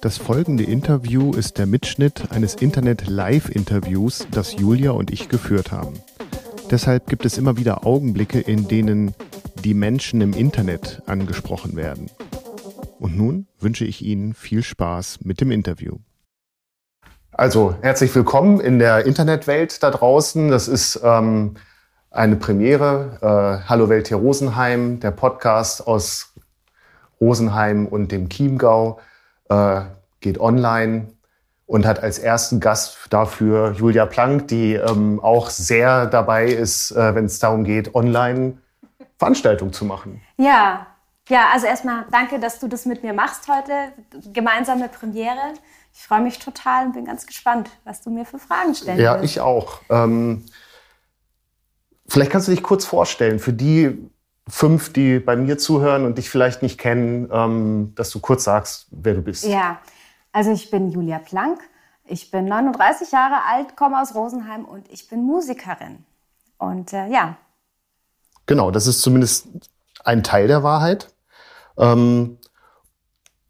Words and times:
das 0.00 0.16
folgende 0.16 0.64
Interview 0.64 1.32
ist 1.34 1.58
der 1.58 1.66
Mitschnitt 1.66 2.32
eines 2.32 2.54
Internet-Live-Interviews, 2.54 4.26
das 4.30 4.54
Julia 4.56 4.92
und 4.92 5.10
ich 5.10 5.28
geführt 5.28 5.72
haben. 5.72 6.00
Deshalb 6.70 7.06
gibt 7.06 7.26
es 7.26 7.36
immer 7.36 7.58
wieder 7.58 7.86
Augenblicke, 7.86 8.40
in 8.40 8.66
denen 8.66 9.14
die 9.62 9.74
Menschen 9.74 10.22
im 10.22 10.32
Internet 10.32 11.02
angesprochen 11.06 11.76
werden. 11.76 12.10
Und 12.98 13.16
nun 13.16 13.46
wünsche 13.58 13.84
ich 13.84 14.02
Ihnen 14.02 14.32
viel 14.32 14.62
Spaß 14.62 15.18
mit 15.22 15.40
dem 15.40 15.50
Interview. 15.50 15.96
Also, 17.32 17.74
herzlich 17.82 18.14
willkommen 18.14 18.60
in 18.60 18.78
der 18.78 19.04
Internetwelt 19.04 19.82
da 19.82 19.90
draußen. 19.90 20.50
Das 20.50 20.66
ist 20.66 21.00
ähm, 21.04 21.56
eine 22.10 22.36
Premiere. 22.36 23.18
Äh, 23.20 23.68
Hallo 23.68 23.90
Welt 23.90 24.08
hier 24.08 24.16
Rosenheim, 24.16 25.00
der 25.00 25.10
Podcast 25.10 25.86
aus 25.86 26.32
Rosenheim 27.20 27.86
und 27.86 28.12
dem 28.12 28.30
Chiemgau 28.30 28.98
äh, 29.50 29.82
geht 30.20 30.40
online 30.40 31.08
und 31.66 31.86
hat 31.86 32.02
als 32.02 32.18
ersten 32.18 32.58
Gast 32.58 32.96
dafür 33.10 33.72
Julia 33.72 34.06
Plank, 34.06 34.48
die 34.48 34.74
ähm, 34.74 35.20
auch 35.20 35.50
sehr 35.50 36.06
dabei 36.06 36.46
ist, 36.46 36.90
äh, 36.92 37.14
wenn 37.14 37.26
es 37.26 37.38
darum 37.38 37.64
geht, 37.64 37.94
online 37.94 38.58
Veranstaltungen 39.18 39.72
zu 39.72 39.84
machen. 39.84 40.22
Ja, 40.36 40.86
ja, 41.28 41.50
also 41.52 41.66
erstmal 41.66 42.06
danke, 42.10 42.40
dass 42.40 42.58
du 42.58 42.66
das 42.66 42.86
mit 42.86 43.04
mir 43.04 43.12
machst 43.12 43.46
heute. 43.46 43.92
Gemeinsame 44.32 44.88
Premiere. 44.88 45.54
Ich 45.92 46.02
freue 46.02 46.22
mich 46.22 46.38
total 46.38 46.86
und 46.86 46.92
bin 46.94 47.04
ganz 47.04 47.26
gespannt, 47.26 47.70
was 47.84 48.02
du 48.02 48.10
mir 48.10 48.24
für 48.24 48.38
Fragen 48.38 48.74
stellst. 48.74 49.00
Ja, 49.00 49.22
ich 49.22 49.40
auch. 49.40 49.80
Ähm, 49.90 50.44
vielleicht 52.08 52.32
kannst 52.32 52.48
du 52.48 52.52
dich 52.52 52.62
kurz 52.62 52.84
vorstellen 52.84 53.38
für 53.38 53.52
die 53.52 54.10
fünf, 54.50 54.92
die 54.92 55.18
bei 55.18 55.36
mir 55.36 55.58
zuhören 55.58 56.04
und 56.04 56.18
dich 56.18 56.28
vielleicht 56.28 56.62
nicht 56.62 56.78
kennen, 56.78 57.28
ähm, 57.32 57.92
dass 57.94 58.10
du 58.10 58.20
kurz 58.20 58.44
sagst, 58.44 58.88
wer 58.90 59.14
du 59.14 59.22
bist. 59.22 59.44
Ja, 59.44 59.78
also 60.32 60.50
ich 60.52 60.70
bin 60.70 60.90
Julia 60.90 61.18
Plank. 61.18 61.60
Ich 62.04 62.30
bin 62.30 62.46
39 62.46 63.12
Jahre 63.12 63.44
alt, 63.48 63.76
komme 63.76 64.00
aus 64.00 64.14
Rosenheim 64.14 64.64
und 64.64 64.90
ich 64.90 65.08
bin 65.08 65.24
Musikerin. 65.24 66.04
Und 66.58 66.92
äh, 66.92 67.06
ja. 67.06 67.36
Genau, 68.46 68.72
das 68.72 68.88
ist 68.88 69.00
zumindest 69.00 69.48
ein 70.04 70.24
Teil 70.24 70.48
der 70.48 70.64
Wahrheit. 70.64 71.14
Ähm, 71.78 72.38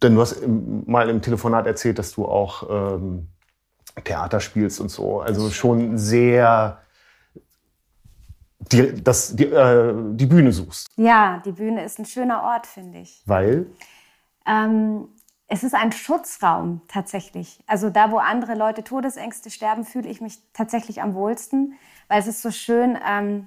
denn 0.02 0.14
du 0.14 0.20
hast 0.20 0.32
im, 0.32 0.84
mal 0.86 1.08
im 1.08 1.22
Telefonat 1.22 1.66
erzählt, 1.66 1.98
dass 1.98 2.12
du 2.12 2.26
auch 2.26 2.68
ähm, 2.68 3.28
Theater 4.04 4.40
spielst 4.40 4.80
und 4.80 4.90
so. 4.90 5.20
Also 5.20 5.50
schon 5.50 5.96
sehr 5.96 6.82
die, 8.72 9.02
das, 9.02 9.34
die, 9.34 9.44
äh, 9.44 9.94
die 10.12 10.26
Bühne 10.26 10.52
suchst. 10.52 10.88
Ja, 10.96 11.42
die 11.44 11.52
Bühne 11.52 11.84
ist 11.84 11.98
ein 11.98 12.06
schöner 12.06 12.42
Ort, 12.42 12.66
finde 12.66 12.98
ich. 12.98 13.22
Weil? 13.26 13.66
Ähm, 14.46 15.08
es 15.48 15.64
ist 15.64 15.74
ein 15.74 15.90
Schutzraum 15.90 16.80
tatsächlich. 16.86 17.62
Also 17.66 17.90
da, 17.90 18.12
wo 18.12 18.18
andere 18.18 18.54
Leute 18.54 18.84
Todesängste 18.84 19.50
sterben, 19.50 19.84
fühle 19.84 20.08
ich 20.08 20.20
mich 20.20 20.38
tatsächlich 20.52 21.02
am 21.02 21.14
wohlsten, 21.14 21.74
weil 22.08 22.20
es 22.20 22.28
ist 22.28 22.42
so 22.42 22.52
schön, 22.52 22.96
ähm, 23.06 23.46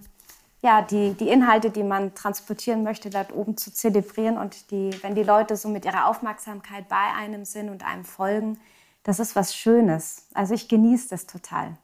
ja, 0.62 0.82
die, 0.82 1.14
die 1.14 1.30
Inhalte, 1.30 1.70
die 1.70 1.84
man 1.84 2.14
transportieren 2.14 2.84
möchte, 2.84 3.10
dort 3.10 3.34
oben 3.34 3.58
zu 3.58 3.72
zelebrieren 3.72 4.38
und 4.38 4.72
die, 4.72 4.92
wenn 5.02 5.16
die 5.16 5.24
Leute 5.24 5.56
so 5.56 5.70
mit 5.70 5.86
ihrer 5.86 6.08
Aufmerksamkeit 6.08 6.88
bei 6.90 7.14
einem 7.18 7.46
sind 7.46 7.70
und 7.70 7.86
einem 7.86 8.06
folgen, 8.06 8.58
das 9.04 9.20
ist 9.20 9.36
was 9.36 9.56
Schönes. 9.56 10.28
Also 10.34 10.54
ich 10.54 10.68
genieße 10.70 11.10
das 11.10 11.26
total. 11.26 11.78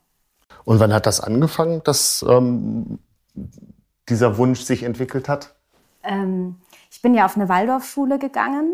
Und 0.64 0.80
wann 0.80 0.94
hat 0.94 1.06
das 1.06 1.20
angefangen, 1.20 1.82
dass 1.84 2.26
ähm, 2.28 3.00
dieser 4.10 4.38
Wunsch 4.38 4.62
sich 4.62 4.84
entwickelt 4.84 5.30
hat? 5.30 5.56
Ähm, 6.04 6.56
ich 6.92 7.02
bin 7.02 7.14
ja 7.14 7.26
auf 7.26 7.36
eine 7.36 7.50
Waldorfschule 7.50 8.20
gegangen 8.20 8.74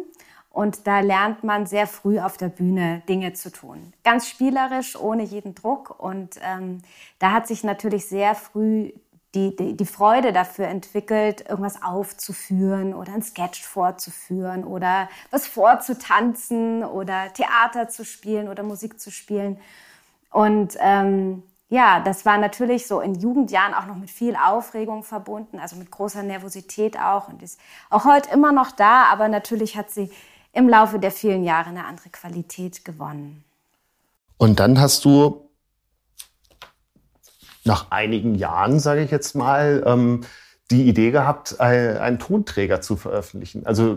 und 0.49 0.87
da 0.87 1.01
lernt 1.01 1.43
man 1.43 1.65
sehr 1.65 1.85
früh 1.85 2.19
auf 2.19 2.37
der 2.37 2.47
Bühne 2.47 3.03
Dinge 3.09 3.33
zu 3.33 3.51
tun. 3.51 3.93
Ganz 4.03 4.29
spielerisch, 4.29 4.95
ohne 4.95 5.23
jeden 5.23 5.53
Druck. 5.53 5.99
Und 5.99 6.39
ähm, 6.41 6.81
da 7.19 7.31
hat 7.33 7.45
sich 7.45 7.65
natürlich 7.65 8.07
sehr 8.07 8.35
früh 8.35 8.93
die, 9.33 9.53
die, 9.53 9.75
die, 9.75 9.85
Freude 9.85 10.31
dafür 10.31 10.67
entwickelt, 10.67 11.41
irgendwas 11.49 11.83
aufzuführen 11.83 12.93
oder 12.93 13.13
ein 13.13 13.21
Sketch 13.21 13.63
vorzuführen 13.63 14.63
oder 14.63 15.09
was 15.29 15.45
vorzutanzen 15.45 16.85
oder 16.85 17.33
Theater 17.33 17.89
zu 17.89 18.05
spielen 18.05 18.47
oder 18.47 18.63
Musik 18.63 18.97
zu 18.97 19.11
spielen. 19.11 19.57
Und 20.31 20.77
ähm, 20.79 21.43
ja, 21.69 21.99
das 21.99 22.25
war 22.25 22.37
natürlich 22.37 22.87
so 22.87 22.99
in 23.01 23.15
Jugendjahren 23.15 23.73
auch 23.73 23.87
noch 23.87 23.95
mit 23.95 24.11
viel 24.11 24.35
Aufregung 24.35 25.03
verbunden, 25.03 25.59
also 25.59 25.75
mit 25.75 25.89
großer 25.89 26.21
Nervosität 26.21 26.97
auch 26.99 27.27
und 27.27 27.41
ist 27.41 27.59
auch 27.89 28.05
heute 28.05 28.29
immer 28.31 28.51
noch 28.51 28.71
da, 28.71 29.05
aber 29.05 29.27
natürlich 29.27 29.75
hat 29.75 29.89
sie 29.89 30.11
im 30.53 30.69
Laufe 30.69 30.99
der 30.99 31.11
vielen 31.11 31.43
Jahre 31.43 31.69
eine 31.69 31.85
andere 31.85 32.09
Qualität 32.09 32.85
gewonnen. 32.85 33.43
Und 34.37 34.59
dann 34.59 34.79
hast 34.79 35.05
du 35.05 35.49
nach 37.63 37.89
einigen 37.89 38.35
Jahren, 38.35 38.79
sage 38.79 39.01
ich 39.01 39.11
jetzt 39.11 39.35
mal, 39.35 39.83
ähm, 39.85 40.21
die 40.71 40.87
Idee 40.87 41.11
gehabt, 41.11 41.59
einen 41.59 42.19
Tonträger 42.19 42.81
zu 42.81 42.95
veröffentlichen. 42.95 43.65
Also 43.65 43.95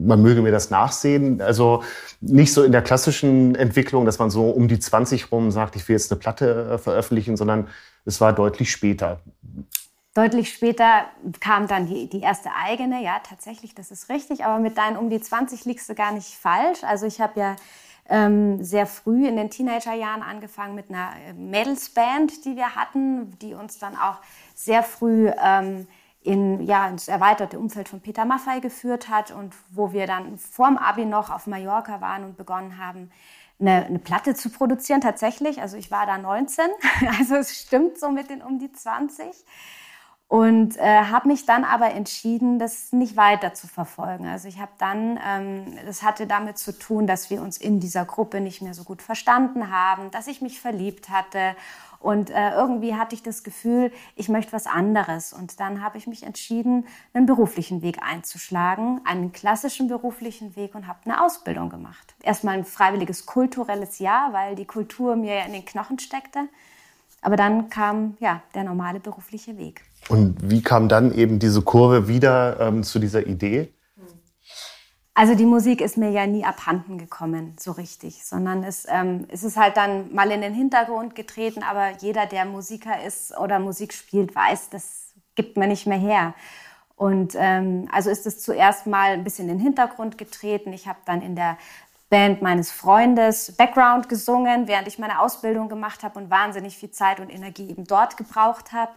man 0.00 0.22
möge 0.22 0.42
mir 0.42 0.50
das 0.50 0.70
nachsehen. 0.70 1.40
Also 1.40 1.82
nicht 2.20 2.52
so 2.52 2.62
in 2.62 2.72
der 2.72 2.82
klassischen 2.82 3.54
Entwicklung, 3.54 4.06
dass 4.06 4.18
man 4.18 4.30
so 4.30 4.50
um 4.50 4.68
die 4.68 4.78
20 4.78 5.30
rum 5.30 5.50
sagt, 5.50 5.76
ich 5.76 5.88
will 5.88 5.94
jetzt 5.94 6.10
eine 6.10 6.18
Platte 6.18 6.72
äh, 6.72 6.78
veröffentlichen, 6.78 7.36
sondern 7.36 7.68
es 8.04 8.20
war 8.20 8.32
deutlich 8.32 8.70
später. 8.70 9.20
Deutlich 10.14 10.52
später 10.52 11.04
kam 11.38 11.68
dann 11.68 11.86
die, 11.86 12.08
die 12.08 12.20
erste 12.20 12.50
eigene, 12.52 13.02
ja, 13.02 13.20
tatsächlich, 13.20 13.74
das 13.74 13.90
ist 13.90 14.08
richtig. 14.08 14.44
Aber 14.44 14.58
mit 14.58 14.76
deinen 14.76 14.96
um 14.96 15.08
die 15.08 15.20
20 15.20 15.64
liegst 15.66 15.88
du 15.88 15.94
gar 15.94 16.12
nicht 16.12 16.34
falsch. 16.34 16.82
Also 16.82 17.06
ich 17.06 17.20
habe 17.20 17.38
ja 17.38 17.56
ähm, 18.08 18.62
sehr 18.62 18.86
früh 18.86 19.26
in 19.26 19.36
den 19.36 19.50
Teenagerjahren 19.50 20.22
angefangen 20.22 20.74
mit 20.74 20.90
einer 20.90 21.10
äh, 21.28 21.32
Mädelsband, 21.32 22.44
die 22.44 22.56
wir 22.56 22.74
hatten, 22.74 23.38
die 23.38 23.54
uns 23.54 23.78
dann 23.78 23.94
auch 23.94 24.16
sehr 24.54 24.82
früh 24.82 25.30
ähm, 25.42 25.86
in, 26.22 26.60
ja, 26.62 26.86
ins 26.88 27.08
erweiterte 27.08 27.58
Umfeld 27.58 27.88
von 27.88 28.00
Peter 28.00 28.24
Maffei 28.24 28.60
geführt 28.60 29.08
hat 29.08 29.30
und 29.30 29.54
wo 29.70 29.92
wir 29.92 30.06
dann 30.06 30.36
vorm 30.36 30.76
Abi 30.76 31.06
noch 31.06 31.30
auf 31.30 31.46
Mallorca 31.46 32.00
waren 32.00 32.24
und 32.24 32.36
begonnen 32.36 32.78
haben, 32.78 33.10
eine, 33.58 33.86
eine 33.86 33.98
Platte 33.98 34.34
zu 34.34 34.50
produzieren 34.50 35.00
tatsächlich. 35.00 35.60
Also 35.60 35.76
ich 35.76 35.90
war 35.90 36.06
da 36.06 36.18
19, 36.18 36.66
also 37.18 37.36
es 37.36 37.58
stimmt 37.58 37.98
so 37.98 38.10
mit 38.10 38.30
den 38.30 38.42
um 38.42 38.58
die 38.58 38.72
20 38.72 39.44
und 40.30 40.76
äh, 40.76 40.82
habe 40.82 41.26
mich 41.26 41.44
dann 41.44 41.64
aber 41.64 41.90
entschieden, 41.90 42.60
das 42.60 42.92
nicht 42.92 43.16
weiter 43.16 43.52
zu 43.52 43.66
verfolgen. 43.66 44.28
Also 44.28 44.46
ich 44.46 44.60
habe 44.60 44.70
dann, 44.78 45.18
ähm, 45.26 45.64
das 45.84 46.04
hatte 46.04 46.28
damit 46.28 46.56
zu 46.56 46.70
tun, 46.70 47.08
dass 47.08 47.30
wir 47.30 47.42
uns 47.42 47.58
in 47.58 47.80
dieser 47.80 48.04
Gruppe 48.04 48.40
nicht 48.40 48.62
mehr 48.62 48.72
so 48.72 48.84
gut 48.84 49.02
verstanden 49.02 49.72
haben, 49.72 50.12
dass 50.12 50.28
ich 50.28 50.40
mich 50.40 50.60
verliebt 50.60 51.10
hatte 51.10 51.56
und 51.98 52.30
äh, 52.30 52.52
irgendwie 52.52 52.94
hatte 52.94 53.16
ich 53.16 53.24
das 53.24 53.42
Gefühl, 53.42 53.92
ich 54.14 54.28
möchte 54.28 54.52
was 54.52 54.68
anderes. 54.68 55.32
Und 55.32 55.58
dann 55.58 55.82
habe 55.82 55.98
ich 55.98 56.06
mich 56.06 56.22
entschieden, 56.22 56.86
einen 57.12 57.26
beruflichen 57.26 57.82
Weg 57.82 58.00
einzuschlagen, 58.00 59.00
einen 59.04 59.32
klassischen 59.32 59.88
beruflichen 59.88 60.54
Weg 60.54 60.76
und 60.76 60.86
habe 60.86 61.00
eine 61.06 61.24
Ausbildung 61.24 61.70
gemacht. 61.70 62.14
Erstmal 62.22 62.56
ein 62.56 62.64
freiwilliges 62.64 63.26
kulturelles 63.26 63.98
Jahr, 63.98 64.32
weil 64.32 64.54
die 64.54 64.64
Kultur 64.64 65.16
mir 65.16 65.34
ja 65.38 65.44
in 65.44 65.52
den 65.52 65.64
Knochen 65.64 65.98
steckte. 65.98 66.48
Aber 67.20 67.36
dann 67.36 67.68
kam 67.68 68.16
ja 68.20 68.42
der 68.54 68.62
normale 68.62 69.00
berufliche 69.00 69.58
Weg. 69.58 69.82
Und 70.10 70.50
wie 70.50 70.60
kam 70.60 70.88
dann 70.88 71.14
eben 71.14 71.38
diese 71.38 71.62
Kurve 71.62 72.08
wieder 72.08 72.58
ähm, 72.58 72.82
zu 72.82 72.98
dieser 72.98 73.26
Idee? 73.26 73.72
Also 75.14 75.36
die 75.36 75.44
Musik 75.44 75.80
ist 75.80 75.96
mir 75.96 76.10
ja 76.10 76.26
nie 76.26 76.44
abhanden 76.44 76.98
gekommen, 76.98 77.54
so 77.60 77.72
richtig, 77.72 78.24
sondern 78.24 78.64
es, 78.64 78.86
ähm, 78.88 79.26
es 79.28 79.44
ist 79.44 79.56
halt 79.56 79.76
dann 79.76 80.12
mal 80.12 80.30
in 80.32 80.40
den 80.40 80.54
Hintergrund 80.54 81.14
getreten, 81.14 81.62
aber 81.62 81.90
jeder, 82.00 82.26
der 82.26 82.44
Musiker 82.44 83.04
ist 83.04 83.36
oder 83.38 83.58
Musik 83.60 83.92
spielt, 83.92 84.34
weiß, 84.34 84.70
das 84.70 85.12
gibt 85.36 85.56
man 85.56 85.68
nicht 85.68 85.86
mehr 85.86 85.98
her. 85.98 86.34
Und 86.96 87.34
ähm, 87.36 87.88
also 87.92 88.10
ist 88.10 88.26
es 88.26 88.40
zuerst 88.40 88.86
mal 88.86 89.12
ein 89.12 89.22
bisschen 89.22 89.48
in 89.48 89.58
den 89.58 89.62
Hintergrund 89.62 90.18
getreten. 90.18 90.72
Ich 90.72 90.88
habe 90.88 90.98
dann 91.04 91.22
in 91.22 91.36
der 91.36 91.56
Band 92.08 92.42
meines 92.42 92.72
Freundes 92.72 93.52
Background 93.52 94.08
gesungen, 94.08 94.66
während 94.66 94.88
ich 94.88 94.98
meine 94.98 95.20
Ausbildung 95.20 95.68
gemacht 95.68 96.02
habe 96.02 96.18
und 96.18 96.30
wahnsinnig 96.30 96.76
viel 96.76 96.90
Zeit 96.90 97.20
und 97.20 97.30
Energie 97.30 97.70
eben 97.70 97.84
dort 97.84 98.16
gebraucht 98.16 98.72
habe. 98.72 98.92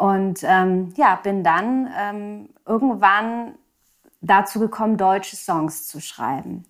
Und 0.00 0.40
ähm, 0.44 0.94
ja, 0.96 1.16
bin 1.16 1.44
dann 1.44 1.90
ähm, 1.94 2.48
irgendwann 2.64 3.54
dazu 4.22 4.58
gekommen, 4.58 4.96
deutsche 4.96 5.36
Songs 5.36 5.88
zu 5.88 6.00
schreiben. 6.00 6.64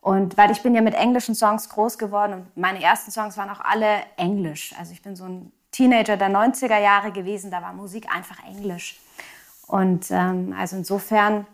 Und 0.00 0.36
weil 0.36 0.52
ich 0.52 0.62
bin 0.62 0.76
ja 0.76 0.80
mit 0.80 0.94
englischen 0.94 1.34
Songs 1.34 1.68
groß 1.70 1.98
geworden 1.98 2.34
und 2.34 2.56
meine 2.56 2.80
ersten 2.80 3.10
Songs 3.10 3.36
waren 3.36 3.50
auch 3.50 3.58
alle 3.58 4.02
englisch. 4.16 4.76
Also 4.78 4.92
ich 4.92 5.02
bin 5.02 5.16
so 5.16 5.24
ein 5.24 5.50
Teenager 5.72 6.16
der 6.16 6.30
90er 6.30 6.78
Jahre 6.78 7.10
gewesen, 7.10 7.50
da 7.50 7.62
war 7.62 7.72
Musik 7.72 8.14
einfach 8.14 8.44
englisch. 8.46 9.00
Und 9.66 10.12
ähm, 10.12 10.54
also 10.56 10.76
insofern 10.76 11.48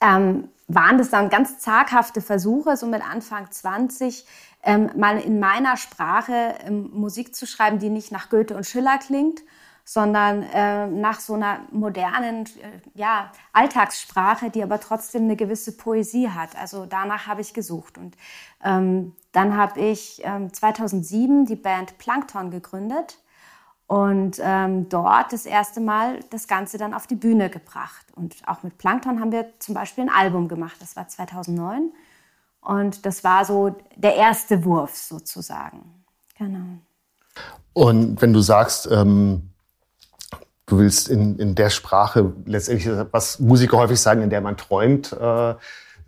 ähm, 0.00 0.48
waren 0.68 0.96
das 0.96 1.10
dann 1.10 1.28
ganz 1.28 1.58
zaghafte 1.58 2.22
Versuche, 2.22 2.78
so 2.78 2.86
mit 2.86 3.06
Anfang 3.06 3.50
20, 3.50 4.24
ähm, 4.62 4.90
mal 4.96 5.18
in 5.18 5.38
meiner 5.38 5.76
Sprache 5.76 6.54
ähm, 6.66 6.88
Musik 6.94 7.36
zu 7.36 7.46
schreiben, 7.46 7.78
die 7.78 7.90
nicht 7.90 8.10
nach 8.10 8.30
Goethe 8.30 8.56
und 8.56 8.64
Schiller 8.64 8.96
klingt, 8.96 9.42
sondern 9.92 10.44
äh, 10.44 10.86
nach 10.86 11.18
so 11.18 11.34
einer 11.34 11.62
modernen 11.72 12.46
äh, 12.46 12.78
ja, 12.94 13.32
Alltagssprache, 13.52 14.48
die 14.48 14.62
aber 14.62 14.78
trotzdem 14.78 15.24
eine 15.24 15.34
gewisse 15.34 15.76
Poesie 15.76 16.28
hat. 16.28 16.54
Also 16.54 16.86
danach 16.86 17.26
habe 17.26 17.40
ich 17.40 17.54
gesucht. 17.54 17.98
Und 17.98 18.16
ähm, 18.62 19.16
dann 19.32 19.56
habe 19.56 19.80
ich 19.80 20.22
ähm, 20.22 20.52
2007 20.52 21.44
die 21.46 21.56
Band 21.56 21.98
Plankton 21.98 22.52
gegründet 22.52 23.18
und 23.88 24.40
ähm, 24.40 24.88
dort 24.88 25.32
das 25.32 25.44
erste 25.44 25.80
Mal 25.80 26.20
das 26.30 26.46
Ganze 26.46 26.78
dann 26.78 26.94
auf 26.94 27.08
die 27.08 27.16
Bühne 27.16 27.50
gebracht. 27.50 28.06
Und 28.14 28.36
auch 28.46 28.62
mit 28.62 28.78
Plankton 28.78 29.18
haben 29.18 29.32
wir 29.32 29.58
zum 29.58 29.74
Beispiel 29.74 30.04
ein 30.04 30.14
Album 30.14 30.46
gemacht. 30.46 30.76
Das 30.78 30.94
war 30.94 31.08
2009. 31.08 31.90
Und 32.60 33.04
das 33.04 33.24
war 33.24 33.44
so 33.44 33.74
der 33.96 34.14
erste 34.14 34.64
Wurf 34.64 34.96
sozusagen. 34.96 36.04
Genau. 36.38 36.78
Und 37.72 38.22
wenn 38.22 38.32
du 38.32 38.40
sagst, 38.40 38.88
ähm, 38.88 39.50
du 40.70 40.78
willst 40.78 41.08
in, 41.08 41.36
in 41.38 41.54
der 41.54 41.68
Sprache 41.68 42.32
letztendlich, 42.46 42.88
was 43.10 43.40
Musiker 43.40 43.76
häufig 43.76 44.00
sagen, 44.00 44.22
in 44.22 44.30
der 44.30 44.40
man 44.40 44.56
träumt, 44.56 45.12
äh, 45.12 45.54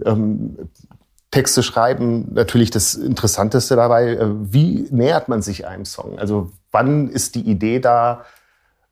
ähm, 0.05 0.71
Texte 1.31 1.63
schreiben, 1.63 2.29
natürlich 2.33 2.71
das 2.71 2.95
Interessanteste 2.95 3.75
dabei, 3.75 4.11
äh, 4.11 4.27
wie 4.53 4.87
nähert 4.91 5.29
man 5.29 5.43
sich 5.43 5.67
einem 5.67 5.85
Song? 5.85 6.19
Also 6.19 6.53
wann 6.71 7.09
ist 7.09 7.35
die 7.35 7.41
Idee 7.41 7.81
da? 7.81 8.25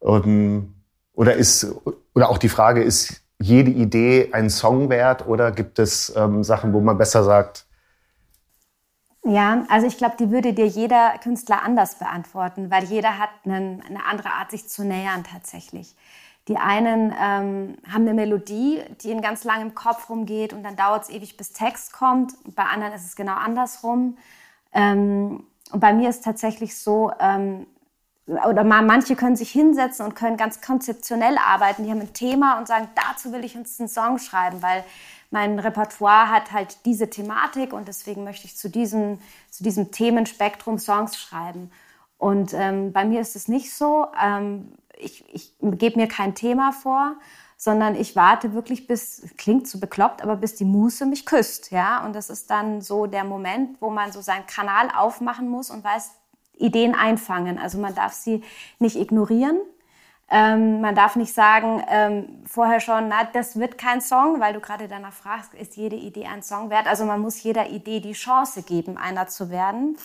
Ähm, 0.03 0.75
oder 1.15 1.35
ist, 1.35 1.67
oder 2.15 2.31
auch 2.31 2.39
die 2.39 2.49
Frage, 2.49 2.83
ist 2.83 3.21
jede 3.39 3.71
Idee 3.71 4.31
ein 4.33 4.51
Song 4.51 4.91
wert 4.91 5.27
oder 5.27 5.53
gibt 5.53 5.79
es 5.79 6.13
ähm, 6.17 6.43
Sachen, 6.43 6.73
wo 6.73 6.81
man 6.81 6.99
besser 6.99 7.25
sagt, 7.25 7.67
ja, 9.25 9.65
also 9.69 9.87
ich 9.87 9.99
glaube, 9.99 10.17
die 10.19 10.31
würde 10.31 10.55
dir 10.55 10.67
jeder 10.67 11.19
Künstler 11.23 11.63
anders 11.63 11.97
beantworten, 11.97 12.71
weil 12.71 12.85
jeder 12.85 13.19
hat 13.19 13.31
einen, 13.45 13.83
eine 13.83 14.05
andere 14.07 14.31
Art, 14.31 14.51
sich 14.51 14.69
zu 14.69 14.85
nähern 14.85 15.25
tatsächlich. 15.25 15.95
Die 16.49 16.57
einen 16.57 17.13
ähm, 17.13 17.77
haben 17.87 18.03
eine 18.03 18.15
Melodie, 18.15 18.83
die 19.03 19.11
ihnen 19.11 19.21
ganz 19.21 19.45
lang 19.45 19.61
im 19.61 19.75
Kopf 19.75 20.09
rumgeht 20.09 20.53
und 20.53 20.63
dann 20.63 20.75
dauert 20.75 21.05
es 21.05 21.11
ewig, 21.11 21.37
bis 21.37 21.53
Text 21.53 21.93
kommt. 21.93 22.33
bei 22.57 22.65
anderen 22.65 22.95
ist 22.95 23.05
es 23.05 23.15
genau 23.15 23.35
andersrum. 23.35 24.17
Ähm, 24.73 25.45
und 25.71 25.81
bei 25.81 25.93
mir 25.93 26.09
ist 26.09 26.25
tatsächlich 26.25 26.77
so, 26.79 27.13
ähm, 27.21 27.67
oder 28.27 28.65
mal, 28.65 28.83
manche 28.83 29.17
können 29.17 29.37
sich 29.37 29.51
hinsetzen 29.51 30.05
und 30.05 30.15
können 30.15 30.37
ganz 30.37 30.61
konzeptionell 30.61 31.37
arbeiten. 31.39 31.85
Die 31.85 31.91
haben 31.91 32.01
ein 32.01 32.15
Thema 32.15 32.59
und 32.59 32.67
sagen, 32.67 32.89
dazu 32.95 33.33
will 33.33 33.45
ich 33.45 33.57
uns 33.57 33.79
einen 33.79 33.89
Song 33.89 34.19
schreiben, 34.19 34.63
weil 34.63 34.85
mein 35.31 35.59
Repertoire 35.59 36.29
hat 36.29 36.53
halt 36.53 36.85
diese 36.85 37.09
Thematik 37.09 37.73
und 37.73 37.89
deswegen 37.89 38.25
möchte 38.25 38.47
ich 38.47 38.57
zu 38.57 38.69
diesem, 38.69 39.19
zu 39.51 39.63
diesem 39.63 39.91
Themenspektrum 39.91 40.79
Songs 40.79 41.17
schreiben. 41.17 41.71
Und 42.19 42.53
ähm, 42.53 42.93
bei 42.93 43.05
mir 43.05 43.21
ist 43.21 43.37
es 43.37 43.49
nicht 43.49 43.73
so. 43.73 44.07
Ähm, 44.23 44.73
ich, 44.99 45.25
ich 45.33 45.55
gebe 45.61 45.99
mir 45.99 46.09
kein 46.09 46.35
Thema 46.35 46.73
vor, 46.73 47.17
sondern 47.57 47.95
ich 47.95 48.17
warte 48.17 48.53
wirklich 48.55 48.87
bis, 48.87 49.23
klingt 49.37 49.69
so 49.69 49.79
bekloppt, 49.79 50.23
aber 50.23 50.37
bis 50.37 50.55
die 50.57 50.65
Muße 50.65 51.07
mich 51.07 51.27
küsst, 51.27 51.71
ja. 51.71 52.05
Und 52.05 52.15
das 52.15 52.29
ist 52.29 52.51
dann 52.51 52.81
so 52.81 53.07
der 53.07 53.25
Moment, 53.25 53.81
wo 53.81 53.91
man 53.91 54.13
so 54.13 54.21
seinen 54.21 54.47
Kanal 54.47 54.91
aufmachen 54.95 55.49
muss 55.49 55.71
und 55.71 55.85
weiß, 55.85 56.13
Ideen 56.61 56.95
einfangen. 56.95 57.59
Also 57.59 57.79
man 57.79 57.95
darf 57.95 58.13
sie 58.13 58.43
nicht 58.79 58.97
ignorieren, 58.97 59.59
ähm, 60.31 60.81
man 60.81 60.95
darf 60.95 61.17
nicht 61.17 61.35
sagen, 61.35 61.83
ähm, 61.89 62.43
vorher 62.47 62.79
schon, 62.79 63.09
na, 63.09 63.25
das 63.25 63.59
wird 63.59 63.79
kein 63.79 64.01
Song, 64.01 64.39
weil 64.39 64.53
du 64.53 64.61
gerade 64.61 64.87
danach 64.87 65.13
fragst, 65.13 65.55
ist 65.55 65.77
jede 65.77 65.97
Idee 65.97 66.27
ein 66.27 66.43
Song 66.43 66.71
wert? 66.71 66.87
Also 66.87 67.05
man 67.05 67.21
muss 67.21 67.43
jeder 67.43 67.69
Idee 67.69 67.99
die 67.99 68.13
Chance 68.13 68.63
geben, 68.63 68.97
einer 68.97 69.27
zu 69.27 69.51
werden 69.51 69.97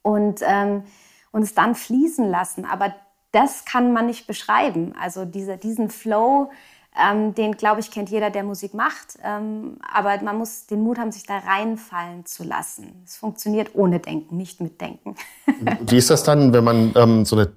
und, 0.00 0.40
ähm, 0.42 0.84
und 1.30 1.42
es 1.42 1.54
dann 1.54 1.74
fließen 1.74 2.26
lassen. 2.26 2.64
Aber 2.64 2.94
das 3.32 3.66
kann 3.66 3.92
man 3.92 4.06
nicht 4.06 4.26
beschreiben. 4.26 4.94
Also 4.98 5.26
diese, 5.26 5.58
diesen 5.58 5.90
Flow, 5.90 6.50
ähm, 6.98 7.34
den, 7.34 7.52
glaube 7.52 7.80
ich, 7.80 7.90
kennt 7.90 8.10
jeder, 8.10 8.30
der 8.30 8.42
Musik 8.42 8.74
macht. 8.74 9.18
Ähm, 9.22 9.78
aber 9.92 10.20
man 10.22 10.36
muss 10.36 10.66
den 10.66 10.80
Mut 10.82 10.98
haben, 10.98 11.12
sich 11.12 11.24
da 11.24 11.38
reinfallen 11.38 12.26
zu 12.26 12.44
lassen. 12.44 13.02
Es 13.04 13.16
funktioniert 13.16 13.70
ohne 13.74 14.00
Denken, 14.00 14.36
nicht 14.36 14.60
mit 14.60 14.80
Denken. 14.80 15.14
Wie 15.80 15.96
ist 15.96 16.10
das 16.10 16.24
dann, 16.24 16.52
wenn 16.52 16.64
man 16.64 16.92
ähm, 16.96 17.24
so, 17.24 17.36
eine, 17.36 17.52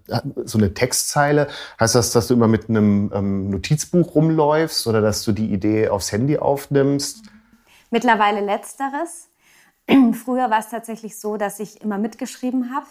so 0.46 0.58
eine 0.58 0.74
Textzeile, 0.74 1.48
heißt 1.80 1.96
das, 1.96 2.12
dass 2.12 2.28
du 2.28 2.36
immer 2.36 2.48
mit 2.48 2.70
einem 2.70 3.12
ähm, 3.14 3.50
Notizbuch 3.50 4.16
rumläufst 4.16 4.86
oder 4.88 5.02
dass 5.02 5.24
du 5.24 5.32
die 5.32 5.52
Idee 5.52 5.90
aufs 5.90 6.12
Handy 6.12 6.38
aufnimmst? 6.38 7.24
Mittlerweile 7.90 8.42
letzteres. 8.42 9.30
Früher 10.24 10.50
war 10.50 10.60
es 10.60 10.70
tatsächlich 10.70 11.20
so, 11.20 11.38
dass 11.38 11.60
ich 11.60 11.82
immer 11.82 11.98
mitgeschrieben 11.98 12.74
habe. 12.74 12.86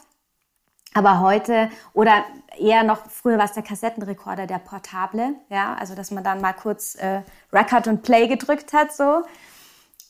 Aber 0.92 1.20
heute 1.20 1.70
oder 1.92 2.24
eher 2.58 2.82
noch 2.82 3.06
früher 3.08 3.38
war 3.38 3.44
es 3.44 3.52
der 3.52 3.62
Kassettenrekorder, 3.62 4.46
der 4.46 4.58
portable, 4.58 5.34
ja, 5.48 5.74
also 5.74 5.94
dass 5.94 6.10
man 6.10 6.24
dann 6.24 6.40
mal 6.40 6.52
kurz 6.52 6.96
äh, 6.96 7.22
Record 7.52 7.86
und 7.86 8.02
Play 8.02 8.26
gedrückt 8.26 8.72
hat 8.72 8.92
so. 8.92 9.22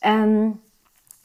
Ähm, 0.01 0.59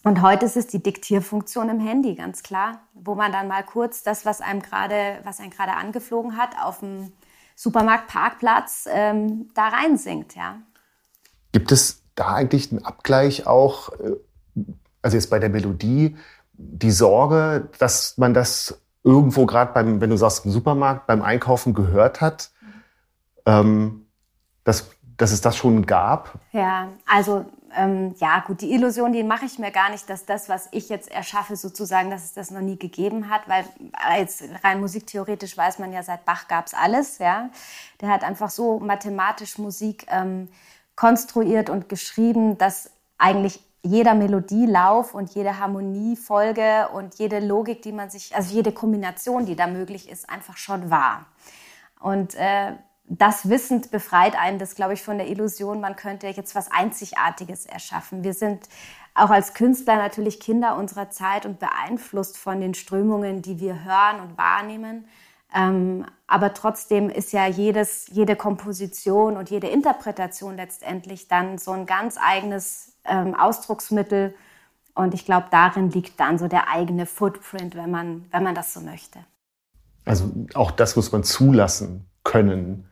und 0.04 0.22
heute 0.22 0.46
ist 0.46 0.56
es 0.56 0.66
die 0.66 0.82
Diktierfunktion 0.82 1.68
im 1.70 1.80
Handy, 1.80 2.14
ganz 2.14 2.42
klar, 2.42 2.80
wo 2.92 3.14
man 3.14 3.32
dann 3.32 3.48
mal 3.48 3.64
kurz 3.64 4.02
das, 4.02 4.24
was 4.26 4.40
einem 4.40 4.60
gerade, 4.60 5.18
was 5.24 5.40
einen 5.40 5.50
gerade 5.50 5.72
angeflogen 5.72 6.36
hat, 6.36 6.50
auf 6.62 6.80
dem 6.80 7.12
Supermarktparkplatz 7.56 8.86
ähm, 8.88 9.48
da 9.54 9.68
reinsingt, 9.68 10.36
ja. 10.36 10.60
Gibt 11.52 11.72
es 11.72 12.02
da 12.14 12.34
eigentlich 12.34 12.70
einen 12.70 12.84
Abgleich 12.84 13.46
auch, 13.46 13.92
äh, 13.94 14.16
also 15.00 15.16
jetzt 15.16 15.30
bei 15.30 15.38
der 15.38 15.48
Melodie, 15.48 16.16
die 16.52 16.90
Sorge, 16.90 17.70
dass 17.78 18.18
man 18.18 18.34
das 18.34 18.80
irgendwo 19.06 19.46
gerade 19.46 19.72
beim, 19.72 20.00
wenn 20.00 20.10
du 20.10 20.16
sagst 20.16 20.44
im 20.44 20.50
Supermarkt, 20.50 21.06
beim 21.06 21.22
Einkaufen 21.22 21.74
gehört 21.74 22.20
hat, 22.20 22.50
ähm, 23.46 24.06
dass, 24.64 24.90
dass 25.16 25.30
es 25.30 25.40
das 25.40 25.56
schon 25.56 25.86
gab? 25.86 26.34
Ja, 26.50 26.88
also 27.06 27.46
ähm, 27.76 28.16
ja 28.18 28.42
gut, 28.44 28.62
die 28.62 28.72
Illusion, 28.72 29.12
die 29.12 29.22
mache 29.22 29.44
ich 29.44 29.60
mir 29.60 29.70
gar 29.70 29.90
nicht, 29.90 30.10
dass 30.10 30.26
das, 30.26 30.48
was 30.48 30.68
ich 30.72 30.88
jetzt 30.88 31.08
erschaffe, 31.08 31.54
sozusagen, 31.54 32.10
dass 32.10 32.24
es 32.24 32.34
das 32.34 32.50
noch 32.50 32.60
nie 32.60 32.78
gegeben 32.78 33.30
hat, 33.30 33.42
weil 33.48 33.64
jetzt 34.18 34.42
rein 34.64 34.80
musiktheoretisch 34.80 35.56
weiß 35.56 35.78
man 35.78 35.92
ja, 35.92 36.02
seit 36.02 36.24
Bach 36.24 36.48
gab 36.48 36.66
es 36.66 36.74
alles, 36.74 37.18
ja. 37.18 37.50
Der 38.00 38.08
hat 38.08 38.24
einfach 38.24 38.50
so 38.50 38.80
mathematisch 38.80 39.56
Musik 39.58 40.06
ähm, 40.10 40.48
konstruiert 40.96 41.70
und 41.70 41.88
geschrieben, 41.88 42.58
dass 42.58 42.90
eigentlich 43.18 43.62
jeder 43.82 44.14
Melodielauf 44.14 45.14
und 45.14 45.34
jede 45.34 45.58
Harmoniefolge 45.58 46.88
und 46.92 47.14
jede 47.16 47.40
Logik, 47.40 47.82
die 47.82 47.92
man 47.92 48.10
sich, 48.10 48.34
also 48.34 48.54
jede 48.54 48.72
Kombination, 48.72 49.46
die 49.46 49.56
da 49.56 49.66
möglich 49.66 50.08
ist, 50.10 50.28
einfach 50.28 50.56
schon 50.56 50.90
wahr. 50.90 51.26
Und 52.00 52.34
äh, 52.34 52.72
das 53.08 53.48
wissend 53.48 53.90
befreit 53.90 54.36
einen 54.36 54.58
das, 54.58 54.74
glaube 54.74 54.94
ich, 54.94 55.02
von 55.02 55.18
der 55.18 55.28
Illusion, 55.28 55.80
man 55.80 55.96
könnte 55.96 56.26
jetzt 56.26 56.54
was 56.54 56.70
Einzigartiges 56.70 57.66
erschaffen. 57.66 58.24
Wir 58.24 58.34
sind 58.34 58.68
auch 59.14 59.30
als 59.30 59.54
Künstler 59.54 59.96
natürlich 59.96 60.40
Kinder 60.40 60.76
unserer 60.76 61.10
Zeit 61.10 61.46
und 61.46 61.58
beeinflusst 61.58 62.36
von 62.36 62.60
den 62.60 62.74
Strömungen, 62.74 63.42
die 63.42 63.60
wir 63.60 63.84
hören 63.84 64.20
und 64.20 64.36
wahrnehmen. 64.36 65.06
Ähm, 65.54 66.04
aber 66.26 66.54
trotzdem 66.54 67.08
ist 67.08 67.32
ja 67.32 67.46
jedes, 67.46 68.08
jede 68.08 68.36
Komposition 68.36 69.36
und 69.36 69.50
jede 69.50 69.68
Interpretation 69.68 70.56
letztendlich 70.56 71.28
dann 71.28 71.58
so 71.58 71.70
ein 71.70 71.86
ganz 71.86 72.16
eigenes 72.20 72.96
ähm, 73.04 73.34
Ausdrucksmittel. 73.34 74.34
Und 74.94 75.14
ich 75.14 75.24
glaube, 75.24 75.46
darin 75.50 75.90
liegt 75.90 76.18
dann 76.18 76.38
so 76.38 76.48
der 76.48 76.68
eigene 76.68 77.06
Footprint, 77.06 77.76
wenn 77.76 77.90
man, 77.90 78.24
wenn 78.32 78.42
man 78.42 78.54
das 78.54 78.74
so 78.74 78.80
möchte. 78.80 79.20
Also 80.04 80.32
auch 80.54 80.70
das 80.70 80.96
muss 80.96 81.12
man 81.12 81.22
zulassen 81.22 82.08
können. 82.24 82.88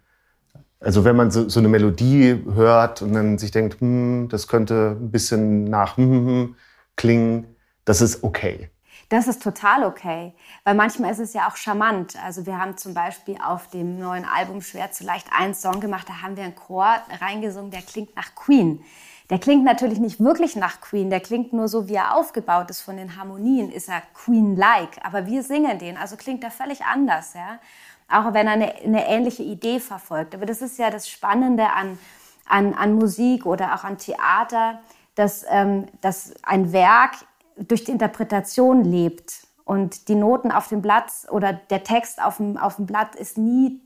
Also 0.81 1.05
wenn 1.05 1.17
man 1.17 1.31
so, 1.31 1.49
so 1.49 1.61
eine 1.61 1.69
Melodie 1.69 2.45
hört 2.53 3.03
und 3.03 3.15
dann 3.15 3.39
sich 3.39 3.51
denkt, 3.51 3.81
hm, 3.81 4.29
das 4.29 4.49
könnte 4.49 4.97
ein 5.01 5.11
bisschen 5.11 5.65
nach 5.65 5.97
hm, 5.97 6.11
hm, 6.11 6.27
hm 6.27 6.57
klingen, 6.97 7.57
das 7.85 8.01
ist 8.01 8.23
okay. 8.23 8.71
Das 9.09 9.29
ist 9.29 9.43
total 9.43 9.85
okay, 9.85 10.33
weil 10.65 10.75
manchmal 10.75 11.11
ist 11.11 11.19
es 11.19 11.35
ja 11.35 11.49
auch 11.49 11.57
charmant. 11.57 12.17
Also 12.25 12.47
wir 12.47 12.59
haben 12.59 12.77
zum 12.77 12.95
Beispiel 12.95 13.37
auf 13.45 13.69
dem 13.69 13.99
neuen 13.99 14.25
Album 14.25 14.63
Schwer 14.63 14.93
zu 14.93 15.05
leicht 15.05 15.29
einen 15.37 15.55
Song 15.55 15.81
gemacht, 15.81 16.09
da 16.09 16.23
haben 16.23 16.37
wir 16.37 16.45
einen 16.45 16.57
Chor 16.57 16.97
reingesungen, 17.21 17.71
der 17.71 17.83
klingt 17.83 18.17
nach 18.17 18.35
Queen. 18.35 18.83
Der 19.31 19.39
klingt 19.39 19.65
natürlich 19.65 19.99
nicht 20.01 20.21
wirklich 20.21 20.55
nach 20.55 20.81
Queen, 20.81 21.09
der 21.09 21.21
klingt 21.21 21.53
nur 21.53 21.67
so, 21.67 21.89
wie 21.89 21.95
er 21.95 22.15
aufgebaut 22.15 22.69
ist 22.69 22.83
von 22.83 22.97
den 22.97 23.17
Harmonien, 23.17 23.71
ist 23.71 23.89
er 23.89 24.03
Queen-like, 24.13 25.03
aber 25.03 25.27
wir 25.27 25.43
singen 25.43 25.79
den, 25.79 25.97
also 25.97 26.17
klingt 26.17 26.45
er 26.45 26.51
völlig 26.51 26.85
anders, 26.85 27.33
ja. 27.35 27.59
Auch 28.07 28.35
wenn 28.35 28.47
er 28.47 28.53
eine, 28.53 28.75
eine 28.75 29.09
ähnliche 29.09 29.43
Idee 29.43 29.81
verfolgt. 29.81 30.35
Aber 30.35 30.45
das 30.45 30.61
ist 30.61 30.79
ja 30.79 30.91
das 30.91 31.09
Spannende 31.09 31.71
an, 31.71 31.99
an, 32.47 32.75
an 32.75 32.95
Musik 32.97 33.47
oder 33.47 33.75
auch 33.75 33.85
an 33.85 33.97
Theater, 33.97 34.81
dass, 35.15 35.45
ähm, 35.49 35.87
dass 36.03 36.35
ein 36.43 36.73
Werk 36.73 37.15
durch 37.57 37.85
die 37.85 37.93
Interpretation 37.93 38.85
lebt. 38.85 39.47
Und 39.65 40.09
die 40.09 40.15
Noten 40.15 40.53
auf 40.53 40.69
dem 40.69 40.83
Blatt 40.83 41.11
oder 41.31 41.53
der 41.53 41.85
Text 41.85 42.23
auf 42.23 42.37
dem, 42.37 42.59
auf 42.59 42.77
dem 42.77 42.87
Blatt 42.87 43.15
ist 43.17 43.39
nie 43.39 43.81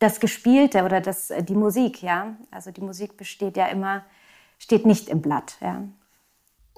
das 0.00 0.18
Gespielte 0.18 0.84
oder 0.84 1.00
das, 1.00 1.30
äh, 1.30 1.42
die 1.42 1.54
Musik, 1.54 2.02
ja. 2.02 2.36
Also 2.50 2.70
die 2.70 2.80
Musik 2.80 3.16
besteht 3.16 3.56
ja 3.56 3.66
immer, 3.66 4.02
steht 4.58 4.84
nicht 4.84 5.08
im 5.08 5.22
Blatt, 5.22 5.56
ja. 5.60 5.82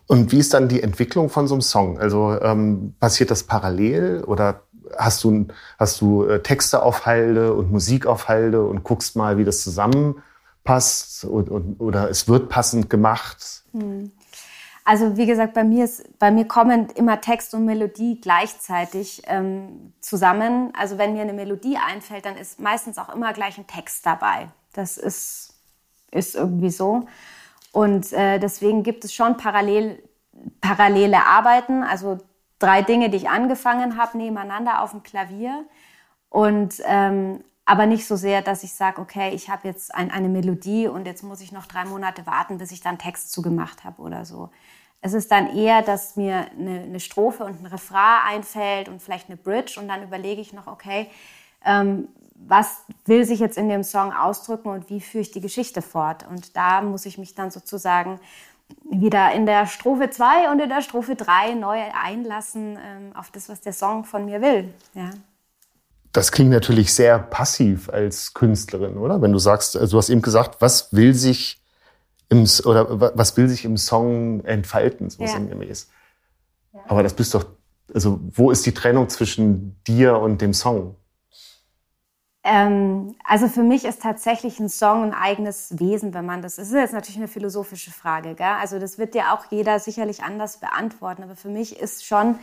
Und 0.07 0.33
wie 0.33 0.39
ist 0.39 0.53
dann 0.53 0.69
die 0.69 0.83
Entwicklung 0.83 1.31
von 1.31 1.49
so 1.49 1.55
einem 1.55 1.63
Song? 1.63 1.99
Also 1.99 2.39
ähm, 2.43 2.95
passiert 3.01 3.31
das 3.31 3.45
parallel 3.45 4.23
oder 4.25 4.61
hast 4.99 5.25
du, 5.25 5.47
hast 5.79 6.01
du 6.03 6.25
äh, 6.25 6.43
Texte 6.43 6.83
auf 6.83 7.07
Halde 7.07 7.55
und 7.55 7.73
Musik 7.73 8.07
auf 8.07 8.29
Halde 8.29 8.67
und 8.67 8.85
guckst 8.85 9.17
mal, 9.17 9.39
wie 9.39 9.45
das 9.45 9.63
zusammenpasst 9.63 11.25
und, 11.25 11.49
und, 11.49 11.81
oder 11.81 12.11
es 12.11 12.29
wird 12.29 12.51
passend 12.51 12.91
gemacht? 12.91 13.65
Hm. 13.73 14.13
Also 14.85 15.17
wie 15.17 15.25
gesagt, 15.25 15.55
bei 15.55 15.65
mir, 15.65 15.85
ist, 15.85 16.19
bei 16.19 16.31
mir 16.31 16.47
kommen 16.47 16.91
immer 16.91 17.21
Text 17.23 17.55
und 17.55 17.65
Melodie 17.65 18.21
gleichzeitig 18.21 19.23
ähm, 19.27 19.95
zusammen. 20.01 20.73
Also 20.77 20.99
wenn 20.99 21.15
mir 21.15 21.23
eine 21.23 21.33
Melodie 21.33 21.79
einfällt, 21.79 22.27
dann 22.27 22.37
ist 22.37 22.61
meistens 22.61 22.99
auch 22.99 23.09
immer 23.15 23.33
gleich 23.33 23.57
ein 23.57 23.67
Text 23.67 24.05
dabei. 24.05 24.49
Das 24.75 24.99
ist, 24.99 25.55
ist 26.11 26.35
irgendwie 26.35 26.71
so. 26.71 27.07
Und 27.73 28.13
äh, 28.13 28.39
deswegen 28.39 28.83
gibt 28.83 29.05
es 29.05 29.15
schon 29.15 29.39
parallel, 29.39 30.03
parallele 30.61 31.25
Arbeiten, 31.27 31.83
also 31.83 32.19
drei 32.59 32.83
Dinge, 32.83 33.09
die 33.09 33.17
ich 33.17 33.29
angefangen 33.31 33.97
habe, 33.97 34.19
nebeneinander 34.19 34.83
auf 34.83 34.91
dem 34.91 35.03
Klavier. 35.03 35.65
Und 36.29 36.75
ähm, 36.85 37.43
aber 37.67 37.87
nicht 37.87 38.07
so 38.07 38.17
sehr, 38.17 38.43
dass 38.43 38.63
ich 38.63 38.75
sage, 38.75 39.01
okay, 39.01 39.35
ich 39.35 39.49
habe 39.49 39.67
jetzt 39.67 39.95
ein, 39.95 40.11
eine 40.11 40.29
Melodie 40.29 40.87
und 40.87 41.07
jetzt 41.07 41.23
muss 41.23 41.41
ich 41.41 41.53
noch 41.53 41.67
drei 41.67 41.85
Monate 41.85 42.27
warten, 42.27 42.59
bis 42.59 42.73
ich 42.73 42.81
dann 42.81 42.99
Text 42.99 43.33
zugemacht 43.33 43.85
habe 43.85 44.03
oder 44.03 44.25
so. 44.25 44.51
Es 45.01 45.13
ist 45.13 45.31
dann 45.31 45.55
eher, 45.55 45.83
dass 45.83 46.17
mir 46.17 46.47
eine, 46.59 46.81
eine, 46.81 47.01
Strophe 47.01 47.45
und 47.45 47.61
ein 47.61 47.67
Refrain 47.67 48.21
einfällt 48.27 48.89
und 48.89 49.03
vielleicht 49.03 49.29
eine 49.29 49.37
Bridge 49.37 49.79
und 49.79 49.89
dann 49.89 50.03
überlege 50.03 50.41
ich 50.41 50.53
noch, 50.53 50.67
okay, 50.67 51.09
ähm, 51.65 52.09
was 52.35 52.83
will 53.07 53.25
sich 53.25 53.39
jetzt 53.39 53.57
in 53.57 53.69
dem 53.69 53.83
Song 53.85 54.13
ausdrücken 54.13 54.69
und 54.69 54.91
wie 54.91 55.01
führe 55.01 55.23
ich 55.23 55.31
die 55.31 55.41
Geschichte 55.41 55.83
fort? 55.83 56.27
Und 56.29 56.57
da 56.57 56.83
muss 56.83 57.07
ich 57.07 57.17
mich 57.17 57.35
dann 57.35 57.51
sozusagen 57.51 58.19
wieder 58.91 59.33
in 59.33 59.47
der 59.47 59.67
Strophe 59.67 60.11
2 60.11 60.51
und 60.51 60.61
in 60.61 60.69
der 60.69 60.83
Strophe 60.83 61.17
3 61.17 61.55
neu 61.55 61.81
einlassen 61.93 62.79
ähm, 62.83 63.13
auf 63.15 63.31
das, 63.31 63.49
was 63.49 63.61
der 63.61 63.73
Song 63.73 64.05
von 64.05 64.25
mir 64.25 64.41
will. 64.41 64.73
Ja. 64.95 65.11
Das 66.15 66.31
klingt 66.31 66.51
natürlich 66.51 66.95
sehr 66.95 67.19
passiv 67.19 67.91
als 67.91 68.35
Künstlerin, 68.35 68.97
oder? 68.99 69.21
Wenn 69.21 69.33
du 69.33 69.41
sagst, 69.41 69.77
also 69.77 69.97
du 69.97 69.99
hast 69.99 70.11
eben 70.11 70.23
gesagt, 70.23 70.61
was 70.61 70.93
will 70.93 71.13
sich 71.13 71.61
im, 72.29 72.47
oder 72.65 73.19
was 73.19 73.37
will 73.37 73.49
sich 73.49 73.65
im 73.65 73.77
Song 73.77 74.45
entfalten, 74.45 75.11
so 75.11 75.25
ja. 75.25 75.29
sinngemäß. 75.29 75.91
Ja. 76.73 76.81
Aber 76.87 77.03
das 77.03 77.15
bist 77.15 77.35
doch, 77.35 77.47
also 77.93 78.21
wo 78.31 78.53
ist 78.53 78.65
die 78.65 78.73
Trennung 78.73 79.09
zwischen 79.09 79.77
dir 79.89 80.17
und 80.21 80.41
dem 80.41 80.55
Song? 80.55 80.95
Ähm, 82.45 83.17
also 83.25 83.49
für 83.49 83.65
mich 83.65 83.85
ist 83.85 84.01
tatsächlich 84.03 84.61
ein 84.61 84.69
Song 84.69 85.03
ein 85.03 85.15
eigenes 85.15 85.81
Wesen, 85.81 86.15
wenn 86.15 86.27
man 86.27 86.43
das. 86.43 86.57
Das 86.57 86.69
ist 86.69 86.75
jetzt 86.75 86.93
natürlich 86.93 87.17
eine 87.17 87.27
philosophische 87.27 87.91
Frage, 87.91 88.37
gell? 88.37 88.55
Also 88.61 88.79
das 88.79 88.99
wird 88.99 89.15
dir 89.15 89.33
auch 89.33 89.47
jeder 89.51 89.81
sicherlich 89.81 90.23
anders 90.23 90.61
beantworten. 90.61 91.25
Aber 91.25 91.35
für 91.35 91.49
mich 91.49 91.81
ist 91.81 92.07
schon 92.07 92.39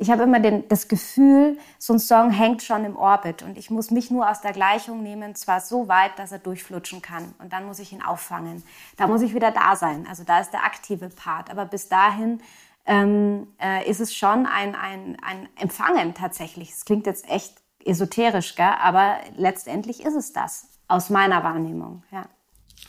ich 0.00 0.10
habe 0.10 0.22
immer 0.22 0.38
den, 0.38 0.66
das 0.68 0.86
Gefühl, 0.86 1.58
so 1.78 1.92
ein 1.92 1.98
Song 1.98 2.30
hängt 2.30 2.62
schon 2.62 2.84
im 2.84 2.96
Orbit 2.96 3.42
und 3.42 3.58
ich 3.58 3.68
muss 3.68 3.90
mich 3.90 4.12
nur 4.12 4.30
aus 4.30 4.40
der 4.40 4.52
Gleichung 4.52 5.02
nehmen, 5.02 5.34
zwar 5.34 5.60
so 5.60 5.88
weit, 5.88 6.16
dass 6.18 6.30
er 6.30 6.38
durchflutschen 6.38 7.02
kann 7.02 7.34
und 7.40 7.52
dann 7.52 7.66
muss 7.66 7.80
ich 7.80 7.92
ihn 7.92 8.00
auffangen. 8.00 8.62
Da 8.96 9.08
muss 9.08 9.22
ich 9.22 9.34
wieder 9.34 9.50
da 9.50 9.74
sein, 9.74 10.06
also 10.08 10.22
da 10.22 10.38
ist 10.38 10.52
der 10.52 10.64
aktive 10.64 11.08
Part. 11.08 11.50
Aber 11.50 11.64
bis 11.64 11.88
dahin 11.88 12.40
ähm, 12.86 13.48
äh, 13.60 13.90
ist 13.90 14.00
es 14.00 14.14
schon 14.14 14.46
ein, 14.46 14.76
ein, 14.76 15.16
ein 15.20 15.48
Empfangen 15.56 16.14
tatsächlich. 16.14 16.70
Es 16.70 16.84
klingt 16.84 17.06
jetzt 17.06 17.28
echt 17.28 17.54
esoterisch, 17.84 18.54
gell? 18.54 18.70
aber 18.80 19.16
letztendlich 19.36 20.04
ist 20.04 20.14
es 20.14 20.32
das, 20.32 20.68
aus 20.86 21.10
meiner 21.10 21.42
Wahrnehmung. 21.42 22.04
Ja. 22.12 22.26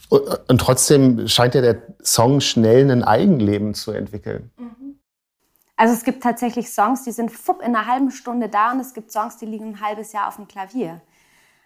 Und 0.10 0.62
trotzdem 0.62 1.28
scheint 1.28 1.56
ja 1.56 1.62
der 1.62 1.82
Song 2.04 2.40
schnell 2.40 2.92
ein 2.92 3.04
Eigenleben 3.04 3.74
zu 3.74 3.92
entwickeln. 3.92 4.52
Mhm. 4.58 4.89
Also 5.80 5.94
es 5.94 6.04
gibt 6.04 6.22
tatsächlich 6.22 6.70
Songs, 6.72 7.06
die 7.06 7.14
sind 7.14 7.32
fupp 7.32 7.62
in 7.62 7.74
einer 7.74 7.88
halben 7.88 8.12
Stunde 8.12 8.50
da 8.50 8.74
und 8.74 8.82
es 8.82 8.94
gibt 8.94 9.14
Songs, 9.14 9.38
die 9.38 9.46
liegen 9.46 9.76
ein 9.76 9.82
halbes 9.82 10.12
Jahr 10.12 10.28
auf 10.28 10.36
dem 10.36 10.46
Klavier. 10.46 11.00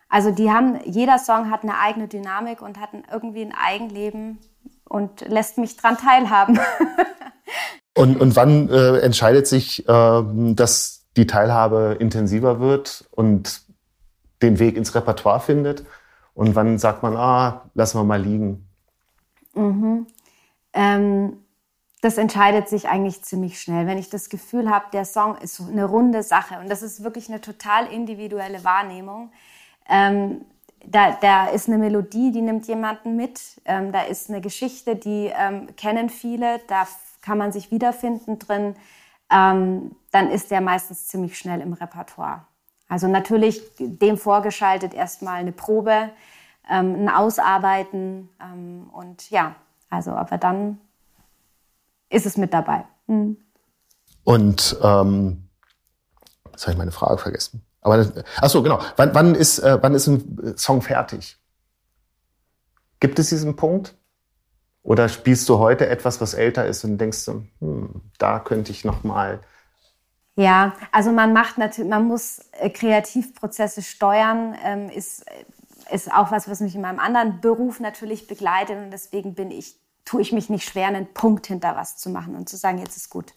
Also 0.08 0.30
die 0.30 0.52
haben, 0.52 0.80
jeder 0.86 1.18
Song 1.18 1.50
hat 1.50 1.64
eine 1.64 1.80
eigene 1.80 2.08
Dynamik 2.08 2.62
und 2.62 2.80
hat 2.80 2.90
irgendwie 3.12 3.42
ein 3.42 3.56
Eigenleben 3.56 4.38
und 4.88 5.22
lässt 5.22 5.58
mich 5.58 5.78
dran 5.78 5.98
teilhaben. 5.98 6.60
und, 7.98 8.22
und 8.22 8.36
wann 8.36 8.70
äh, 8.70 9.00
entscheidet 9.00 9.48
sich, 9.48 9.90
äh, 9.90 10.24
dass 10.54 11.08
die 11.18 11.26
Teilhabe 11.26 11.98
intensiver 12.00 12.60
wird 12.60 13.06
und 13.10 13.64
den 14.44 14.60
Weg 14.60 14.78
ins 14.78 14.94
Repertoire 14.94 15.40
findet? 15.40 15.88
Und 16.36 16.54
wann 16.54 16.78
sagt 16.78 17.02
man, 17.02 17.18
ah, 17.18 17.64
lassen 17.74 17.98
wir 17.98 18.04
mal 18.04 18.22
liegen? 18.22 18.70
Mhm. 19.56 20.06
Ähm, 20.72 21.43
das 22.04 22.18
entscheidet 22.18 22.68
sich 22.68 22.90
eigentlich 22.90 23.24
ziemlich 23.24 23.62
schnell. 23.62 23.88
Wenn 23.88 23.98
ich 23.98 24.10
das 24.10 24.28
Gefühl 24.28 24.70
habe, 24.70 24.88
der 24.92 25.06
Song 25.06 25.38
ist 25.38 25.62
eine 25.62 25.86
runde 25.86 26.22
Sache 26.22 26.60
und 26.60 26.70
das 26.70 26.82
ist 26.82 27.02
wirklich 27.02 27.30
eine 27.30 27.40
total 27.40 27.88
individuelle 27.88 28.66
Wahrnehmung. 28.66 29.32
Ähm, 29.88 30.44
da, 30.86 31.14
da 31.22 31.48
ist 31.48 31.70
eine 31.70 31.78
Melodie, 31.78 32.34
die 32.34 32.42
nimmt 32.42 32.68
jemanden 32.68 33.16
mit. 33.16 33.62
Ähm, 33.64 33.94
da 33.94 34.02
ist 34.02 34.30
eine 34.30 34.42
Geschichte, 34.42 34.98
die 34.98 35.32
ähm, 35.34 35.74
kennen 35.78 36.10
viele. 36.10 36.60
Da 36.68 36.86
kann 37.22 37.38
man 37.38 37.54
sich 37.54 37.72
wiederfinden 37.72 38.38
drin. 38.38 38.76
Ähm, 39.32 39.96
dann 40.12 40.30
ist 40.30 40.52
der 40.52 40.60
meistens 40.60 41.08
ziemlich 41.08 41.38
schnell 41.38 41.62
im 41.62 41.72
Repertoire. 41.72 42.46
Also 42.90 43.08
natürlich 43.08 43.62
dem 43.80 44.18
vorgeschaltet 44.18 44.94
erstmal 44.94 45.36
eine 45.36 45.54
Probe, 45.54 46.10
ähm, 46.70 46.96
ein 46.96 47.10
Ausarbeiten 47.10 48.30
ähm, 48.42 48.90
und 48.92 49.30
ja, 49.30 49.56
also 49.90 50.12
aber 50.12 50.38
dann 50.38 50.82
ist 52.14 52.26
es 52.26 52.38
mit 52.38 52.54
dabei. 52.54 52.86
Mhm. 53.08 53.38
Und 54.24 54.78
ähm, 54.82 55.50
jetzt 56.52 56.64
habe 56.64 56.72
ich 56.72 56.78
meine 56.78 56.92
Frage 56.92 57.18
vergessen. 57.18 57.66
Aber 57.82 58.06
ach 58.40 58.50
so, 58.50 58.64
genau. 58.64 58.80
Wann, 58.96 59.14
wann, 59.14 59.36
ist, 59.36 59.60
äh, 59.60 59.78
wann 59.82 59.94
ist 59.94 60.08
ein 60.08 60.56
Song 60.58 60.82
fertig? 60.82 61.38
Gibt 63.00 63.20
es 63.20 63.30
diesen 63.30 63.56
Punkt? 63.56 63.96
Oder 64.84 65.10
spielst 65.10 65.50
du 65.50 65.60
heute 65.60 65.88
etwas, 65.88 66.22
was 66.22 66.34
älter 66.34 66.66
ist 66.66 66.84
und 66.84 66.98
denkst 66.98 67.26
du, 67.26 67.46
hm, 67.60 68.02
da 68.18 68.40
könnte 68.40 68.72
ich 68.72 68.86
noch 68.86 69.04
mal 69.04 69.42
ja, 70.36 70.74
also 70.92 71.12
man 71.12 71.32
macht 71.32 71.58
natürlich, 71.60 71.90
man 71.90 72.06
muss 72.06 72.40
äh, 72.54 72.70
Kreativprozesse 72.70 73.84
steuern, 73.84 74.58
ähm, 74.64 74.90
ist, 74.90 75.26
ist 75.92 76.12
auch 76.12 76.32
was, 76.32 76.50
was 76.50 76.60
mich 76.60 76.74
in 76.74 76.82
meinem 76.82 77.00
anderen 77.00 77.40
Beruf 77.40 77.80
natürlich 77.80 78.26
begleitet 78.26 78.78
und 78.78 78.90
deswegen 78.90 79.36
bin 79.36 79.52
ich 79.52 79.76
tue 80.06 80.22
ich 80.22 80.32
mich 80.32 80.50
nicht 80.50 80.68
schwer, 80.68 80.88
einen 80.88 81.14
Punkt 81.14 81.48
hinter 81.48 81.76
was 81.76 81.98
zu 81.98 82.10
machen 82.10 82.36
und 82.36 82.50
zu 82.50 82.58
sagen, 82.58 82.80
jetzt 82.80 82.98
ist 82.98 83.10
gut. 83.10 83.34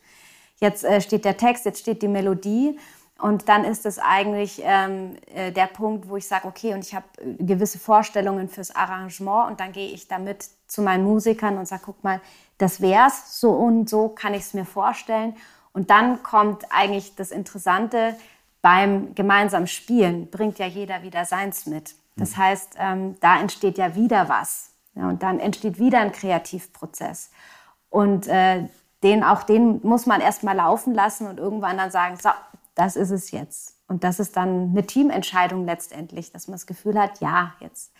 Jetzt 0.58 0.84
äh, 0.84 1.00
steht 1.00 1.24
der 1.24 1.36
Text, 1.36 1.64
jetzt 1.64 1.80
steht 1.80 2.02
die 2.02 2.08
Melodie. 2.08 2.78
Und 3.18 3.48
dann 3.48 3.64
ist 3.64 3.86
es 3.86 3.98
eigentlich 3.98 4.60
ähm, 4.62 5.16
äh, 5.34 5.50
der 5.50 5.68
Punkt, 5.68 6.08
wo 6.08 6.16
ich 6.16 6.28
sage, 6.28 6.46
okay, 6.46 6.74
und 6.74 6.84
ich 6.84 6.94
habe 6.94 7.06
äh, 7.18 7.42
gewisse 7.42 7.78
Vorstellungen 7.78 8.48
fürs 8.48 8.74
Arrangement 8.74 9.50
und 9.50 9.60
dann 9.60 9.72
gehe 9.72 9.88
ich 9.88 10.06
damit 10.06 10.46
zu 10.66 10.82
meinen 10.82 11.04
Musikern 11.04 11.56
und 11.56 11.66
sage, 11.66 11.82
guck 11.86 12.04
mal, 12.04 12.20
das 12.58 12.80
wär's, 12.80 13.40
so 13.40 13.52
und 13.52 13.88
so 13.88 14.10
kann 14.10 14.34
ich 14.34 14.42
es 14.42 14.54
mir 14.54 14.66
vorstellen. 14.66 15.34
Und 15.72 15.90
dann 15.90 16.22
kommt 16.22 16.64
eigentlich 16.70 17.14
das 17.16 17.30
Interessante 17.30 18.16
beim 18.60 19.14
gemeinsamen 19.14 19.66
Spielen, 19.66 20.30
bringt 20.30 20.58
ja 20.58 20.66
jeder 20.66 21.02
wieder 21.02 21.24
seins 21.24 21.66
mit. 21.66 21.94
Das 22.16 22.32
mhm. 22.32 22.36
heißt, 22.36 22.74
ähm, 22.78 23.16
da 23.20 23.40
entsteht 23.40 23.78
ja 23.78 23.94
wieder 23.94 24.28
was. 24.28 24.72
Ja, 24.96 25.08
und 25.08 25.22
dann 25.22 25.38
entsteht 25.38 25.78
wieder 25.78 26.00
ein 26.00 26.12
Kreativprozess. 26.12 27.30
Und 27.90 28.26
äh, 28.26 28.68
den, 29.02 29.22
auch 29.22 29.42
den 29.42 29.80
muss 29.82 30.06
man 30.06 30.20
erstmal 30.20 30.56
laufen 30.56 30.94
lassen 30.94 31.26
und 31.26 31.38
irgendwann 31.38 31.76
dann 31.76 31.90
sagen, 31.90 32.16
so, 32.16 32.30
das 32.74 32.96
ist 32.96 33.10
es 33.10 33.30
jetzt. 33.30 33.76
Und 33.88 34.04
das 34.04 34.18
ist 34.18 34.36
dann 34.36 34.70
eine 34.70 34.86
Teamentscheidung 34.86 35.64
letztendlich, 35.64 36.32
dass 36.32 36.48
man 36.48 36.54
das 36.54 36.66
Gefühl 36.66 36.98
hat, 36.98 37.20
ja, 37.20 37.52
jetzt. 37.60 37.92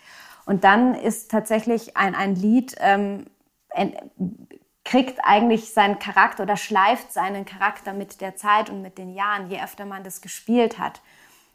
Und 0.45 0.63
dann 0.63 0.95
ist 0.95 1.31
tatsächlich 1.31 1.95
ein, 1.95 2.15
ein 2.15 2.35
Lied, 2.35 2.75
ähm, 2.79 3.25
kriegt 4.83 5.19
eigentlich 5.23 5.73
seinen 5.73 5.99
Charakter 5.99 6.43
oder 6.43 6.57
schleift 6.57 7.11
seinen 7.11 7.45
Charakter 7.45 7.93
mit 7.93 8.21
der 8.21 8.35
Zeit 8.35 8.69
und 8.69 8.81
mit 8.81 8.97
den 8.97 9.13
Jahren, 9.13 9.49
je 9.49 9.61
öfter 9.61 9.85
man 9.85 10.03
das 10.03 10.21
gespielt 10.21 10.79
hat. 10.79 11.01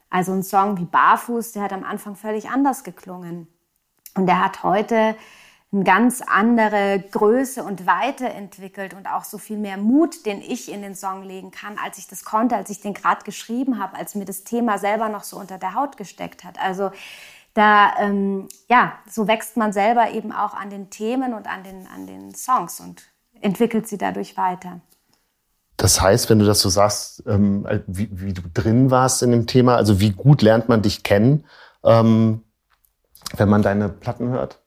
Also 0.09 0.31
ein 0.31 0.43
Song 0.43 0.77
wie 0.77 0.85
Barfuß, 0.85 1.53
der 1.53 1.63
hat 1.63 1.73
am 1.73 1.83
Anfang 1.83 2.15
völlig 2.15 2.49
anders 2.49 2.83
geklungen. 2.83 3.47
Und 4.15 4.27
er 4.27 4.43
hat 4.43 4.63
heute 4.63 5.15
eine 5.71 5.83
ganz 5.83 6.21
andere 6.21 7.03
Größe 7.11 7.63
und 7.63 7.87
Weite 7.87 8.29
entwickelt 8.29 8.93
und 8.93 9.07
auch 9.07 9.23
so 9.23 9.39
viel 9.39 9.57
mehr 9.57 9.77
Mut, 9.77 10.25
den 10.25 10.39
ich 10.39 10.71
in 10.71 10.83
den 10.83 10.93
Song 10.93 11.23
legen 11.23 11.49
kann, 11.49 11.77
als 11.83 11.97
ich 11.97 12.07
das 12.07 12.23
konnte, 12.23 12.55
als 12.55 12.69
ich 12.69 12.79
den 12.79 12.93
gerade 12.93 13.23
geschrieben 13.23 13.79
habe, 13.79 13.97
als 13.97 14.13
mir 14.13 14.25
das 14.25 14.43
Thema 14.43 14.77
selber 14.77 15.09
noch 15.09 15.23
so 15.23 15.37
unter 15.37 15.57
der 15.57 15.73
Haut 15.73 15.97
gesteckt 15.97 16.43
hat. 16.43 16.59
Also 16.59 16.91
da, 17.55 17.93
ähm, 17.99 18.47
ja, 18.69 18.93
so 19.09 19.27
wächst 19.27 19.57
man 19.57 19.73
selber 19.73 20.11
eben 20.11 20.31
auch 20.31 20.53
an 20.53 20.69
den 20.69 20.91
Themen 20.91 21.33
und 21.33 21.47
an 21.47 21.63
den, 21.63 21.87
an 21.87 22.05
den 22.05 22.35
Songs. 22.35 22.79
Und 22.79 23.03
entwickelt 23.43 23.87
sie 23.87 23.97
dadurch 23.97 24.37
weiter. 24.37 24.79
Das 25.77 26.01
heißt, 26.01 26.29
wenn 26.29 26.39
du 26.39 26.45
das 26.45 26.61
so 26.61 26.69
sagst, 26.69 27.23
ähm, 27.27 27.67
wie, 27.87 28.09
wie, 28.11 28.33
du 28.33 28.41
drin 28.53 28.89
warst 28.89 29.21
in 29.23 29.31
dem 29.31 29.47
Thema, 29.47 29.75
also 29.75 29.99
wie 29.99 30.11
gut 30.11 30.41
lernt 30.41 30.69
man 30.69 30.81
dich 30.81 31.03
kennen, 31.03 31.45
ähm, 31.83 32.42
wenn 33.37 33.49
man 33.49 33.61
deine 33.61 33.89
Platten 33.89 34.29
hört? 34.29 34.61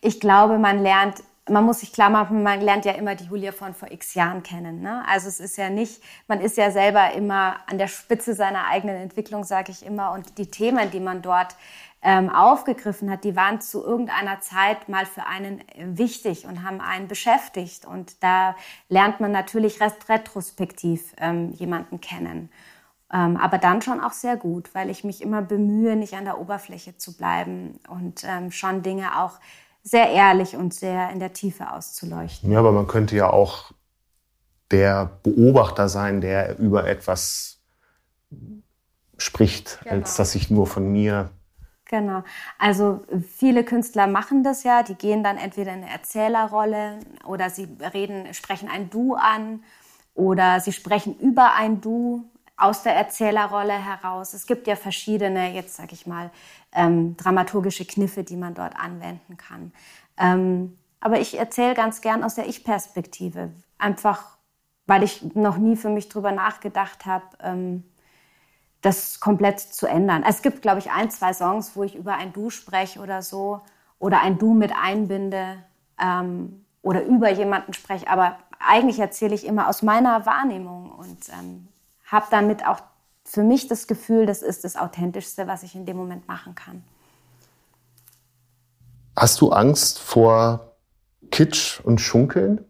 Ich 0.00 0.20
glaube, 0.20 0.58
man 0.58 0.82
lernt 0.82 1.22
man 1.48 1.64
muss 1.64 1.80
sich 1.80 1.92
klar 1.92 2.10
machen, 2.10 2.42
man 2.42 2.60
lernt 2.60 2.84
ja 2.84 2.92
immer 2.92 3.14
die 3.14 3.24
Julia 3.24 3.52
von 3.52 3.72
vor 3.74 3.90
x 3.90 4.14
Jahren 4.14 4.42
kennen. 4.42 4.80
Ne? 4.80 5.04
Also 5.08 5.28
es 5.28 5.38
ist 5.38 5.56
ja 5.56 5.70
nicht, 5.70 6.02
man 6.26 6.40
ist 6.40 6.56
ja 6.56 6.70
selber 6.70 7.12
immer 7.12 7.56
an 7.66 7.78
der 7.78 7.86
Spitze 7.86 8.34
seiner 8.34 8.66
eigenen 8.66 8.96
Entwicklung, 8.96 9.44
sage 9.44 9.70
ich 9.70 9.86
immer. 9.86 10.12
Und 10.12 10.38
die 10.38 10.50
Themen, 10.50 10.90
die 10.90 11.00
man 11.00 11.22
dort 11.22 11.54
ähm, 12.02 12.30
aufgegriffen 12.30 13.10
hat, 13.10 13.24
die 13.24 13.36
waren 13.36 13.60
zu 13.60 13.84
irgendeiner 13.84 14.40
Zeit 14.40 14.88
mal 14.88 15.06
für 15.06 15.24
einen 15.26 15.62
wichtig 15.76 16.46
und 16.46 16.64
haben 16.64 16.80
einen 16.80 17.06
beschäftigt. 17.06 17.84
Und 17.84 18.22
da 18.22 18.56
lernt 18.88 19.20
man 19.20 19.30
natürlich 19.30 19.78
retrospektiv 19.80 21.14
ähm, 21.18 21.52
jemanden 21.52 22.00
kennen. 22.00 22.50
Ähm, 23.12 23.36
aber 23.36 23.58
dann 23.58 23.82
schon 23.82 24.00
auch 24.00 24.12
sehr 24.12 24.36
gut, 24.36 24.74
weil 24.74 24.90
ich 24.90 25.04
mich 25.04 25.22
immer 25.22 25.40
bemühe, 25.40 25.94
nicht 25.94 26.14
an 26.14 26.24
der 26.24 26.40
Oberfläche 26.40 26.96
zu 26.96 27.16
bleiben 27.16 27.78
und 27.88 28.24
ähm, 28.24 28.50
schon 28.50 28.82
Dinge 28.82 29.20
auch 29.20 29.38
sehr 29.82 30.10
ehrlich 30.10 30.56
und 30.56 30.74
sehr 30.74 31.10
in 31.10 31.20
der 31.20 31.32
Tiefe 31.32 31.70
auszuleuchten. 31.70 32.50
Ja, 32.50 32.58
aber 32.58 32.72
man 32.72 32.88
könnte 32.88 33.14
ja 33.14 33.30
auch 33.30 33.70
der 34.72 35.06
Beobachter 35.22 35.88
sein, 35.88 36.20
der 36.20 36.58
über 36.58 36.88
etwas 36.88 37.60
spricht, 39.16 39.78
genau. 39.84 39.94
als 39.94 40.16
dass 40.16 40.34
ich 40.34 40.50
nur 40.50 40.66
von 40.66 40.90
mir. 40.90 41.30
Genau. 41.84 42.24
Also 42.58 43.04
viele 43.28 43.62
Künstler 43.62 44.08
machen 44.08 44.42
das 44.42 44.64
ja, 44.64 44.82
die 44.82 44.96
gehen 44.96 45.22
dann 45.22 45.38
entweder 45.38 45.72
in 45.72 45.84
eine 45.84 45.92
Erzählerrolle 45.92 46.98
oder 47.24 47.48
sie 47.48 47.68
reden, 47.94 48.34
sprechen 48.34 48.68
ein 48.68 48.90
Du 48.90 49.14
an 49.14 49.62
oder 50.14 50.58
sie 50.58 50.72
sprechen 50.72 51.16
über 51.20 51.54
ein 51.54 51.80
Du 51.80 52.24
aus 52.56 52.82
der 52.82 52.94
Erzählerrolle 52.94 53.72
heraus. 53.72 54.32
Es 54.32 54.46
gibt 54.46 54.66
ja 54.66 54.76
verschiedene, 54.76 55.52
jetzt 55.52 55.76
sage 55.76 55.92
ich 55.92 56.06
mal, 56.06 56.30
ähm, 56.72 57.16
dramaturgische 57.16 57.84
Kniffe, 57.84 58.24
die 58.24 58.36
man 58.36 58.54
dort 58.54 58.76
anwenden 58.76 59.36
kann. 59.36 59.72
Ähm, 60.16 60.78
aber 61.00 61.20
ich 61.20 61.38
erzähle 61.38 61.74
ganz 61.74 62.00
gern 62.00 62.24
aus 62.24 62.34
der 62.34 62.48
Ich-Perspektive, 62.48 63.50
einfach 63.78 64.36
weil 64.86 65.02
ich 65.02 65.34
noch 65.34 65.56
nie 65.56 65.76
für 65.76 65.88
mich 65.90 66.08
drüber 66.08 66.32
nachgedacht 66.32 67.06
habe, 67.06 67.24
ähm, 67.40 67.84
das 68.82 69.20
komplett 69.20 69.58
zu 69.58 69.86
ändern. 69.86 70.24
Es 70.26 70.42
gibt, 70.42 70.62
glaube 70.62 70.78
ich, 70.78 70.92
ein, 70.92 71.10
zwei 71.10 71.32
Songs, 71.32 71.74
wo 71.74 71.82
ich 71.82 71.96
über 71.96 72.14
ein 72.14 72.32
Du 72.32 72.50
spreche 72.50 73.00
oder 73.00 73.20
so 73.20 73.60
oder 73.98 74.20
ein 74.20 74.38
Du 74.38 74.54
mit 74.54 74.72
einbinde 74.72 75.56
ähm, 76.00 76.64
oder 76.82 77.04
über 77.04 77.30
jemanden 77.30 77.72
spreche, 77.72 78.08
aber 78.08 78.38
eigentlich 78.60 79.00
erzähle 79.00 79.34
ich 79.34 79.44
immer 79.44 79.68
aus 79.68 79.82
meiner 79.82 80.24
Wahrnehmung 80.24 80.92
und 80.92 81.28
ähm, 81.30 81.68
habe 82.06 82.26
damit 82.30 82.66
auch 82.66 82.80
für 83.24 83.42
mich 83.42 83.68
das 83.68 83.86
Gefühl, 83.86 84.26
das 84.26 84.42
ist 84.42 84.64
das 84.64 84.76
Authentischste, 84.76 85.46
was 85.46 85.62
ich 85.62 85.74
in 85.74 85.84
dem 85.84 85.96
Moment 85.96 86.26
machen 86.28 86.54
kann. 86.54 86.84
Hast 89.16 89.40
du 89.40 89.50
Angst 89.50 89.98
vor 89.98 90.72
Kitsch 91.30 91.80
und 91.80 92.00
Schunkeln? 92.00 92.64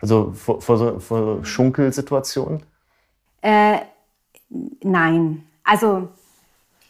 Also 0.00 0.32
vor, 0.32 0.60
vor, 0.60 1.00
vor 1.00 1.44
Schunkelsituationen? 1.44 2.62
Äh, 3.40 3.80
nein. 4.82 5.46
Also 5.64 6.08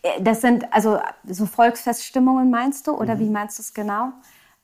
äh, 0.03 0.21
das 0.21 0.41
sind 0.41 0.71
also 0.73 0.99
so 1.27 1.47
Volksfeststimmungen 1.47 2.51
meinst 2.51 2.87
du 2.87 2.93
oder 2.93 3.15
mhm. 3.15 3.21
wie 3.21 3.31
meinst 3.31 3.59
du 3.59 3.63
es 3.63 3.73
genau? 3.73 4.13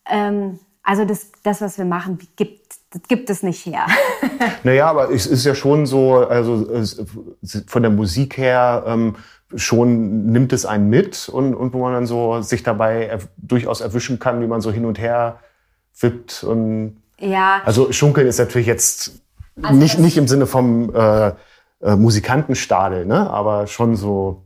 Ähm, 0.06 0.58
also 0.82 1.04
das, 1.04 1.30
das, 1.42 1.60
was 1.60 1.78
wir 1.78 1.84
machen, 1.84 2.18
gibt 2.36 2.67
das 2.90 3.02
gibt 3.08 3.28
es 3.30 3.42
nicht 3.42 3.66
her. 3.66 3.86
naja, 4.64 4.88
aber 4.88 5.10
es 5.10 5.26
ist 5.26 5.44
ja 5.44 5.54
schon 5.54 5.86
so, 5.86 6.16
also 6.16 6.66
von 7.66 7.82
der 7.82 7.90
Musik 7.90 8.38
her 8.38 8.84
ähm, 8.86 9.16
schon 9.54 10.26
nimmt 10.26 10.52
es 10.52 10.66
einen 10.66 10.88
mit 10.88 11.28
und, 11.28 11.54
und 11.54 11.72
wo 11.72 11.80
man 11.80 11.92
dann 11.92 12.06
so 12.06 12.40
sich 12.42 12.62
dabei 12.62 13.06
er, 13.06 13.18
durchaus 13.36 13.80
erwischen 13.80 14.18
kann, 14.18 14.40
wie 14.40 14.46
man 14.46 14.60
so 14.60 14.70
hin 14.70 14.84
und 14.84 14.98
her 14.98 15.40
wippt 16.00 16.44
und 16.44 17.02
ja. 17.20 17.62
Also 17.64 17.90
Schunkeln 17.92 18.26
ist 18.26 18.38
natürlich 18.38 18.68
jetzt 18.68 19.20
also 19.62 19.74
nicht, 19.76 19.98
nicht 19.98 20.16
im 20.16 20.28
Sinne 20.28 20.46
vom 20.46 20.94
äh, 20.94 21.32
äh, 21.80 21.96
Musikantenstadel, 21.96 23.06
ne? 23.06 23.28
aber 23.30 23.66
schon 23.66 23.96
so. 23.96 24.44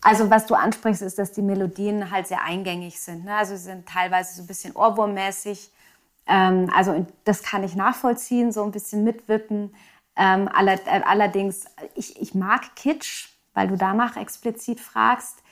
Also 0.00 0.30
was 0.30 0.46
du 0.46 0.54
ansprichst, 0.54 1.02
ist, 1.02 1.18
dass 1.18 1.32
die 1.32 1.42
Melodien 1.42 2.10
halt 2.10 2.26
sehr 2.26 2.42
eingängig 2.42 3.00
sind. 3.00 3.24
Ne? 3.24 3.34
Also 3.34 3.56
sie 3.56 3.64
sind 3.64 3.88
teilweise 3.88 4.34
so 4.34 4.42
ein 4.42 4.46
bisschen 4.46 4.74
ohrwurmmäßig. 4.74 5.70
Ähm, 6.28 6.70
also 6.74 7.06
das 7.24 7.42
kann 7.42 7.64
ich 7.64 7.74
nachvollziehen, 7.74 8.52
so 8.52 8.62
ein 8.62 8.70
bisschen 8.70 9.02
mitwippen. 9.04 9.74
Ähm, 10.16 10.48
äh, 10.48 11.00
allerdings, 11.04 11.64
ich, 11.94 12.20
ich 12.20 12.34
mag 12.34 12.76
Kitsch, 12.76 13.30
weil 13.54 13.68
du 13.68 13.76
danach 13.76 14.16
explizit 14.16 14.80
fragst, 14.80 15.42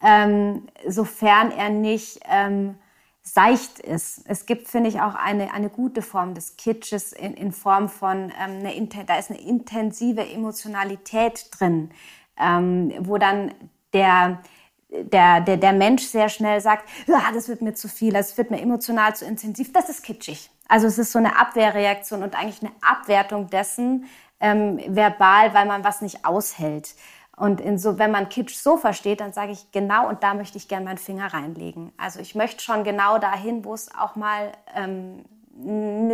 ähm, 0.00 0.68
sofern 0.86 1.50
er 1.50 1.70
nicht 1.70 2.20
ähm, 2.28 2.76
seicht 3.22 3.80
ist. 3.80 4.22
Es 4.26 4.46
gibt, 4.46 4.68
finde 4.68 4.88
ich, 4.88 5.00
auch 5.00 5.14
eine, 5.14 5.52
eine 5.52 5.68
gute 5.68 6.02
Form 6.02 6.34
des 6.34 6.56
Kitsches 6.56 7.12
in, 7.12 7.34
in 7.34 7.50
Form 7.50 7.88
von, 7.88 8.32
ähm, 8.40 8.64
eine, 8.64 9.04
da 9.04 9.16
ist 9.16 9.30
eine 9.30 9.40
intensive 9.40 10.28
Emotionalität 10.28 11.48
drin, 11.58 11.90
ähm, 12.38 12.92
wo 13.00 13.18
dann 13.18 13.52
der, 13.92 14.42
der, 14.88 15.40
der, 15.40 15.56
der 15.56 15.72
Mensch 15.72 16.04
sehr 16.04 16.28
schnell 16.28 16.60
sagt, 16.60 16.88
ah, 17.08 17.32
das 17.32 17.48
wird 17.48 17.62
mir 17.62 17.74
zu 17.74 17.88
viel, 17.88 18.12
das 18.12 18.36
wird 18.38 18.50
mir 18.50 18.60
emotional 18.60 19.14
zu 19.16 19.24
intensiv, 19.24 19.72
das 19.72 19.88
ist 19.88 20.02
kitschig. 20.02 20.50
Also 20.68 20.86
es 20.86 20.98
ist 20.98 21.12
so 21.12 21.18
eine 21.18 21.38
Abwehrreaktion 21.38 22.22
und 22.22 22.38
eigentlich 22.38 22.62
eine 22.62 22.72
Abwertung 22.80 23.48
dessen 23.48 24.06
ähm, 24.40 24.80
verbal, 24.88 25.54
weil 25.54 25.66
man 25.66 25.84
was 25.84 26.02
nicht 26.02 26.24
aushält. 26.24 26.94
Und 27.36 27.60
in 27.60 27.78
so, 27.78 27.98
wenn 27.98 28.10
man 28.10 28.30
Kitsch 28.30 28.54
so 28.54 28.78
versteht, 28.78 29.20
dann 29.20 29.32
sage 29.32 29.52
ich 29.52 29.70
genau, 29.70 30.08
und 30.08 30.22
da 30.22 30.32
möchte 30.32 30.56
ich 30.56 30.68
gerne 30.68 30.86
meinen 30.86 30.98
Finger 30.98 31.32
reinlegen. 31.32 31.92
Also 31.98 32.18
ich 32.18 32.34
möchte 32.34 32.64
schon 32.64 32.82
genau 32.82 33.18
dahin, 33.18 33.64
wo 33.64 33.74
es 33.74 33.94
auch 33.94 34.16
mal 34.16 34.52
ähm, 34.74 35.24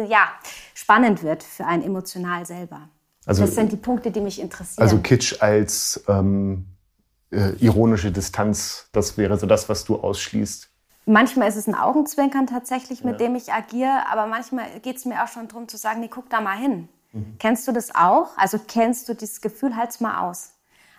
ja, 0.09 0.29
spannend 0.75 1.23
wird 1.23 1.43
für 1.43 1.65
einen 1.65 1.83
emotional 1.83 2.45
selber. 2.45 2.89
Also, 3.25 3.43
das 3.43 3.55
sind 3.55 3.71
die 3.71 3.77
Punkte, 3.77 4.11
die 4.11 4.21
mich 4.21 4.41
interessieren. 4.41 4.83
Also 4.83 4.99
Kitsch 4.99 5.41
als 5.41 6.03
ähm, 6.09 6.67
äh, 7.33 7.53
ironische 7.59 8.13
Distanz, 8.13 8.89
das 8.93 9.17
wäre 9.19 9.39
so 9.39 9.47
das, 9.47 9.69
was 9.69 9.85
du 9.85 9.97
ausschließt. 9.97 10.69
Manchmal 11.07 11.49
ist 11.49 11.57
es 11.57 11.67
ein 11.67 11.75
Augenzwinkern 11.75 12.47
tatsächlich, 12.47 13.03
mit 13.03 13.21
ja. 13.21 13.27
dem 13.27 13.35
ich 13.35 13.53
agiere, 13.53 14.07
aber 14.11 14.27
manchmal 14.27 14.67
geht 14.83 14.99
es 14.99 15.05
mir 15.05 15.25
auch 15.25 15.29
schon 15.29 15.49
darum 15.49 15.67
zu 15.67 15.77
sagen, 15.77 16.01
nee, 16.01 16.09
guck 16.09 16.31
da 16.31 16.41
mal 16.41 16.57
hin. 16.57 16.89
Mhm. 17.13 17.37
Kennst 17.39 17.67
du 17.67 17.73
das 17.73 17.95
auch? 17.95 18.37
Also 18.37 18.61
kennst 18.69 19.09
du 19.09 19.15
dieses 19.15 19.41
Gefühl, 19.41 19.77
halt's 19.77 20.01
mal 20.01 20.29
aus. 20.29 20.53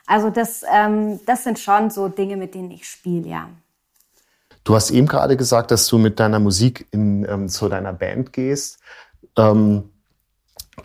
Also 0.06 0.30
das, 0.30 0.64
ähm, 0.70 1.22
das 1.26 1.46
sind 1.46 1.60
schon 1.60 1.90
so 1.90 2.10
Dinge, 2.10 2.36
mit 2.36 2.56
denen 2.56 2.72
ich 2.72 2.90
spiele, 2.90 3.30
ja. 3.30 3.50
Du 4.66 4.76
hast 4.76 4.92
eben 4.92 5.08
gerade 5.08 5.38
gesagt, 5.38 5.72
dass 5.72 5.88
du 5.88 5.98
mit 5.98 6.20
deiner 6.20 6.40
Musik 6.40 6.88
in, 6.92 7.26
ähm, 7.30 7.48
zu 7.48 7.70
deiner 7.70 7.94
Band 7.94 8.34
gehst. 8.34 8.80
Ähm, 9.38 9.90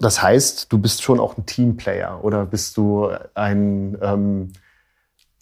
das 0.01 0.23
heißt, 0.23 0.73
du 0.73 0.79
bist 0.79 1.03
schon 1.03 1.19
auch 1.19 1.37
ein 1.37 1.47
Teamplayer 1.47 2.23
oder 2.23 2.45
bist 2.47 2.77
du 2.77 3.09
ein 3.35 3.97
ähm, 4.03 4.53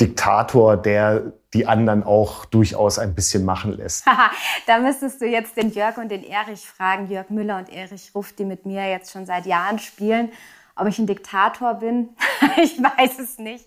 Diktator, 0.00 0.76
der 0.76 1.32
die 1.54 1.66
anderen 1.66 2.02
auch 2.02 2.44
durchaus 2.44 2.98
ein 2.98 3.14
bisschen 3.14 3.44
machen 3.44 3.72
lässt. 3.72 4.04
da 4.66 4.78
müsstest 4.78 5.20
du 5.20 5.26
jetzt 5.26 5.56
den 5.56 5.72
Jörg 5.72 5.96
und 5.96 6.10
den 6.10 6.22
Erich 6.22 6.66
fragen, 6.66 7.08
Jörg 7.10 7.30
Müller 7.30 7.58
und 7.58 7.72
Erich 7.72 8.14
Ruff, 8.14 8.32
die 8.32 8.44
mit 8.44 8.66
mir 8.66 8.88
jetzt 8.88 9.12
schon 9.12 9.24
seit 9.24 9.46
Jahren 9.46 9.78
spielen. 9.78 10.30
Ob 10.74 10.86
ich 10.86 10.98
ein 10.98 11.06
Diktator 11.06 11.74
bin, 11.74 12.10
ich 12.62 12.78
weiß 12.78 13.18
es 13.18 13.38
nicht. 13.38 13.66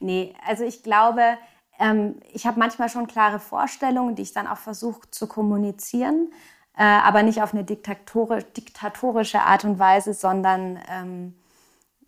Nee, 0.00 0.34
also 0.46 0.64
ich 0.64 0.82
glaube, 0.82 1.36
ähm, 1.78 2.16
ich 2.32 2.46
habe 2.46 2.58
manchmal 2.58 2.88
schon 2.88 3.06
klare 3.06 3.38
Vorstellungen, 3.38 4.14
die 4.14 4.22
ich 4.22 4.32
dann 4.32 4.46
auch 4.46 4.56
versuche 4.56 5.10
zu 5.10 5.26
kommunizieren, 5.26 6.32
äh, 6.76 6.84
aber 6.84 7.22
nicht 7.22 7.42
auf 7.42 7.52
eine 7.52 7.64
diktatorische 7.64 9.40
Art 9.40 9.64
und 9.64 9.78
Weise, 9.78 10.14
sondern 10.14 10.78
ähm, 10.90 11.34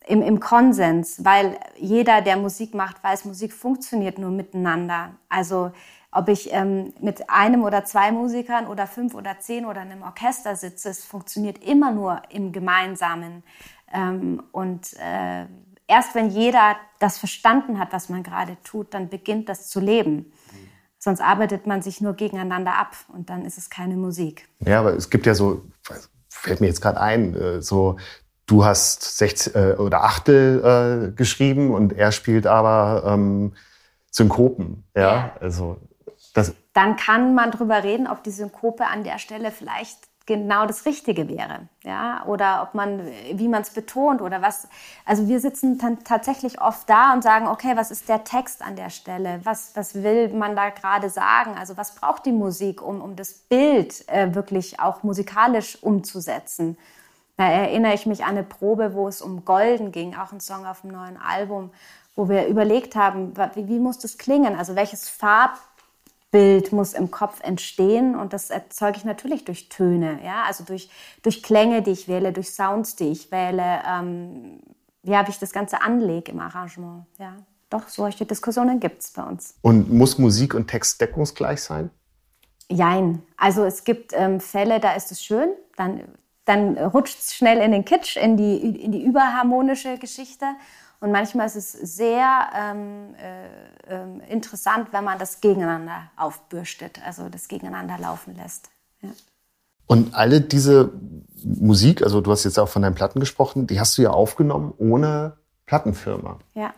im, 0.08 0.22
im 0.22 0.40
Konsens, 0.40 1.24
weil 1.24 1.58
jeder, 1.76 2.22
der 2.22 2.36
Musik 2.36 2.74
macht, 2.74 3.04
weiß, 3.04 3.26
Musik 3.26 3.52
funktioniert 3.52 4.18
nur 4.18 4.30
miteinander. 4.30 5.10
Also 5.28 5.70
ob 6.10 6.28
ich 6.28 6.52
ähm, 6.52 6.94
mit 7.00 7.28
einem 7.28 7.62
oder 7.62 7.84
zwei 7.84 8.10
Musikern 8.10 8.66
oder 8.66 8.86
fünf 8.86 9.14
oder 9.14 9.38
zehn 9.38 9.66
oder 9.66 9.82
einem 9.82 10.02
Orchester 10.02 10.56
sitze, 10.56 10.88
es 10.88 11.04
funktioniert 11.04 11.62
immer 11.62 11.92
nur 11.92 12.22
im 12.30 12.52
Gemeinsamen. 12.52 13.42
Ähm, 13.92 14.42
und 14.52 14.94
äh, 14.94 15.44
erst 15.86 16.14
wenn 16.14 16.30
jeder 16.30 16.76
das 16.98 17.18
verstanden 17.18 17.78
hat, 17.78 17.92
was 17.92 18.08
man 18.08 18.22
gerade 18.22 18.56
tut, 18.64 18.94
dann 18.94 19.10
beginnt 19.10 19.50
das 19.50 19.68
zu 19.68 19.78
leben. 19.78 20.32
Sonst 20.98 21.20
arbeitet 21.20 21.66
man 21.66 21.82
sich 21.82 22.00
nur 22.00 22.14
gegeneinander 22.14 22.76
ab 22.76 22.96
und 23.08 23.28
dann 23.28 23.44
ist 23.44 23.58
es 23.58 23.68
keine 23.68 23.96
Musik. 23.96 24.48
Ja, 24.60 24.80
aber 24.80 24.94
es 24.94 25.10
gibt 25.10 25.26
ja 25.26 25.34
so, 25.34 25.62
fällt 26.30 26.62
mir 26.62 26.66
jetzt 26.66 26.80
gerade 26.80 26.98
ein, 26.98 27.34
äh, 27.34 27.60
so 27.60 27.98
du 28.48 28.64
hast 28.64 29.18
16 29.18 29.54
äh, 29.54 29.74
oder 29.74 30.02
Achtel 30.02 31.10
äh, 31.10 31.12
geschrieben 31.12 31.72
und 31.72 31.92
er 31.92 32.10
spielt 32.10 32.46
aber 32.46 33.04
ähm, 33.06 33.52
Synkopen. 34.10 34.84
Ja, 34.96 35.32
also 35.40 35.76
das. 36.34 36.54
Dann 36.72 36.96
kann 36.96 37.34
man 37.34 37.50
drüber 37.52 37.84
reden, 37.84 38.08
ob 38.08 38.24
die 38.24 38.30
Synkope 38.30 38.86
an 38.86 39.04
der 39.04 39.18
Stelle 39.18 39.52
vielleicht 39.52 40.08
genau 40.26 40.66
das 40.66 40.84
Richtige 40.84 41.26
wäre, 41.28 41.68
ja, 41.84 42.22
oder 42.26 42.62
ob 42.62 42.74
man, 42.74 43.00
wie 43.32 43.48
man 43.48 43.62
es 43.62 43.70
betont 43.70 44.20
oder 44.20 44.42
was. 44.42 44.68
Also 45.06 45.26
wir 45.26 45.40
sitzen 45.40 45.78
dann 45.78 46.04
tatsächlich 46.04 46.60
oft 46.60 46.88
da 46.88 47.14
und 47.14 47.22
sagen, 47.22 47.48
okay, 47.48 47.72
was 47.76 47.90
ist 47.90 48.10
der 48.10 48.24
Text 48.24 48.60
an 48.62 48.76
der 48.76 48.90
Stelle? 48.90 49.40
Was, 49.44 49.74
was 49.74 49.94
will 49.94 50.28
man 50.34 50.54
da 50.54 50.68
gerade 50.68 51.08
sagen? 51.08 51.54
Also 51.58 51.78
was 51.78 51.94
braucht 51.94 52.26
die 52.26 52.32
Musik, 52.32 52.82
um, 52.82 53.00
um 53.00 53.16
das 53.16 53.32
Bild 53.32 54.06
äh, 54.08 54.34
wirklich 54.34 54.78
auch 54.78 55.02
musikalisch 55.02 55.82
umzusetzen? 55.82 56.76
Da 57.38 57.48
erinnere 57.48 57.94
ich 57.94 58.04
mich 58.04 58.24
an 58.24 58.30
eine 58.30 58.42
Probe, 58.42 58.94
wo 58.94 59.06
es 59.06 59.22
um 59.22 59.44
Golden 59.44 59.92
ging, 59.92 60.16
auch 60.16 60.32
ein 60.32 60.40
Song 60.40 60.66
auf 60.66 60.80
dem 60.80 60.90
neuen 60.90 61.16
Album, 61.16 61.70
wo 62.16 62.28
wir 62.28 62.48
überlegt 62.48 62.96
haben, 62.96 63.32
wie, 63.54 63.68
wie 63.68 63.78
muss 63.78 64.00
das 64.00 64.18
klingen? 64.18 64.56
Also 64.56 64.74
welches 64.74 65.08
Farbbild 65.08 66.72
muss 66.72 66.94
im 66.94 67.12
Kopf 67.12 67.40
entstehen 67.44 68.16
und 68.16 68.32
das 68.32 68.50
erzeuge 68.50 68.98
ich 68.98 69.04
natürlich 69.04 69.44
durch 69.44 69.68
Töne, 69.68 70.18
ja, 70.24 70.42
also 70.48 70.64
durch, 70.64 70.90
durch 71.22 71.44
Klänge, 71.44 71.80
die 71.82 71.92
ich 71.92 72.08
wähle, 72.08 72.32
durch 72.32 72.50
Sounds, 72.50 72.96
die 72.96 73.12
ich 73.12 73.30
wähle, 73.30 73.82
ähm, 73.88 74.58
ja, 75.04 75.24
wie 75.24 75.30
ich 75.30 75.38
das 75.38 75.52
Ganze 75.52 75.80
anlege 75.80 76.32
im 76.32 76.40
Arrangement, 76.40 77.06
ja. 77.20 77.36
Doch, 77.70 77.86
solche 77.86 78.26
Diskussionen 78.26 78.80
gibt 78.80 79.02
es 79.02 79.12
bei 79.12 79.22
uns. 79.22 79.54
Und 79.62 79.92
muss 79.92 80.18
Musik 80.18 80.54
und 80.54 80.66
Text 80.66 81.00
deckungsgleich 81.00 81.62
sein? 81.62 81.90
Jein. 82.68 83.22
Also 83.36 83.64
es 83.64 83.84
gibt 83.84 84.12
ähm, 84.12 84.40
Fälle, 84.40 84.80
da 84.80 84.94
ist 84.94 85.12
es 85.12 85.22
schön, 85.22 85.50
dann 85.76 86.00
dann 86.48 86.78
rutscht 86.78 87.18
es 87.18 87.34
schnell 87.34 87.58
in 87.58 87.72
den 87.72 87.84
Kitsch, 87.84 88.16
in 88.16 88.36
die, 88.36 88.56
in 88.84 88.92
die 88.92 89.04
überharmonische 89.04 89.98
Geschichte. 89.98 90.46
Und 91.00 91.12
manchmal 91.12 91.46
ist 91.46 91.56
es 91.56 91.72
sehr 91.72 92.48
ähm, 92.56 93.14
äh, 93.14 93.94
äh, 93.94 94.32
interessant, 94.32 94.88
wenn 94.92 95.04
man 95.04 95.18
das 95.18 95.40
gegeneinander 95.40 96.10
aufbürstet, 96.16 97.00
also 97.06 97.28
das 97.28 97.46
gegeneinander 97.46 97.98
laufen 97.98 98.34
lässt. 98.34 98.70
Ja. 99.02 99.10
Und 99.86 100.14
alle 100.14 100.40
diese 100.40 100.92
Musik, 101.44 102.02
also 102.02 102.20
du 102.20 102.30
hast 102.32 102.44
jetzt 102.44 102.58
auch 102.58 102.68
von 102.68 102.82
deinen 102.82 102.94
Platten 102.94 103.20
gesprochen, 103.20 103.66
die 103.66 103.78
hast 103.78 103.96
du 103.96 104.02
ja 104.02 104.10
aufgenommen 104.10 104.74
ohne 104.76 105.36
Plattenfirma. 105.66 106.40
Ja. 106.54 106.74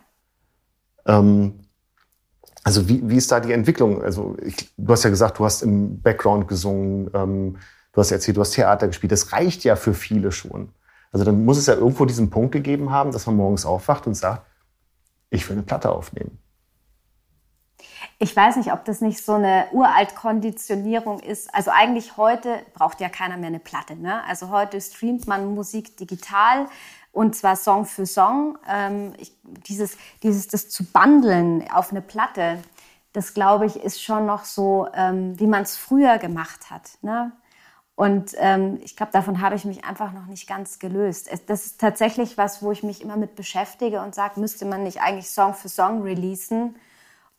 Ähm, 1.05 1.65
also 2.63 2.87
wie, 2.87 3.09
wie 3.09 3.17
ist 3.17 3.31
da 3.31 3.39
die 3.39 3.53
Entwicklung? 3.53 4.03
Also 4.03 4.37
ich, 4.43 4.71
du 4.77 4.91
hast 4.93 5.03
ja 5.03 5.09
gesagt, 5.09 5.39
du 5.39 5.45
hast 5.45 5.63
im 5.63 6.01
Background 6.01 6.47
gesungen. 6.47 7.09
Ähm, 7.13 7.57
Du 7.93 7.99
hast 7.99 8.11
erzählt, 8.11 8.37
du 8.37 8.41
hast 8.41 8.51
Theater 8.51 8.87
gespielt. 8.87 9.11
Das 9.11 9.33
reicht 9.33 9.63
ja 9.63 9.75
für 9.75 9.93
viele 9.93 10.31
schon. 10.31 10.73
Also 11.11 11.25
dann 11.25 11.43
muss 11.43 11.57
es 11.57 11.67
ja 11.67 11.73
irgendwo 11.73 12.05
diesen 12.05 12.29
Punkt 12.29 12.53
gegeben 12.53 12.91
haben, 12.91 13.11
dass 13.11 13.25
man 13.25 13.35
morgens 13.35 13.65
aufwacht 13.65 14.07
und 14.07 14.15
sagt, 14.15 14.45
ich 15.29 15.47
will 15.49 15.57
eine 15.57 15.63
Platte 15.63 15.91
aufnehmen. 15.91 16.37
Ich 18.19 18.35
weiß 18.35 18.57
nicht, 18.57 18.71
ob 18.71 18.85
das 18.85 19.01
nicht 19.01 19.25
so 19.25 19.33
eine 19.33 19.65
uralt 19.71 20.15
Konditionierung 20.15 21.19
ist. 21.19 21.53
Also 21.55 21.71
eigentlich 21.71 22.17
heute 22.17 22.59
braucht 22.75 23.01
ja 23.01 23.09
keiner 23.09 23.35
mehr 23.35 23.47
eine 23.47 23.59
Platte. 23.59 23.95
Ne? 23.95 24.23
Also 24.25 24.49
heute 24.49 24.79
streamt 24.79 25.27
man 25.27 25.55
Musik 25.55 25.97
digital 25.97 26.67
und 27.11 27.35
zwar 27.35 27.55
Song 27.55 27.85
für 27.85 28.05
Song. 28.05 28.57
Ähm, 28.69 29.13
ich, 29.17 29.35
dieses, 29.67 29.97
dieses, 30.23 30.47
das 30.47 30.69
zu 30.69 30.85
bundeln 30.85 31.69
auf 31.71 31.91
eine 31.91 32.01
Platte, 32.01 32.59
das 33.11 33.33
glaube 33.33 33.65
ich, 33.65 33.75
ist 33.77 34.01
schon 34.01 34.25
noch 34.25 34.45
so, 34.45 34.87
ähm, 34.93 35.37
wie 35.39 35.47
man 35.47 35.63
es 35.63 35.75
früher 35.75 36.17
gemacht 36.19 36.69
hat. 36.69 36.91
Ne? 37.01 37.31
Und 37.95 38.33
ähm, 38.37 38.79
ich 38.83 38.95
glaube, 38.95 39.11
davon 39.11 39.41
habe 39.41 39.55
ich 39.55 39.65
mich 39.65 39.85
einfach 39.85 40.11
noch 40.11 40.25
nicht 40.25 40.47
ganz 40.47 40.79
gelöst. 40.79 41.29
Das 41.47 41.65
ist 41.65 41.79
tatsächlich 41.79 42.37
was, 42.37 42.63
wo 42.63 42.71
ich 42.71 42.83
mich 42.83 43.01
immer 43.01 43.17
mit 43.17 43.35
beschäftige 43.35 44.01
und 44.01 44.15
sage, 44.15 44.39
müsste 44.39 44.65
man 44.65 44.83
nicht 44.83 45.01
eigentlich 45.01 45.29
Song 45.29 45.53
für 45.53 45.69
Song 45.69 46.01
releasen 46.01 46.75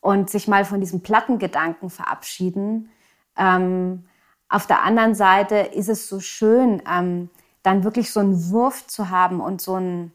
und 0.01 0.31
sich 0.31 0.49
mal 0.49 0.65
von 0.65 0.81
diesem 0.81 1.01
Plattengedanken 1.01 1.91
verabschieden. 1.91 2.91
Ähm, 3.37 4.05
auf 4.49 4.67
der 4.67 4.83
anderen 4.83 5.15
Seite 5.15 5.57
ist 5.57 5.89
es 5.89 6.09
so 6.09 6.21
schön, 6.21 6.83
ähm, 6.89 7.31
dann 7.63 7.85
wirklich 7.85 8.13
so 8.13 8.21
einen 8.21 8.51
Wurf 8.51 8.87
zu 8.87 9.09
haben 9.09 9.41
und 9.41 9.63
so 9.63 9.77
ein, 9.77 10.13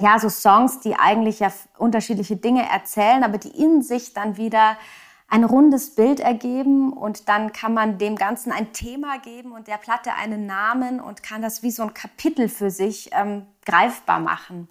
ja, 0.00 0.18
so 0.18 0.28
Songs, 0.28 0.80
die 0.80 0.96
eigentlich 0.96 1.38
ja 1.40 1.52
unterschiedliche 1.76 2.36
Dinge 2.36 2.68
erzählen, 2.68 3.22
aber 3.22 3.38
die 3.38 3.50
in 3.62 3.82
sich 3.82 4.12
dann 4.14 4.36
wieder 4.36 4.76
ein 5.28 5.44
rundes 5.44 5.94
Bild 5.94 6.20
ergeben 6.20 6.92
und 6.92 7.28
dann 7.28 7.52
kann 7.52 7.74
man 7.74 7.98
dem 7.98 8.16
Ganzen 8.16 8.50
ein 8.50 8.72
Thema 8.72 9.18
geben 9.18 9.52
und 9.52 9.68
der 9.68 9.76
Platte 9.76 10.14
einen 10.14 10.46
Namen 10.46 11.00
und 11.00 11.22
kann 11.22 11.42
das 11.42 11.62
wie 11.62 11.70
so 11.70 11.82
ein 11.82 11.92
Kapitel 11.92 12.48
für 12.48 12.70
sich 12.70 13.10
ähm, 13.12 13.42
greifbar 13.66 14.20
machen. 14.20 14.68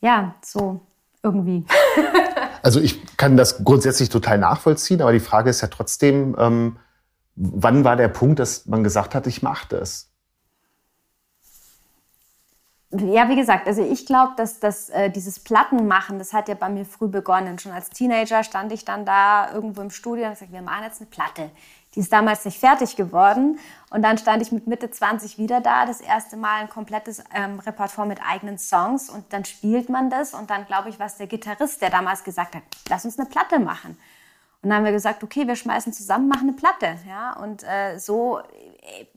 Ja, 0.00 0.34
so 0.42 0.80
irgendwie. 1.22 1.66
also 2.62 2.80
ich 2.80 3.16
kann 3.18 3.36
das 3.36 3.62
grundsätzlich 3.62 4.08
total 4.08 4.38
nachvollziehen, 4.38 5.02
aber 5.02 5.12
die 5.12 5.20
Frage 5.20 5.50
ist 5.50 5.60
ja 5.60 5.68
trotzdem, 5.68 6.34
ähm, 6.38 6.78
wann 7.36 7.84
war 7.84 7.96
der 7.96 8.08
Punkt, 8.08 8.38
dass 8.38 8.64
man 8.66 8.82
gesagt 8.82 9.14
hat, 9.14 9.26
ich 9.26 9.42
mache 9.42 9.68
das? 9.68 10.07
Ja, 12.90 13.28
wie 13.28 13.36
gesagt, 13.36 13.66
also 13.66 13.82
ich 13.82 14.06
glaube, 14.06 14.32
dass, 14.36 14.60
dass 14.60 14.88
äh, 14.88 15.10
dieses 15.10 15.38
Plattenmachen, 15.40 16.18
das 16.18 16.32
hat 16.32 16.48
ja 16.48 16.54
bei 16.54 16.70
mir 16.70 16.86
früh 16.86 17.08
begonnen. 17.08 17.58
Schon 17.58 17.72
als 17.72 17.90
Teenager 17.90 18.42
stand 18.42 18.72
ich 18.72 18.86
dann 18.86 19.04
da 19.04 19.52
irgendwo 19.52 19.82
im 19.82 19.90
Studio 19.90 20.24
und 20.24 20.30
gesagt, 20.30 20.52
wir 20.52 20.62
machen 20.62 20.84
jetzt 20.84 21.02
eine 21.02 21.10
Platte. 21.10 21.50
Die 21.94 22.00
ist 22.00 22.10
damals 22.12 22.46
nicht 22.46 22.58
fertig 22.58 22.96
geworden. 22.96 23.58
Und 23.90 24.02
dann 24.02 24.16
stand 24.16 24.40
ich 24.40 24.52
mit 24.52 24.66
Mitte 24.66 24.90
20 24.90 25.36
wieder 25.36 25.60
da, 25.60 25.84
das 25.84 26.00
erste 26.00 26.38
Mal 26.38 26.62
ein 26.62 26.70
komplettes 26.70 27.22
ähm, 27.34 27.58
Repertoire 27.60 28.08
mit 28.08 28.20
eigenen 28.26 28.56
Songs. 28.56 29.10
Und 29.10 29.34
dann 29.34 29.44
spielt 29.44 29.90
man 29.90 30.08
das. 30.08 30.32
Und 30.32 30.48
dann, 30.48 30.64
glaube 30.64 30.88
ich, 30.88 30.98
war 30.98 31.06
es 31.06 31.16
der 31.16 31.26
Gitarrist, 31.26 31.82
der 31.82 31.90
damals 31.90 32.24
gesagt 32.24 32.54
hat, 32.54 32.62
lass 32.88 33.04
uns 33.04 33.18
eine 33.18 33.28
Platte 33.28 33.58
machen. 33.58 33.98
Und 34.60 34.70
dann 34.70 34.78
haben 34.78 34.84
wir 34.84 34.92
gesagt, 34.92 35.22
okay, 35.22 35.46
wir 35.46 35.54
schmeißen 35.54 35.92
zusammen, 35.92 36.28
machen 36.28 36.48
eine 36.48 36.52
Platte. 36.52 36.98
Ja? 37.06 37.34
Und 37.34 37.62
äh, 37.62 37.98
so 37.98 38.40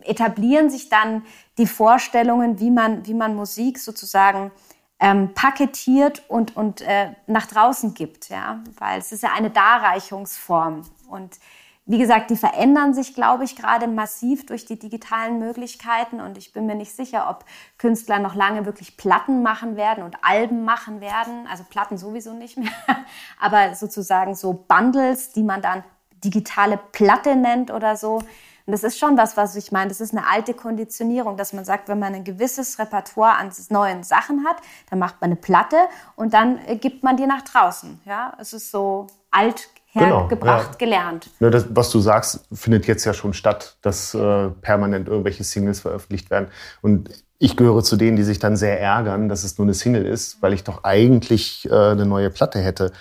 etablieren 0.04 0.70
sich 0.70 0.90
dann 0.90 1.24
die 1.58 1.66
Vorstellungen, 1.66 2.60
wie 2.60 2.70
man, 2.70 3.06
wie 3.08 3.16
man 3.16 3.36
Musik 3.36 3.80
sozusagen 3.80 4.52
ähm, 5.00 5.34
paketiert 5.34 6.24
und, 6.28 6.56
und 6.56 6.82
äh, 6.82 7.14
nach 7.26 7.48
draußen 7.48 7.96
gibt. 7.96 8.30
Ja? 8.30 8.64
Weil 8.78 9.00
es 9.00 9.12
ist 9.12 9.24
ja 9.24 9.32
eine 9.34 9.50
Darreichungsform. 9.50 10.84
Und 11.10 11.40
wie 11.86 11.98
gesagt, 11.98 12.30
die 12.30 12.38
verändern 12.38 12.94
sich, 12.94 13.16
glaube 13.16 13.44
ich, 13.44 13.56
gerade 13.56 13.88
massiv 13.88 14.46
durch 14.46 14.66
die 14.66 14.78
digitalen 14.78 15.40
Möglichkeiten. 15.40 16.22
Und 16.22 16.38
ich 16.38 16.54
bin 16.54 16.66
mir 16.68 16.76
nicht 16.76 16.96
sicher, 16.96 17.30
ob 17.30 17.44
Künstler 17.78 18.20
noch 18.20 18.36
lange 18.36 18.66
wirklich 18.66 18.98
Platten 18.98 19.42
machen 19.42 19.76
werden 19.76 20.04
und 20.04 20.18
Alben 20.22 20.64
machen 20.64 21.02
werden. 21.02 21.48
Also 21.50 21.64
Platten 21.64 21.98
sowieso 21.98 22.34
nicht 22.34 22.58
mehr. 22.58 22.72
Aber 23.40 23.74
sozusagen 23.76 24.36
so 24.36 24.54
Bundles, 24.54 25.32
die 25.32 25.44
man 25.44 25.62
dann 25.62 25.84
digitale 26.24 26.78
Platte 26.78 27.36
nennt 27.36 27.72
oder 27.72 27.98
so. 27.98 28.22
Und 28.66 28.74
das 28.74 28.84
ist 28.84 29.00
schon 29.00 29.18
was, 29.18 29.36
was 29.36 29.56
ich 29.56 29.72
meine. 29.72 29.90
Das 29.90 30.02
ist 30.02 30.16
eine 30.16 30.28
alte 30.28 30.54
Konditionierung, 30.54 31.36
dass 31.36 31.52
man 31.52 31.66
sagt, 31.66 31.90
wenn 31.90 31.98
man 31.98 32.14
ein 32.14 32.24
gewisses 32.24 32.78
Repertoire 32.78 33.38
an 33.38 33.52
neuen 33.70 34.04
Sachen 34.04 34.46
hat, 34.46 34.58
dann 34.92 35.00
macht 35.00 35.20
man 35.20 35.32
eine 35.32 35.36
Platte 35.36 35.78
und 36.16 36.34
dann 36.34 36.60
gibt 36.80 37.04
man 37.04 37.18
die 37.18 37.26
nach 37.26 37.42
draußen. 37.42 38.00
Ja, 38.06 38.34
es 38.40 38.54
ist 38.54 38.70
so 38.70 39.08
alt 39.32 39.70
hergebracht, 39.92 40.40
genau, 40.40 40.72
ja. 40.72 40.78
gelernt. 40.78 41.30
Ja, 41.40 41.50
das, 41.50 41.66
was 41.70 41.90
du 41.92 42.00
sagst, 42.00 42.46
findet 42.52 42.88
jetzt 42.88 43.06
ja 43.06 43.14
schon 43.14 43.34
statt, 43.34 43.78
dass 43.82 44.14
äh, 44.14 44.50
permanent 44.62 45.08
irgendwelche 45.08 45.44
Singles 45.44 45.82
veröffentlicht 45.82 46.30
werden. 46.30 46.48
Und 46.82 47.10
ich 47.38 47.58
gehöre 47.58 47.84
zu 47.84 47.98
denen, 47.98 48.18
die 48.18 48.24
sich 48.24 48.40
dann 48.40 48.56
sehr 48.56 48.80
ärgern, 48.80 49.28
dass 49.28 49.44
es 49.44 49.58
nur 49.58 49.66
eine 49.66 49.74
Single 49.74 50.06
ist, 50.06 50.42
weil 50.42 50.54
ich 50.54 50.64
doch 50.64 50.84
eigentlich 50.84 51.70
äh, 51.70 51.74
eine 51.74 52.06
neue 52.06 52.30
Platte 52.30 52.60
hätte 52.60 52.92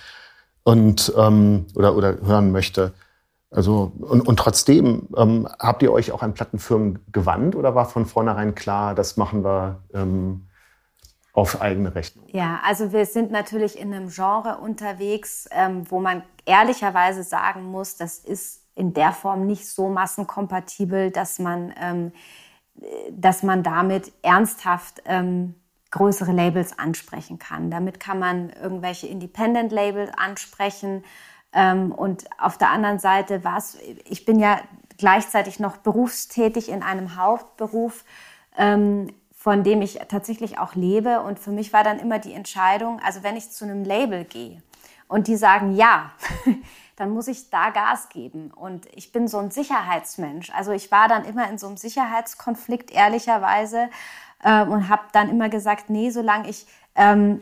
und 0.63 1.13
ähm, 1.17 1.67
oder 1.75 1.95
oder 1.97 2.17
hören 2.23 2.51
möchte. 2.51 2.93
Also 3.51 3.93
und, 3.99 4.27
und 4.27 4.39
trotzdem 4.39 5.09
ähm, 5.17 5.49
habt 5.59 5.83
ihr 5.83 5.93
euch 5.93 6.13
auch 6.13 6.23
an 6.23 6.35
Plattenfirmen 6.35 7.01
gewandt 7.13 7.55
oder 7.55 7.75
war 7.75 7.87
von 7.87 8.07
vornherein 8.07 8.55
klar, 8.55 8.95
das 8.95 9.17
machen 9.17 9.45
wir 9.45 9.83
ähm, 9.93 10.47
auf 11.41 11.61
eigene 11.63 11.95
Rechnung? 11.95 12.27
Ja, 12.29 12.61
also 12.65 12.93
wir 12.93 13.07
sind 13.07 13.31
natürlich 13.31 13.79
in 13.79 13.95
einem 13.95 14.11
Genre 14.11 14.59
unterwegs, 14.59 15.49
ähm, 15.53 15.91
wo 15.91 15.99
man 15.99 16.23
ehrlicherweise 16.45 17.23
sagen 17.23 17.65
muss, 17.65 17.97
das 17.97 18.19
ist 18.19 18.63
in 18.75 18.93
der 18.93 19.13
Form 19.13 19.47
nicht 19.47 19.67
so 19.67 19.89
massenkompatibel, 19.89 21.11
dass 21.11 21.39
man, 21.39 21.73
ähm, 21.81 22.13
dass 23.11 23.43
man 23.43 23.63
damit 23.63 24.13
ernsthaft 24.23 25.03
ähm, 25.07 25.55
größere 25.91 26.33
Labels 26.33 26.79
ansprechen 26.79 27.39
kann. 27.39 27.71
Damit 27.71 28.01
kann 28.01 28.19
man 28.19 28.51
irgendwelche 28.51 29.07
Independent-Labels 29.07 30.13
ansprechen. 30.17 31.05
Ähm, 31.55 31.91
und 31.91 32.25
auf 32.39 32.59
der 32.59 32.71
anderen 32.71 32.99
Seite 32.99 33.45
war 33.45 33.57
es, 33.57 33.79
ich 34.05 34.27
bin 34.27 34.39
ja 34.39 34.61
gleichzeitig 34.99 35.59
noch 35.59 35.79
berufstätig 35.79 36.69
in 36.69 36.83
einem 36.83 37.17
Hauptberuf. 37.17 38.05
Ähm, 38.57 39.09
von 39.41 39.65
dem 39.65 39.81
ich 39.81 39.99
tatsächlich 40.09 40.59
auch 40.59 40.75
lebe. 40.75 41.23
Und 41.23 41.39
für 41.39 41.51
mich 41.51 41.73
war 41.73 41.83
dann 41.83 41.99
immer 41.99 42.19
die 42.19 42.35
Entscheidung, 42.35 43.01
also 43.03 43.23
wenn 43.23 43.37
ich 43.37 43.51
zu 43.51 43.65
einem 43.65 43.85
Label 43.85 44.25
gehe 44.25 44.63
und 45.09 45.29
die 45.29 45.37
sagen 45.37 45.75
ja, 45.75 46.11
dann 46.97 47.09
muss 47.09 47.27
ich 47.27 47.49
da 47.49 47.71
Gas 47.71 48.11
geben. 48.11 48.51
Und 48.51 48.87
ich 48.95 49.13
bin 49.13 49.29
so 49.29 49.39
ein 49.39 49.51
Sicherheitsmensch. 49.51 50.51
Also 50.51 50.73
ich 50.73 50.93
war 50.93 51.09
dann 51.09 51.25
immer 51.25 51.49
in 51.49 51.57
so 51.57 51.69
einem 51.69 51.79
Sicherheitskonflikt, 51.79 52.91
ehrlicherweise, 52.91 53.89
äh, 54.45 54.63
und 54.63 54.91
habe 54.91 55.05
dann 55.13 55.31
immer 55.31 55.49
gesagt, 55.49 55.89
nee, 55.89 56.11
solange 56.11 56.51
ich 56.51 56.67
ähm, 56.95 57.41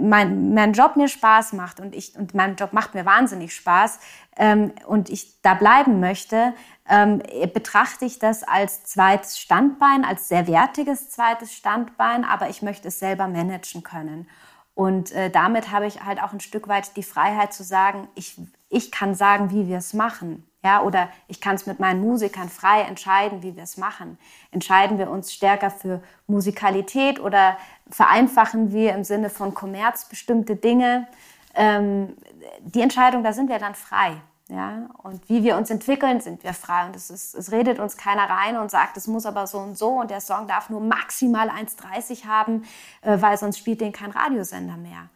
mein, 0.00 0.54
mein 0.54 0.72
Job 0.72 0.96
mir 0.96 1.08
Spaß 1.08 1.52
macht 1.52 1.80
und 1.80 1.94
ich 1.94 2.16
und 2.16 2.34
mein 2.34 2.56
Job 2.56 2.72
macht 2.72 2.94
mir 2.94 3.04
wahnsinnig 3.04 3.54
Spaß 3.54 3.98
ähm, 4.36 4.72
und 4.86 5.10
ich 5.10 5.40
da 5.42 5.54
bleiben 5.54 6.00
möchte, 6.00 6.54
ähm, 6.88 7.22
betrachte 7.52 8.04
ich 8.04 8.18
das 8.18 8.42
als 8.42 8.84
zweites 8.84 9.38
Standbein, 9.38 10.04
als 10.04 10.28
sehr 10.28 10.46
wertiges 10.46 11.10
zweites 11.10 11.52
Standbein, 11.52 12.24
aber 12.24 12.48
ich 12.48 12.62
möchte 12.62 12.88
es 12.88 12.98
selber 12.98 13.28
managen 13.28 13.82
können. 13.82 14.28
Und 14.74 15.10
äh, 15.12 15.30
damit 15.30 15.70
habe 15.70 15.86
ich 15.86 16.04
halt 16.04 16.22
auch 16.22 16.32
ein 16.32 16.40
Stück 16.40 16.68
weit 16.68 16.96
die 16.96 17.02
Freiheit 17.02 17.54
zu 17.54 17.64
sagen, 17.64 18.08
ich, 18.14 18.38
ich 18.68 18.92
kann 18.92 19.14
sagen, 19.14 19.50
wie 19.50 19.68
wir 19.68 19.78
es 19.78 19.94
machen. 19.94 20.46
Ja, 20.66 20.82
oder 20.82 21.10
ich 21.28 21.40
kann 21.40 21.54
es 21.54 21.66
mit 21.66 21.78
meinen 21.78 22.00
Musikern 22.00 22.48
frei 22.48 22.80
entscheiden, 22.80 23.40
wie 23.44 23.54
wir 23.54 23.62
es 23.62 23.76
machen. 23.76 24.18
Entscheiden 24.50 24.98
wir 24.98 25.12
uns 25.12 25.32
stärker 25.32 25.70
für 25.70 26.02
Musikalität 26.26 27.20
oder 27.20 27.56
vereinfachen 27.88 28.72
wir 28.72 28.92
im 28.92 29.04
Sinne 29.04 29.30
von 29.30 29.54
Kommerz 29.54 30.06
bestimmte 30.06 30.56
Dinge? 30.56 31.06
Ähm, 31.54 32.16
die 32.62 32.80
Entscheidung, 32.80 33.22
da 33.22 33.32
sind 33.32 33.48
wir 33.48 33.60
dann 33.60 33.76
frei. 33.76 34.16
Ja, 34.48 34.88
und 35.04 35.28
wie 35.28 35.44
wir 35.44 35.56
uns 35.56 35.70
entwickeln, 35.70 36.20
sind 36.20 36.42
wir 36.42 36.52
frei. 36.52 36.86
Und 36.86 36.96
es, 36.96 37.10
ist, 37.10 37.36
es 37.36 37.52
redet 37.52 37.78
uns 37.78 37.96
keiner 37.96 38.28
rein 38.28 38.56
und 38.56 38.68
sagt, 38.68 38.96
es 38.96 39.06
muss 39.06 39.24
aber 39.24 39.46
so 39.46 39.58
und 39.58 39.78
so 39.78 40.00
und 40.00 40.10
der 40.10 40.20
Song 40.20 40.48
darf 40.48 40.68
nur 40.68 40.80
maximal 40.80 41.48
1,30 41.48 42.26
haben, 42.26 42.64
äh, 43.02 43.20
weil 43.20 43.38
sonst 43.38 43.58
spielt 43.58 43.80
den 43.80 43.92
kein 43.92 44.10
Radiosender 44.10 44.76
mehr. 44.76 45.10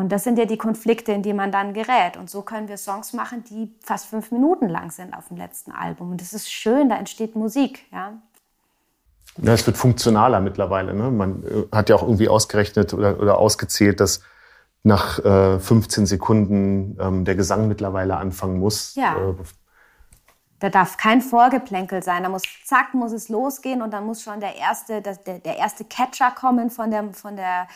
Und 0.00 0.10
das 0.10 0.24
sind 0.24 0.38
ja 0.38 0.46
die 0.46 0.56
Konflikte, 0.56 1.12
in 1.12 1.22
die 1.22 1.34
man 1.34 1.52
dann 1.52 1.74
gerät. 1.74 2.16
Und 2.16 2.30
so 2.30 2.40
können 2.40 2.68
wir 2.68 2.78
Songs 2.78 3.12
machen, 3.12 3.44
die 3.44 3.70
fast 3.84 4.06
fünf 4.06 4.32
Minuten 4.32 4.66
lang 4.66 4.90
sind 4.90 5.12
auf 5.12 5.28
dem 5.28 5.36
letzten 5.36 5.72
Album. 5.72 6.12
Und 6.12 6.22
das 6.22 6.32
ist 6.32 6.50
schön, 6.50 6.88
da 6.88 6.96
entsteht 6.96 7.36
Musik. 7.36 7.84
Ja, 7.92 8.14
ja 9.36 9.52
es 9.52 9.66
wird 9.66 9.76
funktionaler 9.76 10.40
mittlerweile. 10.40 10.94
Ne? 10.94 11.10
Man 11.10 11.44
äh, 11.44 11.76
hat 11.76 11.90
ja 11.90 11.96
auch 11.96 12.02
irgendwie 12.02 12.30
ausgerechnet 12.30 12.94
oder, 12.94 13.20
oder 13.20 13.36
ausgezählt, 13.36 14.00
dass 14.00 14.22
nach 14.84 15.18
äh, 15.18 15.58
15 15.60 16.06
Sekunden 16.06 16.96
ähm, 16.98 17.26
der 17.26 17.34
Gesang 17.34 17.68
mittlerweile 17.68 18.16
anfangen 18.16 18.58
muss. 18.58 18.94
Ja. 18.94 19.16
Äh, 19.16 19.34
da 20.60 20.70
darf 20.70 20.96
kein 20.96 21.20
Vorgeplänkel 21.20 22.02
sein. 22.02 22.22
Da 22.22 22.30
muss 22.30 22.42
zack, 22.64 22.94
muss 22.94 23.12
es 23.12 23.28
losgehen 23.28 23.82
und 23.82 23.92
dann 23.92 24.06
muss 24.06 24.22
schon 24.22 24.40
der 24.40 24.56
erste, 24.56 25.02
der, 25.02 25.16
der 25.16 25.58
erste 25.58 25.84
Catcher 25.84 26.30
kommen 26.30 26.70
von 26.70 26.90
der, 26.90 27.12
von 27.12 27.36
der, 27.36 27.66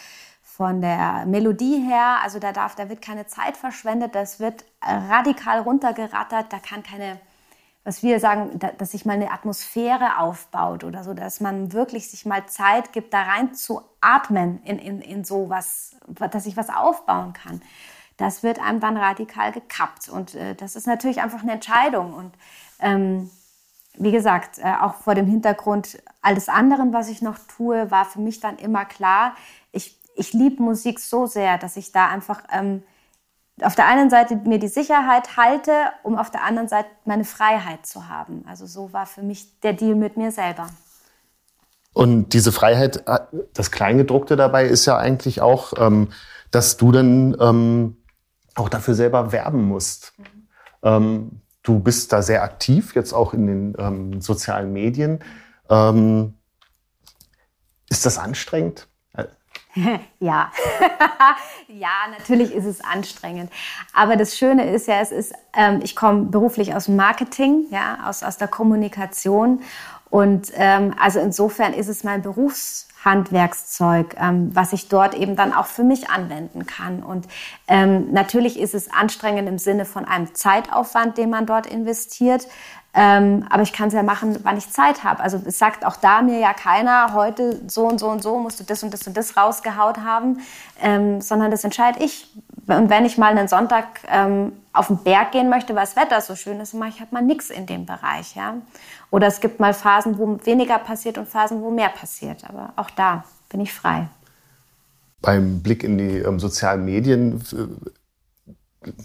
von 0.56 0.80
der 0.80 1.26
Melodie 1.26 1.80
her. 1.80 2.18
Also 2.22 2.38
da 2.38 2.52
darf, 2.52 2.74
da 2.74 2.88
wird 2.88 3.02
keine 3.02 3.26
Zeit 3.26 3.56
verschwendet. 3.56 4.14
Das 4.14 4.38
wird 4.40 4.64
radikal 4.80 5.60
runtergerattert. 5.60 6.52
Da 6.52 6.58
kann 6.58 6.82
keine 6.82 7.18
was 7.84 8.02
wir 8.02 8.18
sagen, 8.18 8.58
dass 8.78 8.92
sich 8.92 9.04
mal 9.04 9.12
eine 9.12 9.30
Atmosphäre 9.30 10.18
aufbaut 10.18 10.84
oder 10.84 11.04
so, 11.04 11.12
dass 11.12 11.40
man 11.40 11.74
wirklich 11.74 12.10
sich 12.10 12.24
mal 12.24 12.46
Zeit 12.46 12.94
gibt, 12.94 13.12
da 13.12 13.22
rein 13.22 13.54
zu 13.54 13.82
atmen 14.00 14.62
in, 14.64 14.78
in, 14.78 15.02
in 15.02 15.22
so 15.22 15.52
dass 16.08 16.46
ich 16.46 16.56
was 16.56 16.70
aufbauen 16.70 17.34
kann. 17.34 17.60
Das 18.16 18.42
wird 18.42 18.58
einem 18.58 18.80
dann 18.80 18.96
radikal 18.96 19.52
gekappt. 19.52 20.08
Und 20.08 20.34
äh, 20.34 20.54
das 20.54 20.76
ist 20.76 20.86
natürlich 20.86 21.20
einfach 21.20 21.42
eine 21.42 21.52
Entscheidung. 21.52 22.14
Und 22.14 22.32
ähm, 22.80 23.30
wie 23.98 24.12
gesagt, 24.12 24.58
äh, 24.60 24.72
auch 24.80 24.94
vor 24.94 25.14
dem 25.14 25.26
Hintergrund 25.26 25.98
alles 26.22 26.48
anderen, 26.48 26.92
was 26.94 27.08
ich 27.08 27.20
noch 27.20 27.38
tue, 27.38 27.90
war 27.90 28.06
für 28.06 28.20
mich 28.20 28.40
dann 28.40 28.56
immer 28.56 28.86
klar, 28.86 29.34
ich, 30.14 30.32
liebe 30.32 30.62
Musik 30.62 31.00
so 31.00 31.26
sehr, 31.26 31.58
dass 31.58 31.76
ich 31.76 31.92
da 31.92 32.08
einfach 32.08 32.42
ähm, 32.52 32.82
auf 33.62 33.74
der 33.74 33.86
einen 33.86 34.10
Seite 34.10 34.36
mir 34.36 34.58
die 34.58 34.68
Sicherheit 34.68 35.36
halte, 35.36 35.72
um 36.02 36.18
auf 36.18 36.30
der 36.30 36.42
anderen 36.42 36.68
Seite 36.68 36.88
meine 37.04 37.24
Freiheit 37.24 37.86
zu 37.86 38.08
haben. 38.08 38.44
Also 38.48 38.66
so 38.66 38.92
war 38.92 39.06
für 39.06 39.22
mich 39.22 39.60
der 39.60 39.74
Deal 39.74 39.94
mit 39.94 40.16
mir 40.16 40.32
selber. 40.32 40.68
Und 41.92 42.32
diese 42.32 42.50
Freiheit, 42.50 43.04
äh, 43.06 43.20
das 43.52 43.70
Kleingedruckte 43.70 44.36
dabei 44.36 44.66
ist 44.66 44.86
ja 44.86 44.96
eigentlich 44.96 45.40
auch, 45.40 45.74
ähm, 45.78 46.08
dass 46.50 46.76
du 46.76 46.90
dann 46.90 47.36
ähm, 47.40 47.96
auch 48.56 48.68
dafür 48.68 48.94
selber 48.94 49.32
werben 49.32 49.64
musst. 49.64 50.12
Mhm. 50.18 50.48
Ähm, 50.82 51.40
du 51.62 51.78
bist 51.78 52.12
da 52.12 52.22
sehr 52.22 52.42
aktiv, 52.42 52.94
jetzt 52.96 53.12
auch 53.12 53.32
in 53.32 53.46
den 53.46 53.76
ähm, 53.78 54.20
sozialen 54.20 54.72
Medien. 54.72 55.20
Ähm, 55.70 56.34
ist 57.88 58.04
das 58.04 58.18
anstrengend? 58.18 58.88
ja, 60.20 60.50
ja, 61.68 61.90
natürlich 62.16 62.52
ist 62.54 62.64
es 62.64 62.80
anstrengend. 62.82 63.50
Aber 63.92 64.16
das 64.16 64.36
Schöne 64.38 64.70
ist 64.70 64.86
ja, 64.86 65.00
es 65.00 65.12
ist, 65.12 65.34
ähm, 65.54 65.80
ich 65.82 65.96
komme 65.96 66.24
beruflich 66.24 66.74
aus 66.74 66.86
dem 66.86 66.96
Marketing, 66.96 67.66
ja, 67.70 67.98
aus, 68.06 68.22
aus 68.22 68.36
der 68.36 68.48
Kommunikation. 68.48 69.62
Und 70.10 70.52
ähm, 70.54 70.94
also 71.00 71.18
insofern 71.18 71.72
ist 71.72 71.88
es 71.88 72.04
mein 72.04 72.22
Berufshandwerkszeug, 73.04 74.16
ähm, 74.18 74.50
was 74.54 74.72
ich 74.72 74.88
dort 74.88 75.14
eben 75.14 75.36
dann 75.36 75.52
auch 75.52 75.66
für 75.66 75.84
mich 75.84 76.08
anwenden 76.08 76.66
kann. 76.66 77.02
Und 77.02 77.26
ähm, 77.68 78.12
natürlich 78.12 78.58
ist 78.58 78.74
es 78.74 78.90
anstrengend 78.90 79.48
im 79.48 79.58
Sinne 79.58 79.84
von 79.84 80.04
einem 80.04 80.34
Zeitaufwand, 80.34 81.18
den 81.18 81.30
man 81.30 81.46
dort 81.46 81.66
investiert. 81.66 82.46
Ähm, 82.96 83.44
aber 83.50 83.62
ich 83.62 83.72
kann 83.72 83.88
es 83.88 83.94
ja 83.94 84.04
machen, 84.04 84.38
wann 84.44 84.56
ich 84.56 84.70
Zeit 84.70 85.02
habe. 85.02 85.20
Also 85.20 85.40
es 85.44 85.58
sagt 85.58 85.84
auch 85.84 85.96
da 85.96 86.22
mir 86.22 86.38
ja 86.38 86.54
keiner, 86.54 87.12
heute 87.12 87.60
so 87.66 87.86
und 87.88 87.98
so 87.98 88.08
und 88.08 88.22
so 88.22 88.38
musst 88.38 88.60
du 88.60 88.64
das 88.64 88.84
und 88.84 88.94
das 88.94 89.06
und 89.06 89.16
das 89.16 89.36
rausgehaut 89.36 89.98
haben, 89.98 90.38
ähm, 90.80 91.20
sondern 91.20 91.50
das 91.50 91.64
entscheide 91.64 92.02
ich. 92.04 92.28
Und 92.68 92.90
wenn 92.90 93.04
ich 93.04 93.18
mal 93.18 93.36
einen 93.36 93.48
Sonntag 93.48 94.00
ähm, 94.08 94.52
auf 94.72 94.86
den 94.86 94.98
Berg 94.98 95.32
gehen 95.32 95.50
möchte, 95.50 95.74
weil 95.74 95.84
das 95.84 95.96
Wetter 95.96 96.20
so 96.20 96.36
schön 96.36 96.60
ist, 96.60 96.72
mache 96.72 96.90
ich 96.90 97.00
halt 97.00 97.12
mal 97.12 97.22
nichts 97.22 97.50
in 97.50 97.66
dem 97.66 97.84
Bereich. 97.84 98.36
Ja? 98.36 98.54
Oder 99.14 99.28
es 99.28 99.38
gibt 99.38 99.60
mal 99.60 99.72
Phasen, 99.72 100.18
wo 100.18 100.40
weniger 100.44 100.76
passiert 100.80 101.18
und 101.18 101.28
Phasen, 101.28 101.62
wo 101.62 101.70
mehr 101.70 101.88
passiert. 101.88 102.42
Aber 102.48 102.72
auch 102.74 102.90
da 102.90 103.22
bin 103.48 103.60
ich 103.60 103.72
frei. 103.72 104.08
Beim 105.22 105.62
Blick 105.62 105.84
in 105.84 105.98
die 105.98 106.18
ähm, 106.18 106.40
sozialen 106.40 106.84
Medien 106.84 107.40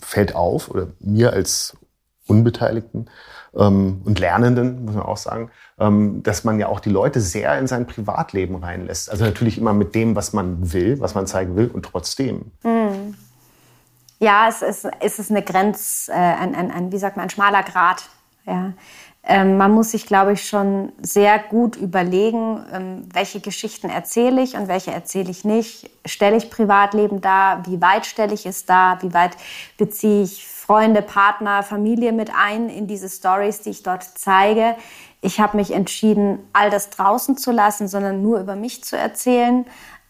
fällt 0.01 0.33
auf, 0.33 0.71
oder 0.71 0.87
mir 0.99 1.33
als 1.33 1.77
Unbeteiligten, 2.25 3.07
ähm, 3.55 4.01
und 4.03 4.17
Lernenden, 4.17 4.83
muss 4.83 4.95
man 4.95 5.03
auch 5.03 5.17
sagen, 5.17 5.51
ähm, 5.77 6.23
dass 6.23 6.43
man 6.43 6.57
ja 6.57 6.69
auch 6.69 6.79
die 6.79 6.89
Leute 6.89 7.21
sehr 7.21 7.59
in 7.59 7.67
sein 7.67 7.85
Privatleben 7.85 8.55
reinlässt. 8.55 9.11
Also 9.11 9.25
natürlich 9.25 9.59
immer 9.59 9.73
mit 9.73 9.93
dem, 9.93 10.15
was 10.15 10.33
man 10.33 10.73
will, 10.73 10.99
was 10.99 11.13
man 11.13 11.27
zeigen 11.27 11.55
will 11.55 11.67
und 11.67 11.85
trotzdem. 11.85 12.51
Mhm. 12.63 13.13
Ja, 14.17 14.49
es 14.49 14.63
ist, 14.63 14.87
es 15.01 15.19
ist 15.19 15.29
eine 15.29 15.43
Grenz, 15.43 16.09
äh, 16.11 16.13
ein, 16.13 16.55
ein, 16.55 16.71
ein, 16.71 16.91
wie 16.91 16.97
sagt 16.97 17.15
man, 17.15 17.27
ein 17.27 17.29
schmaler 17.29 17.61
Grat. 17.61 18.09
Ja. 18.47 18.73
Ähm, 19.23 19.58
man 19.58 19.71
muss 19.71 19.91
sich, 19.91 20.05
glaube 20.05 20.34
ich, 20.34 20.47
schon 20.47 20.93
sehr 21.01 21.39
gut 21.39 21.75
überlegen, 21.75 22.63
ähm, 22.73 23.10
welche 23.13 23.41
Geschichten 23.41 23.89
erzähle 23.89 24.41
ich 24.41 24.55
und 24.55 24.67
welche 24.67 24.91
erzähle 24.91 25.29
ich 25.29 25.43
nicht. 25.43 25.89
Stelle 26.05 26.38
ich 26.38 26.49
Privatleben 26.49 27.21
dar? 27.21 27.65
Wie 27.67 27.82
weit 27.82 28.05
stelle 28.05 28.34
ich 28.34 28.45
es 28.45 28.65
dar? 28.65 29.01
Wie 29.03 29.13
weit 29.13 29.32
beziehe 29.77 30.23
ich 30.23 30.47
Freunde, 30.47 31.01
Partner, 31.01 31.63
Familie 31.63 32.12
mit 32.12 32.32
ein 32.34 32.69
in 32.69 32.88
diese 32.88 33.10
Stories, 33.10 33.62
die 33.62 33.71
ich 33.71 33.84
dort 33.84 34.03
zeige. 34.03 34.75
Ich 35.21 35.39
habe 35.39 35.58
mich 35.58 35.71
entschieden, 35.71 36.39
all 36.53 36.69
das 36.69 36.89
draußen 36.89 37.38
zu 37.38 37.51
lassen, 37.51 37.88
sondern 37.88 38.21
nur 38.21 38.39
über 38.39 38.55
mich 38.55 38.84
zu 38.84 38.97
erzählen. 38.97 39.65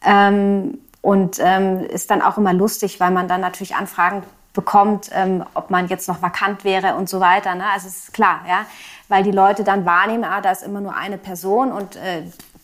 Ähm, 0.05 0.79
und 1.01 1.37
ähm, 1.39 1.85
ist 1.85 2.11
dann 2.11 2.21
auch 2.21 2.37
immer 2.37 2.53
lustig, 2.53 2.99
weil 2.99 3.11
man 3.11 3.27
dann 3.27 3.41
natürlich 3.41 3.75
Anfragen 3.75 4.23
bekommt, 4.53 5.09
ähm, 5.13 5.45
ob 5.53 5.69
man 5.69 5.87
jetzt 5.87 6.07
noch 6.07 6.21
vakant 6.21 6.63
wäre 6.63 6.95
und 6.95 7.07
so 7.07 7.19
weiter. 7.19 7.55
Ne? 7.55 7.63
Also 7.73 7.87
es 7.87 7.97
ist 8.03 8.13
klar, 8.13 8.41
ja, 8.47 8.65
weil 9.09 9.23
die 9.23 9.31
Leute 9.31 9.63
dann 9.63 9.85
wahrnehmen, 9.85 10.23
ah, 10.23 10.39
da 10.39 10.51
ist 10.51 10.63
immer 10.63 10.79
nur 10.79 10.95
eine 10.95 11.17
Person 11.17 11.71
und 11.71 11.97
äh, 11.97 12.23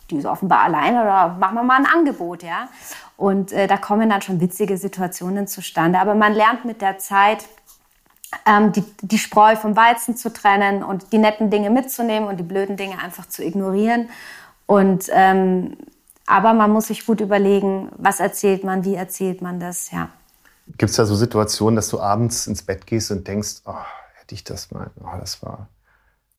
die 0.10 0.18
ist 0.18 0.26
offenbar 0.26 0.62
alleine 0.62 1.02
oder 1.02 1.36
machen 1.40 1.56
wir 1.56 1.64
mal 1.64 1.80
ein 1.80 1.86
Angebot, 1.86 2.44
ja. 2.44 2.70
Und 3.18 3.52
äh, 3.52 3.68
da 3.68 3.78
kommen 3.78 4.10
dann 4.10 4.22
schon 4.22 4.40
witzige 4.40 4.78
Situationen 4.78 5.48
zustande. 5.48 6.00
Aber 6.00 6.16
man 6.16 6.34
lernt 6.34 6.66
mit 6.66 6.82
der 6.82 6.98
Zeit, 7.00 7.46
ähm, 8.46 8.72
die, 8.72 8.84
die 9.02 9.18
Spreu 9.18 9.56
vom 9.56 9.76
Weizen 9.76 10.16
zu 10.16 10.32
trennen 10.32 10.84
und 10.84 11.12
die 11.12 11.18
netten 11.18 11.50
Dinge 11.50 11.70
mitzunehmen 11.70 12.30
und 12.30 12.38
die 12.38 12.44
blöden 12.44 12.78
Dinge 12.78 13.00
einfach 13.00 13.28
zu 13.28 13.44
ignorieren. 13.44 14.10
Und 14.68 15.10
ähm, 15.12 15.78
aber 16.28 16.54
man 16.54 16.72
muss 16.72 16.88
sich 16.88 17.06
gut 17.06 17.22
überlegen, 17.22 17.90
was 17.98 18.20
erzählt 18.20 18.64
man, 18.64 18.84
wie 18.84 18.96
erzählt 18.96 19.42
man 19.42 19.60
das, 19.60 19.92
ja. 19.92 20.10
Gibt 20.78 20.90
es 20.90 20.96
da 20.96 21.06
so 21.06 21.16
Situationen, 21.16 21.76
dass 21.76 21.90
du 21.90 22.00
abends 22.00 22.48
ins 22.48 22.64
Bett 22.64 22.88
gehst 22.88 23.12
und 23.12 23.28
denkst, 23.28 23.62
oh, 23.66 23.76
hätte 24.16 24.34
ich 24.34 24.44
das 24.44 24.72
mal, 24.72 24.90
oh, 25.04 25.18
das 25.20 25.44
war. 25.44 25.68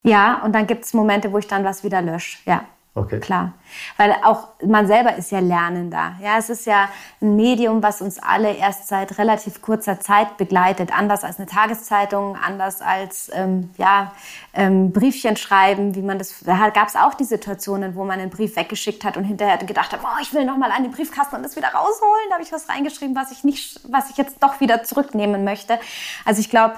Ja, 0.07 0.40
und 0.45 0.53
dann 0.55 0.66
gibt 0.66 0.85
es 0.85 0.95
Momente, 0.95 1.33
wo 1.33 1.38
ich 1.38 1.49
dann 1.49 1.64
was 1.64 1.83
wieder 1.83 2.01
lösche, 2.01 2.38
ja. 2.47 2.64
Okay. 2.97 3.21
Klar. 3.21 3.53
Weil 3.99 4.16
auch 4.25 4.49
man 4.64 4.87
selber 4.87 5.16
ist 5.16 5.31
ja 5.31 5.40
Lernender. 5.40 6.14
Ja, 6.23 6.38
es 6.38 6.49
ist 6.49 6.64
ja 6.64 6.88
ein 7.21 7.37
Medium, 7.37 7.83
was 7.83 8.01
uns 8.01 8.19
alle 8.19 8.55
erst 8.55 8.88
seit 8.88 9.19
relativ 9.19 9.61
kurzer 9.61 10.01
Zeit 10.01 10.38
begleitet. 10.38 10.99
Anders 10.99 11.23
als 11.23 11.38
eine 11.38 11.47
Tageszeitung, 11.47 12.37
anders 12.37 12.81
als 12.81 13.31
ähm, 13.35 13.69
ja, 13.77 14.12
ähm, 14.55 14.92
Briefchen 14.92 15.37
schreiben, 15.37 15.95
wie 15.95 16.01
man 16.01 16.16
das. 16.16 16.40
Da 16.47 16.71
gab 16.71 16.88
es 16.88 16.97
auch 16.97 17.12
die 17.12 17.25
Situationen, 17.25 17.97
wo 17.97 18.05
man 18.05 18.19
einen 18.19 18.31
Brief 18.31 18.57
weggeschickt 18.57 19.05
hat 19.05 19.19
und 19.19 19.25
hinterher 19.25 19.59
gedacht 19.59 19.92
hat, 19.92 20.01
oh, 20.03 20.23
ich 20.23 20.33
will 20.33 20.47
noch 20.47 20.57
mal 20.57 20.71
an 20.71 20.83
den 20.83 20.92
Briefkasten 20.92 21.37
und 21.37 21.42
das 21.42 21.55
wieder 21.55 21.69
rausholen. 21.69 22.25
Da 22.31 22.37
habe 22.37 22.45
ich 22.45 22.53
was 22.53 22.66
reingeschrieben, 22.71 23.14
was 23.14 23.31
ich 23.31 23.45
nicht, 23.45 23.79
was 23.90 24.09
ich 24.09 24.16
jetzt 24.16 24.42
doch 24.42 24.59
wieder 24.61 24.85
zurücknehmen 24.85 25.45
möchte. 25.45 25.79
Also 26.25 26.40
ich 26.40 26.49
glaube, 26.49 26.77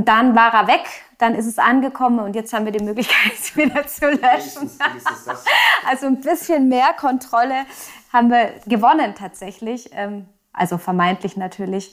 und 0.00 0.08
dann 0.08 0.34
war 0.34 0.54
er 0.54 0.66
weg, 0.66 0.86
dann 1.18 1.34
ist 1.34 1.44
es 1.44 1.58
angekommen 1.58 2.20
und 2.20 2.34
jetzt 2.34 2.54
haben 2.54 2.64
wir 2.64 2.72
die 2.72 2.82
Möglichkeit, 2.82 3.32
es 3.38 3.54
wieder 3.56 3.86
zu 3.86 4.08
löschen. 4.08 4.70
also 5.86 6.06
ein 6.06 6.22
bisschen 6.22 6.70
mehr 6.70 6.94
Kontrolle 6.98 7.66
haben 8.10 8.30
wir 8.30 8.54
gewonnen 8.66 9.14
tatsächlich. 9.14 9.90
Ähm, 9.92 10.24
also 10.54 10.78
vermeintlich 10.78 11.36
natürlich. 11.36 11.92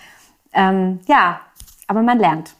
Ähm, 0.54 1.02
ja, 1.10 1.42
aber 1.88 2.02
man 2.02 2.18
lernt. 2.18 2.56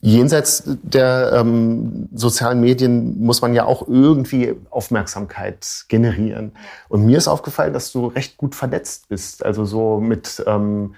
Jenseits 0.00 0.64
der 0.66 1.30
ähm, 1.32 2.08
sozialen 2.12 2.60
Medien 2.60 3.22
muss 3.22 3.40
man 3.40 3.54
ja 3.54 3.66
auch 3.66 3.86
irgendwie 3.86 4.56
Aufmerksamkeit 4.70 5.84
generieren. 5.86 6.56
Und 6.88 7.06
mir 7.06 7.18
ist 7.18 7.28
aufgefallen, 7.28 7.72
dass 7.72 7.92
du 7.92 8.08
recht 8.08 8.36
gut 8.36 8.56
vernetzt 8.56 9.08
bist. 9.08 9.44
Also 9.44 9.64
so 9.64 10.00
mit, 10.00 10.42
ähm, 10.44 10.96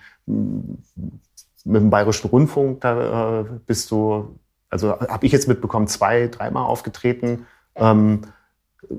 mit 1.68 1.82
dem 1.82 1.90
Bayerischen 1.90 2.30
Rundfunk, 2.30 2.80
da 2.80 3.40
äh, 3.40 3.44
bist 3.66 3.90
du, 3.90 4.38
also 4.70 4.98
habe 4.98 5.26
ich 5.26 5.32
jetzt 5.32 5.48
mitbekommen, 5.48 5.86
zwei, 5.86 6.28
dreimal 6.28 6.64
aufgetreten. 6.64 7.46
Ähm, 7.74 8.22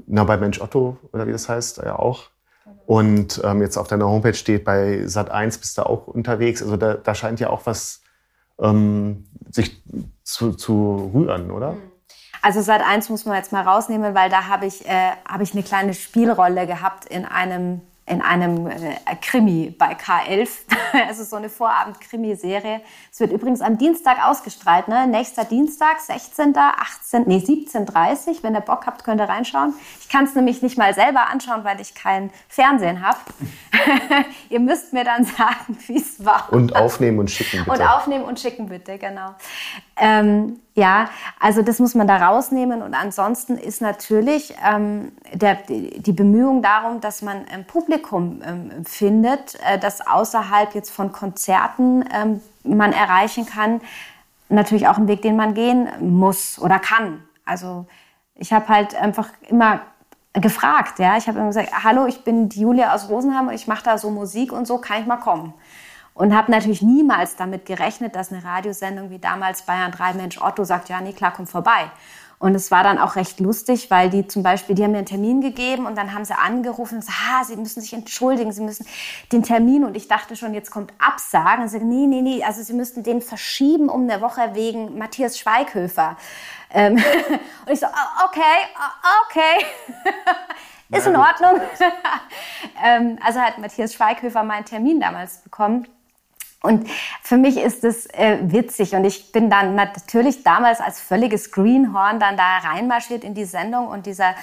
na, 0.07 0.23
bei 0.23 0.37
Mensch 0.37 0.61
Otto, 0.61 0.97
oder 1.11 1.25
wie 1.27 1.31
das 1.31 1.49
heißt, 1.49 1.77
ja 1.77 1.97
auch. 1.97 2.29
Und 2.85 3.41
ähm, 3.43 3.61
jetzt 3.61 3.77
auf 3.77 3.87
deiner 3.87 4.07
Homepage 4.07 4.33
steht, 4.33 4.65
bei 4.65 5.01
Sat1 5.05 5.59
bist 5.59 5.77
du 5.77 5.83
auch 5.83 6.07
unterwegs. 6.07 6.61
Also 6.61 6.77
da, 6.77 6.93
da 6.95 7.15
scheint 7.15 7.39
ja 7.39 7.49
auch 7.49 7.65
was 7.65 8.01
ähm, 8.59 9.27
sich 9.49 9.81
zu, 10.23 10.53
zu 10.53 11.11
rühren, 11.13 11.51
oder? 11.51 11.73
Mhm. 11.73 11.81
Also 12.41 12.59
Sat1 12.59 13.11
muss 13.11 13.25
man 13.25 13.35
jetzt 13.35 13.51
mal 13.51 13.63
rausnehmen, 13.63 14.15
weil 14.15 14.29
da 14.29 14.47
habe 14.47 14.65
ich, 14.65 14.87
äh, 14.87 15.11
hab 15.27 15.41
ich 15.41 15.53
eine 15.53 15.63
kleine 15.63 15.93
Spielrolle 15.93 16.67
gehabt 16.67 17.05
in 17.05 17.25
einem 17.25 17.81
in 18.09 18.21
einem 18.21 18.67
äh, 18.67 18.95
Krimi 19.21 19.73
bei 19.77 19.93
K11. 19.93 20.49
Es 21.09 21.19
ist 21.19 21.29
so 21.29 21.35
eine 21.35 21.49
Vorabend-Krimi-Serie. 21.49 22.81
Es 23.11 23.19
wird 23.19 23.31
übrigens 23.31 23.61
am 23.61 23.77
Dienstag 23.77 24.25
ausgestrahlt, 24.25 24.87
ne? 24.87 25.05
Nächster 25.05 25.45
Dienstag, 25.45 25.99
16., 25.99 26.57
18., 26.57 27.23
nee, 27.27 27.37
17.30 27.37 28.41
Wenn 28.41 28.55
ihr 28.55 28.61
Bock 28.61 28.87
habt, 28.87 29.03
könnt 29.03 29.21
ihr 29.21 29.29
reinschauen. 29.29 29.75
Ich 30.01 30.09
kann 30.09 30.25
es 30.25 30.33
nämlich 30.33 30.63
nicht 30.63 30.77
mal 30.77 30.95
selber 30.95 31.29
anschauen, 31.29 31.63
weil 31.63 31.79
ich 31.79 31.93
kein 31.93 32.31
Fernsehen 32.47 33.05
habe. 33.05 33.19
ihr 34.49 34.59
müsst 34.59 34.93
mir 34.93 35.03
dann 35.03 35.23
sagen, 35.37 35.77
wie 35.85 35.97
es 35.97 36.25
war. 36.25 36.51
Und 36.51 36.75
aufnehmen 36.75 37.19
und 37.19 37.29
schicken, 37.29 37.63
bitte. 37.65 37.71
Und 37.71 37.87
aufnehmen 37.87 38.25
und 38.25 38.39
schicken, 38.39 38.67
bitte, 38.67 38.97
genau. 38.97 39.35
Ähm, 39.99 40.59
ja, 40.75 41.09
also 41.39 41.61
das 41.61 41.79
muss 41.79 41.93
man 41.93 42.07
da 42.07 42.17
rausnehmen. 42.17 42.81
Und 42.81 42.93
ansonsten 42.93 43.57
ist 43.57 43.81
natürlich 43.81 44.55
ähm, 44.65 45.11
der, 45.33 45.57
die 45.67 46.13
Bemühung 46.13 46.61
darum, 46.61 47.01
dass 47.01 47.21
man 47.21 47.45
ein 47.51 47.65
Publikum 47.65 48.41
ähm, 48.45 48.85
findet, 48.85 49.55
äh, 49.65 49.77
das 49.77 50.05
außerhalb 50.07 50.73
jetzt 50.73 50.89
von 50.89 51.11
Konzerten 51.11 52.05
ähm, 52.13 52.41
man 52.63 52.93
erreichen 52.93 53.45
kann, 53.45 53.81
natürlich 54.47 54.87
auch 54.87 54.97
ein 54.97 55.07
Weg, 55.07 55.21
den 55.21 55.35
man 55.35 55.53
gehen 55.53 55.89
muss 55.99 56.59
oder 56.59 56.79
kann. 56.79 57.23
Also 57.45 57.85
ich 58.35 58.53
habe 58.53 58.67
halt 58.69 58.95
einfach 58.95 59.29
immer 59.49 59.81
gefragt, 60.33 60.99
ja, 60.99 61.17
ich 61.17 61.27
habe 61.27 61.39
immer 61.39 61.47
gesagt, 61.47 61.71
hallo, 61.83 62.05
ich 62.05 62.23
bin 62.23 62.49
die 62.49 62.61
Julia 62.61 62.93
aus 62.93 63.09
Rosenheim 63.09 63.47
und 63.47 63.53
ich 63.53 63.67
mache 63.67 63.83
da 63.83 63.97
so 63.97 64.09
Musik 64.09 64.51
und 64.51 64.65
so, 64.65 64.77
kann 64.77 65.01
ich 65.01 65.07
mal 65.07 65.17
kommen? 65.17 65.53
Und 66.19 66.35
habe 66.35 66.51
natürlich 66.51 66.81
niemals 66.81 67.37
damit 67.37 67.65
gerechnet, 67.65 68.13
dass 68.13 68.29
eine 68.29 68.43
Radiosendung 68.43 69.09
wie 69.09 69.19
damals 69.19 69.61
Bayern 69.61 69.93
3 69.93 70.15
Mensch 70.15 70.41
Otto 70.41 70.65
sagt, 70.65 70.89
ja, 70.89 70.99
nee, 70.99 71.13
klar, 71.13 71.31
komm 71.33 71.47
vorbei. 71.47 71.89
Und 72.39 72.55
es 72.55 72.71
war 72.71 72.83
dann 72.83 72.97
auch 72.97 73.15
recht 73.15 73.39
lustig, 73.39 73.89
weil 73.89 74.09
die 74.09 74.27
zum 74.27 74.43
Beispiel, 74.43 74.75
die 74.75 74.83
haben 74.83 74.91
mir 74.91 74.97
einen 74.97 75.05
Termin 75.07 75.39
gegeben 75.39 75.85
und 75.85 75.97
dann 75.97 76.13
haben 76.13 76.25
sie 76.25 76.37
angerufen 76.37 76.95
und 76.95 76.99
gesagt, 77.05 77.17
ah, 77.31 77.45
sie 77.45 77.55
müssen 77.55 77.79
sich 77.79 77.93
entschuldigen, 77.93 78.51
sie 78.51 78.63
müssen 78.63 78.85
den 79.31 79.43
Termin. 79.43 79.85
Und 79.85 79.95
ich 79.95 80.09
dachte 80.09 80.35
schon, 80.35 80.53
jetzt 80.53 80.71
kommt 80.71 80.91
Absagen. 80.99 81.63
Und 81.63 81.69
sie 81.69 81.79
nee, 81.79 82.05
nee, 82.05 82.21
nee, 82.21 82.43
also 82.43 82.63
sie 82.63 82.73
müssten 82.73 83.01
den 83.01 83.21
verschieben 83.21 83.87
um 83.87 84.01
eine 84.01 84.19
Woche 84.19 84.41
wegen 84.55 84.97
Matthias 84.97 85.39
Schweighöfer. 85.39 86.17
Ähm, 86.73 86.95
und 87.65 87.71
ich 87.71 87.79
so, 87.79 87.85
oh, 87.85 88.25
okay, 88.25 88.41
oh, 88.75 89.25
okay. 89.25 89.65
Ist 90.97 91.07
in 91.07 91.15
Ordnung. 91.15 91.61
ähm, 92.83 93.19
also 93.25 93.39
hat 93.39 93.57
Matthias 93.57 93.93
Schweighöfer 93.93 94.43
meinen 94.43 94.65
Termin 94.65 94.99
damals 94.99 95.37
bekommen. 95.37 95.87
Und 96.61 96.89
für 97.23 97.37
mich 97.37 97.55
ist 97.55 97.85
es 97.85 98.05
äh, 98.07 98.37
witzig 98.41 98.93
und 98.93 99.05
ich 99.05 99.31
bin 99.31 99.49
dann 99.49 99.75
natürlich 99.75 100.43
damals 100.43 100.81
als 100.81 100.99
völliges 100.99 101.53
Greenhorn 101.53 102.19
dann 102.19 102.35
da 102.35 102.57
reinmarschiert 102.57 103.23
in 103.23 103.33
die 103.33 103.45
Sendung 103.45 103.87
und 103.87 104.05
dieser 104.05 104.35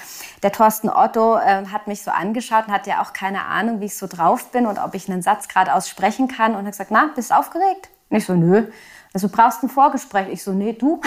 der 0.42 0.50
Thorsten 0.50 0.88
Otto 0.88 1.36
äh, 1.36 1.66
hat 1.66 1.86
mich 1.86 2.02
so 2.02 2.10
angeschaut 2.10 2.68
und 2.68 2.72
hat 2.72 2.86
ja 2.86 3.02
auch 3.02 3.12
keine 3.12 3.44
Ahnung, 3.44 3.80
wie 3.80 3.86
ich 3.86 3.98
so 3.98 4.06
drauf 4.06 4.50
bin 4.50 4.64
und 4.64 4.78
ob 4.78 4.94
ich 4.94 5.10
einen 5.10 5.20
Satz 5.20 5.46
gerade 5.48 5.74
aussprechen 5.74 6.26
kann 6.26 6.54
und 6.54 6.64
hat 6.64 6.72
gesagt, 6.72 6.90
na, 6.90 7.10
bist 7.14 7.32
du 7.32 7.34
aufgeregt? 7.34 7.90
Und 8.08 8.16
ich 8.16 8.24
so, 8.24 8.32
nö. 8.32 8.66
Also 9.12 9.28
brauchst 9.28 9.62
ein 9.62 9.68
Vorgespräch. 9.68 10.28
Ich 10.30 10.42
so, 10.42 10.52
nee, 10.52 10.72
du. 10.72 11.02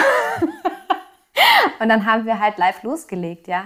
und 1.80 1.88
dann 1.88 2.06
haben 2.06 2.24
wir 2.24 2.38
halt 2.38 2.56
live 2.58 2.84
losgelegt, 2.84 3.48
ja. 3.48 3.64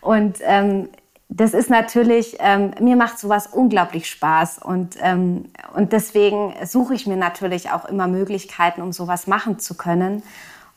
Und 0.00 0.38
ähm, 0.42 0.88
das 1.32 1.54
ist 1.54 1.70
natürlich, 1.70 2.36
ähm, 2.40 2.72
mir 2.80 2.96
macht 2.96 3.18
sowas 3.18 3.46
unglaublich 3.46 4.10
Spaß 4.10 4.58
und, 4.58 4.96
ähm, 5.00 5.44
und 5.74 5.92
deswegen 5.92 6.54
suche 6.66 6.94
ich 6.94 7.06
mir 7.06 7.16
natürlich 7.16 7.70
auch 7.70 7.84
immer 7.84 8.08
Möglichkeiten, 8.08 8.82
um 8.82 8.92
sowas 8.92 9.28
machen 9.28 9.60
zu 9.60 9.76
können 9.76 10.24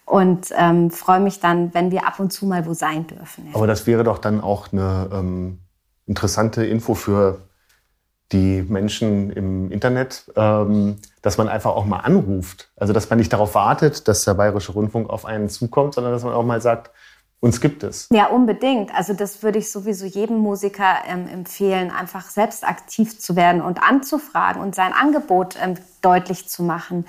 und 0.06 0.50
ähm, 0.56 0.92
freue 0.92 1.20
mich 1.20 1.40
dann, 1.40 1.74
wenn 1.74 1.90
wir 1.90 2.08
ab 2.08 2.20
und 2.20 2.32
zu 2.32 2.46
mal 2.46 2.68
wo 2.68 2.74
sein 2.74 3.08
dürfen. 3.08 3.50
Aber 3.54 3.66
das 3.66 3.88
wäre 3.88 4.04
doch 4.04 4.20
dann 4.20 4.42
auch 4.42 4.72
eine 4.72 5.10
ähm, 5.12 5.60
interessante 6.06 6.64
Info 6.64 6.94
für 6.94 7.40
die 8.32 8.62
Menschen 8.62 9.32
im 9.32 9.72
Internet, 9.72 10.32
ähm, 10.36 10.98
dass 11.24 11.38
man 11.40 11.48
einfach 11.48 11.72
auch 11.72 11.86
mal 11.86 12.00
anruft. 12.00 12.72
Also 12.76 12.94
dass 12.94 13.10
man 13.10 13.18
nicht 13.18 13.34
darauf 13.34 13.56
wartet, 13.56 14.08
dass 14.08 14.24
der 14.24 14.36
Bayerische 14.36 14.74
Rundfunk 14.74 15.10
auf 15.10 15.26
einen 15.26 15.50
zukommt, 15.50 15.96
sondern 15.96 16.14
dass 16.14 16.24
man 16.24 16.34
auch 16.34 16.44
mal 16.44 16.62
sagt, 16.62 16.92
uns 17.44 17.60
gibt 17.60 17.84
es. 17.84 18.08
Ja, 18.10 18.28
unbedingt. 18.28 18.96
Also 18.96 19.14
das 19.14 19.44
würde 19.44 19.60
ich 19.60 19.70
sowieso 19.70 20.06
jedem 20.06 20.38
Musiker 20.38 21.04
ähm, 21.06 21.28
empfehlen, 21.28 21.92
einfach 21.92 22.30
selbst 22.30 22.66
aktiv 22.66 23.20
zu 23.20 23.36
werden 23.36 23.62
und 23.62 23.84
anzufragen 23.84 24.62
und 24.62 24.76
sein 24.76 24.94
Angebot 24.94 25.58
ähm, 25.62 25.74
deutlich 26.04 26.48
zu 26.48 26.64
machen. 26.64 27.06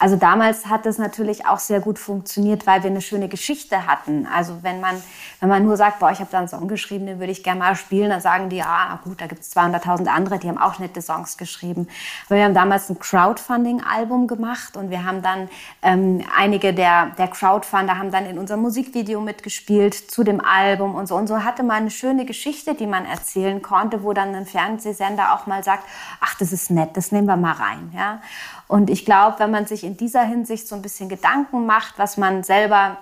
Also 0.00 0.14
damals 0.14 0.66
hat 0.66 0.86
es 0.86 0.96
natürlich 0.98 1.46
auch 1.46 1.58
sehr 1.58 1.80
gut 1.80 1.98
funktioniert, 1.98 2.66
weil 2.68 2.84
wir 2.84 2.90
eine 2.90 3.00
schöne 3.00 3.28
Geschichte 3.28 3.86
hatten. 3.86 4.28
Also 4.32 4.62
wenn 4.62 4.80
man, 4.80 5.02
wenn 5.40 5.48
man 5.48 5.64
nur 5.64 5.76
sagt, 5.76 5.98
boah, 5.98 6.12
ich 6.12 6.20
habe 6.20 6.30
da 6.30 6.38
einen 6.38 6.46
Song 6.48 6.68
geschrieben, 6.68 7.06
den 7.06 7.18
würde 7.18 7.32
ich 7.32 7.42
gerne 7.42 7.58
mal 7.58 7.74
spielen, 7.74 8.10
dann 8.10 8.20
sagen 8.20 8.48
die, 8.48 8.58
na 8.58 9.00
gut, 9.02 9.20
da 9.20 9.26
gibt 9.26 9.42
es 9.42 9.56
200.000 9.56 10.06
andere, 10.06 10.38
die 10.38 10.48
haben 10.48 10.58
auch 10.58 10.78
nette 10.78 11.02
Songs 11.02 11.36
geschrieben. 11.36 11.88
Aber 12.26 12.36
wir 12.36 12.44
haben 12.44 12.54
damals 12.54 12.88
ein 12.88 12.98
Crowdfunding-Album 13.00 14.28
gemacht 14.28 14.76
und 14.76 14.90
wir 14.90 15.04
haben 15.04 15.20
dann 15.20 15.48
ähm, 15.82 16.24
einige 16.36 16.72
der, 16.72 17.06
der 17.18 17.26
Crowdfunder 17.26 17.98
haben 17.98 18.12
dann 18.12 18.26
in 18.26 18.38
unserem 18.38 18.60
Musikvideo 18.62 19.20
mitgespielt 19.20 19.94
zu 19.94 20.22
dem 20.22 20.40
Album 20.40 20.94
und 20.94 21.08
so. 21.08 21.16
Und 21.16 21.26
so 21.26 21.42
hatte 21.42 21.64
man 21.64 21.78
eine 21.78 21.90
schöne 21.90 22.24
Geschichte, 22.24 22.74
die 22.74 22.86
man 22.86 23.04
erzählen 23.04 23.62
konnte, 23.62 24.04
wo 24.04 24.12
dann 24.12 24.32
ein 24.34 24.46
Fernsehsender 24.46 25.34
auch 25.34 25.46
mal 25.46 25.64
sagt, 25.64 25.82
ach, 26.20 26.36
das 26.36 26.52
ist 26.52 26.70
nett, 26.70 26.96
das 26.96 27.10
nehmen 27.10 27.26
wir 27.26 27.36
mal 27.36 27.52
rein. 27.52 27.92
Ja? 27.96 28.20
Und 28.68 28.90
ich 28.90 29.04
glaube, 29.04 29.38
wenn 29.38 29.50
man 29.50 29.66
sich 29.66 29.82
in 29.82 29.96
dieser 29.96 30.22
Hinsicht 30.22 30.68
so 30.68 30.76
ein 30.76 30.82
bisschen 30.82 31.08
Gedanken 31.08 31.66
macht, 31.66 31.98
was 31.98 32.18
man 32.18 32.44
selber 32.44 32.98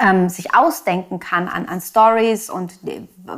ähm, 0.00 0.28
sich 0.28 0.54
ausdenken 0.54 1.18
kann 1.18 1.48
an, 1.48 1.66
an 1.66 1.80
Stories 1.80 2.48
und 2.48 2.78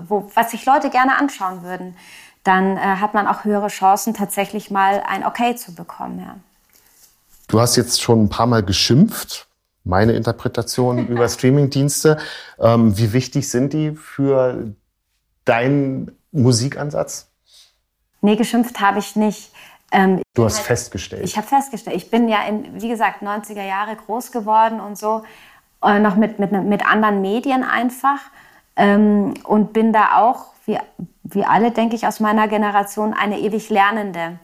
wo, 0.09 0.31
was 0.35 0.50
sich 0.50 0.66
Leute 0.66 0.90
gerne 0.90 1.16
anschauen 1.16 1.62
würden, 1.62 1.96
dann 2.44 2.76
äh, 2.76 2.81
hat 2.81 3.14
man 3.14 3.26
auch 3.26 3.44
höhere 3.44 3.68
Chancen, 3.68 4.14
tatsächlich 4.14 4.70
mal 4.70 5.03
ein 5.07 5.24
Okay 5.24 5.57
zu 5.57 5.74
bekommen. 5.74 6.20
Ja. 6.20 6.37
Du 7.48 7.61
hast 7.61 7.76
jetzt 7.76 8.00
schon 8.00 8.24
ein 8.24 8.29
paar 8.29 8.46
Mal 8.46 8.62
geschimpft, 8.62 9.48
meine 9.85 10.12
Interpretation 10.12 11.07
über 11.09 11.29
Streamingdienste. 11.29 12.18
Ähm, 12.59 12.96
wie 12.98 13.12
wichtig 13.12 13.48
sind 13.48 13.72
die 13.72 13.92
für 13.92 14.74
deinen 15.44 16.16
Musikansatz? 16.33 17.29
Nee, 18.22 18.37
geschimpft 18.37 18.81
habe 18.81 18.98
ich 18.98 19.16
nicht. 19.16 19.50
Ähm, 19.92 20.22
du 20.35 20.44
hast 20.44 20.59
halt, 20.59 20.66
festgestellt. 20.66 21.24
Ich 21.24 21.37
habe 21.37 21.46
festgestellt. 21.46 21.96
Ich 21.96 22.11
bin 22.11 22.29
ja 22.29 22.42
in, 22.44 22.81
wie 22.81 22.88
gesagt, 22.88 23.22
90er 23.22 23.64
Jahre 23.64 23.96
groß 23.96 24.31
geworden 24.33 24.81
und 24.81 24.96
so, 24.96 25.22
äh, 25.83 25.98
noch 25.98 26.16
mit, 26.16 26.38
mit, 26.38 26.53
mit 26.53 26.87
anderen 26.87 27.20
Medien 27.20 27.64
einfach. 27.64 28.20
Ähm, 28.76 29.35
und 29.44 29.72
bin 29.72 29.92
da 29.92 30.16
auch, 30.18 30.46
wie, 30.64 30.79
wie 31.24 31.44
alle, 31.44 31.70
denke 31.70 31.96
ich, 31.96 32.07
aus 32.07 32.20
meiner 32.20 32.48
Generation, 32.48 33.14
eine 33.14 33.40
ewig 33.40 33.68
Lernende. 33.68 34.38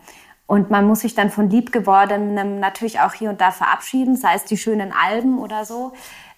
Und 0.47 0.71
man 0.71 0.87
muss 0.87 1.01
sich 1.01 1.15
dann 1.15 1.31
von 1.31 1.51
Liebgewordenem 1.51 2.61
natürlich 2.61 3.01
auch 3.01 3.15
hier 3.15 3.31
und 3.31 3.41
da 3.41 3.51
verabschieden, 3.51 4.17
sei 4.17 4.35
es 4.35 4.45
die 4.45 4.57
schönen 4.57 4.93
Alben 4.93 5.39
oder 5.39 5.65
so. 5.65 5.93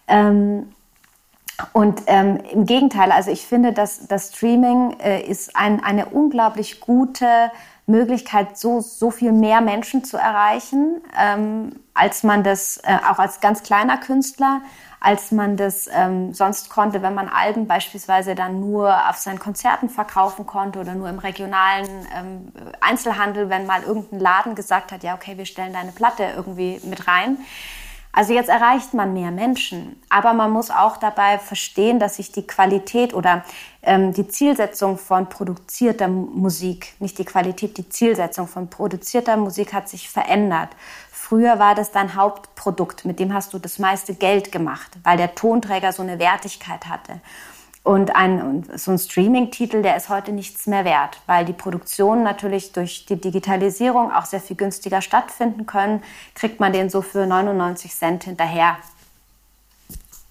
Ähm, 0.06 0.72
und 1.72 2.02
ähm, 2.06 2.38
im 2.52 2.66
Gegenteil, 2.66 3.10
also 3.10 3.30
ich 3.30 3.46
finde, 3.46 3.72
dass 3.72 4.06
das 4.06 4.28
Streaming 4.28 4.96
äh, 5.00 5.22
ist 5.22 5.56
ein, 5.56 5.82
eine 5.82 6.06
unglaublich 6.06 6.80
gute 6.80 7.50
Möglichkeit, 7.88 8.58
so, 8.58 8.80
so 8.80 9.10
viel 9.10 9.32
mehr 9.32 9.60
Menschen 9.60 10.04
zu 10.04 10.16
erreichen, 10.16 11.00
ähm, 11.18 11.72
als 11.94 12.22
man 12.22 12.44
das 12.44 12.78
äh, 12.84 12.96
auch 13.10 13.18
als 13.18 13.40
ganz 13.40 13.62
kleiner 13.62 13.96
Künstler, 13.96 14.60
als 15.00 15.32
man 15.32 15.56
das 15.56 15.88
ähm, 15.92 16.34
sonst 16.34 16.70
konnte, 16.70 17.02
wenn 17.02 17.14
man 17.14 17.28
Alben 17.28 17.66
beispielsweise 17.66 18.34
dann 18.34 18.60
nur 18.60 19.08
auf 19.08 19.16
seinen 19.16 19.38
Konzerten 19.38 19.88
verkaufen 19.88 20.46
konnte 20.46 20.80
oder 20.80 20.94
nur 20.94 21.08
im 21.08 21.18
regionalen 21.18 21.88
ähm, 22.14 22.52
Einzelhandel, 22.80 23.48
wenn 23.48 23.66
mal 23.66 23.82
irgendein 23.82 24.20
Laden 24.20 24.54
gesagt 24.54 24.92
hat, 24.92 25.02
ja, 25.02 25.14
okay, 25.14 25.38
wir 25.38 25.46
stellen 25.46 25.72
deine 25.72 25.92
Platte 25.92 26.24
irgendwie 26.36 26.80
mit 26.84 27.08
rein. 27.08 27.38
Also 28.12 28.32
jetzt 28.32 28.48
erreicht 28.48 28.94
man 28.94 29.12
mehr 29.12 29.30
Menschen, 29.30 30.02
aber 30.08 30.32
man 30.32 30.50
muss 30.50 30.70
auch 30.70 30.96
dabei 30.96 31.38
verstehen, 31.38 32.00
dass 32.00 32.16
sich 32.16 32.32
die 32.32 32.46
Qualität 32.46 33.14
oder 33.14 33.44
ähm, 33.88 34.12
die 34.12 34.28
Zielsetzung 34.28 34.98
von 34.98 35.28
produzierter 35.28 36.08
Musik, 36.08 36.94
nicht 37.00 37.18
die 37.18 37.24
Qualität, 37.24 37.78
die 37.78 37.88
Zielsetzung 37.88 38.46
von 38.46 38.68
produzierter 38.68 39.36
Musik 39.36 39.72
hat 39.72 39.88
sich 39.88 40.10
verändert. 40.10 40.68
Früher 41.10 41.58
war 41.58 41.74
das 41.74 41.90
dein 41.90 42.14
Hauptprodukt, 42.14 43.04
mit 43.04 43.18
dem 43.18 43.32
hast 43.32 43.54
du 43.54 43.58
das 43.58 43.78
meiste 43.78 44.14
Geld 44.14 44.52
gemacht, 44.52 44.90
weil 45.02 45.16
der 45.16 45.34
Tonträger 45.34 45.92
so 45.92 46.02
eine 46.02 46.18
Wertigkeit 46.18 46.86
hatte. 46.86 47.20
Und 47.82 48.14
ein, 48.14 48.68
so 48.76 48.90
ein 48.90 48.98
Streaming-Titel, 48.98 49.80
der 49.80 49.96
ist 49.96 50.10
heute 50.10 50.32
nichts 50.32 50.66
mehr 50.66 50.84
wert, 50.84 51.20
weil 51.24 51.46
die 51.46 51.54
Produktionen 51.54 52.22
natürlich 52.22 52.72
durch 52.72 53.06
die 53.06 53.18
Digitalisierung 53.18 54.12
auch 54.12 54.26
sehr 54.26 54.40
viel 54.40 54.56
günstiger 54.56 55.00
stattfinden 55.00 55.64
können, 55.64 56.02
kriegt 56.34 56.60
man 56.60 56.74
den 56.74 56.90
so 56.90 57.00
für 57.00 57.26
99 57.26 57.94
Cent 57.94 58.24
hinterher 58.24 58.76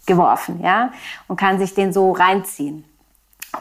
geworfen, 0.06 0.62
ja, 0.62 0.92
und 1.28 1.38
kann 1.38 1.58
sich 1.58 1.74
den 1.74 1.92
so 1.92 2.12
reinziehen. 2.12 2.86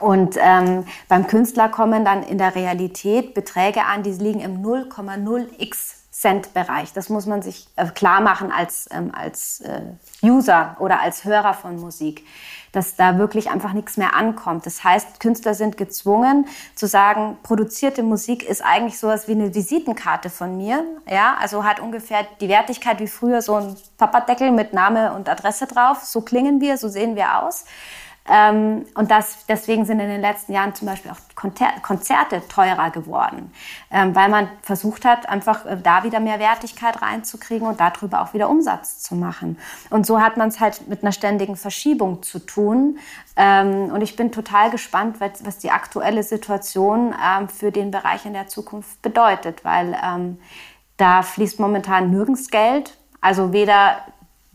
Und 0.01 0.37
ähm, 0.39 0.85
beim 1.09 1.27
Künstler 1.27 1.69
kommen 1.69 2.05
dann 2.05 2.23
in 2.23 2.39
der 2.39 2.55
Realität 2.55 3.35
Beträge 3.35 3.85
an, 3.85 4.03
die 4.03 4.13
liegen 4.13 4.41
im 4.41 4.63
0,0x 4.63 5.95
Cent-Bereich. 6.11 6.93
Das 6.93 7.09
muss 7.09 7.27
man 7.27 7.43
sich 7.43 7.69
äh, 7.77 7.87
klar 7.87 8.21
machen 8.21 8.51
als, 8.51 8.89
ähm, 8.91 9.13
als 9.15 9.61
äh, 9.61 9.83
User 10.23 10.77
oder 10.81 11.01
als 11.01 11.25
Hörer 11.25 11.55
von 11.55 11.79
Musik 11.79 12.25
dass 12.77 12.95
da 12.95 13.17
wirklich 13.17 13.51
einfach 13.51 13.73
nichts 13.73 13.97
mehr 13.97 14.15
ankommt. 14.15 14.67
Das 14.67 14.85
heißt, 14.85 15.19
Künstler 15.19 15.55
sind 15.55 15.79
gezwungen 15.79 16.47
zu 16.75 16.87
sagen, 16.87 17.39
produzierte 17.43 18.03
Musik 18.03 18.43
ist 18.43 18.63
eigentlich 18.63 18.99
sowas 18.99 19.29
wie 19.29 19.33
eine 19.33 19.55
Visitenkarte 19.55 20.29
von 20.29 20.59
mir. 20.59 20.85
Ja, 21.11 21.37
also 21.41 21.65
hat 21.65 21.81
ungefähr 21.81 22.27
die 22.39 22.51
Wertigkeit 22.51 23.01
wie 23.01 23.07
früher 23.07 23.41
so 23.41 23.55
ein 23.55 23.77
Papperdeckel 23.97 24.51
mit 24.51 24.75
Name 24.75 25.15
und 25.15 25.27
Adresse 25.27 25.67
drauf. 25.67 26.05
So 26.05 26.21
klingen 26.21 26.61
wir, 26.61 26.77
so 26.77 26.89
sehen 26.89 27.17
wir 27.17 27.43
aus. 27.43 27.65
Ähm, 28.29 28.87
und 28.95 29.11
das, 29.11 29.47
deswegen 29.47 29.85
sind 29.85 30.01
in 30.01 30.09
den 30.09 30.21
letzten 30.21 30.53
Jahren 30.53 30.75
zum 30.75 30.89
Beispiel 30.89 31.11
auch 31.11 31.19
Konzerte 31.83 32.43
teurer 32.49 32.91
geworden, 32.91 33.53
ähm, 33.91 34.15
weil 34.15 34.29
man 34.29 34.49
versucht 34.63 35.05
hat, 35.05 35.29
einfach 35.29 35.65
äh, 35.67 35.77
da 35.83 36.03
wieder 36.03 36.19
mehr 36.19 36.39
Wertigkeit 36.39 37.01
reinzukriegen 37.03 37.69
und 37.69 37.79
darüber 37.79 38.23
auch 38.23 38.35
wieder 38.35 38.49
Umsatz 38.49 39.01
zu 39.01 39.15
machen. 39.15 39.59
Und 39.91 40.07
so 40.07 40.21
hat 40.21 40.37
man 40.37 40.49
es 40.49 40.61
halt 40.61 40.89
mit 40.89 41.03
einer 41.03 41.13
ständigen 41.13 41.57
Verschiebung 41.57 42.23
zu 42.23 42.39
tun. 42.39 42.99
Ähm, 43.37 43.91
und 43.93 44.01
ich 44.01 44.17
bin 44.17 44.33
total 44.33 44.71
gespannt, 44.71 45.17
was, 45.21 45.45
was 45.45 45.59
die 45.59 45.71
aktuelle 45.71 46.23
Situation 46.23 47.15
ähm, 47.23 47.49
für 47.49 47.71
den 47.71 47.91
Bereich 47.91 48.25
in 48.25 48.33
der 48.33 48.49
Zukunft 48.49 49.03
bedeutet, 49.03 49.65
weil 49.65 49.97
ähm, 50.03 50.39
da 50.97 51.23
fließt 51.23 51.61
momentan 51.61 52.11
nirgends 52.11 52.49
Geld. 52.49 52.97
Also 53.21 53.53
weder 53.53 53.99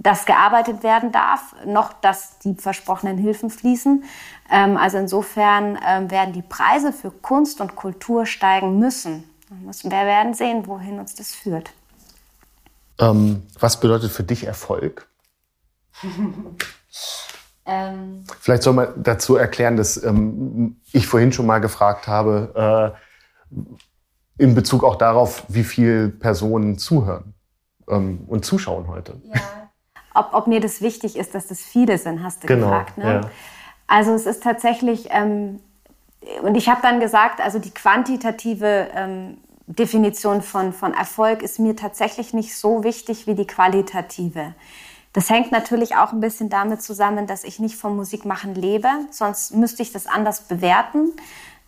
dass 0.04 0.26
gearbeitet 0.26 0.84
werden 0.84 1.12
darf, 1.12 1.56
noch 1.66 1.94
dass 1.94 2.40
die 2.40 2.56
versprochenen 2.56 3.18
Hilfen 3.18 3.50
fließen. 3.50 4.04
Ähm, 4.50 4.78
also 4.78 4.98
insofern 4.98 5.78
ähm, 5.88 6.10
werden 6.10 6.34
die 6.34 6.42
Preise 6.42 6.92
für 6.92 7.12
Kunst 7.12 7.62
und 7.62 7.76
Kultur 7.76 8.26
steigen 8.26 8.80
müssen. 8.80 9.24
Wir 9.84 9.92
werden 9.92 10.34
sehen, 10.34 10.66
wohin 10.66 11.00
uns 11.00 11.14
das 11.16 11.36
führt. 11.36 11.72
Ähm, 13.00 13.44
was 13.60 13.80
bedeutet 13.80 14.12
für 14.12 14.24
dich 14.24 14.46
Erfolg? 14.46 15.08
ähm, 17.66 18.24
Vielleicht 18.40 18.64
soll 18.64 18.74
man 18.74 18.88
dazu 18.96 19.36
erklären, 19.36 19.78
dass 19.78 20.02
ähm, 20.04 20.78
ich 20.94 21.06
vorhin 21.06 21.32
schon 21.32 21.46
mal 21.46 21.60
gefragt 21.60 22.08
habe, 22.08 22.96
äh, 23.50 24.42
in 24.42 24.56
Bezug 24.56 24.84
auch 24.84 24.96
darauf, 24.96 25.44
wie 25.50 25.64
viele 25.64 26.10
Personen 26.10 26.80
zuhören 26.80 27.36
ähm, 27.88 28.24
und 28.28 28.46
zuschauen 28.46 28.88
heute. 28.88 29.22
Ja 29.26 29.61
ob, 30.14 30.34
ob 30.34 30.48
mir 30.48 30.60
das 30.60 30.82
wichtig 30.82 31.16
ist, 31.16 31.34
dass 31.36 31.48
das 31.48 31.62
viele 31.62 31.98
sind, 31.98 32.24
hast 32.24 32.44
du 32.44 32.48
genau, 32.48 32.68
gefragt. 32.68 32.98
Ne? 32.98 33.06
Ja. 33.06 33.22
Also 33.88 34.14
es 34.14 34.26
ist 34.26 34.44
tatsächlich, 34.44 35.08
ähm, 35.12 35.60
und 36.44 36.56
ich 36.56 36.70
habe 36.70 36.82
dann 36.82 37.00
gesagt, 37.00 37.42
also 37.42 37.60
die 37.60 37.72
quantitative 37.72 38.88
ähm, 38.96 39.38
Definition 39.68 40.42
von, 40.42 40.74
von 40.74 40.94
Erfolg 40.94 41.42
ist 41.42 41.60
mir 41.60 41.76
tatsächlich 41.76 42.34
nicht 42.34 42.56
so 42.56 42.84
wichtig 42.84 43.28
wie 43.28 43.36
die 43.36 43.48
qualitative. 43.48 44.54
Das 45.14 45.30
hängt 45.30 45.52
natürlich 45.52 45.98
auch 45.98 46.14
ein 46.14 46.22
bisschen 46.22 46.50
damit 46.50 46.82
zusammen, 46.82 47.28
dass 47.28 47.44
ich 47.44 47.60
nicht 47.60 47.76
vom 47.76 47.98
Musikmachen 47.98 48.56
lebe, 48.56 48.88
sonst 49.10 49.54
müsste 49.54 49.82
ich 49.82 49.92
das 49.92 50.08
anders 50.08 50.42
bewerten. 50.42 51.12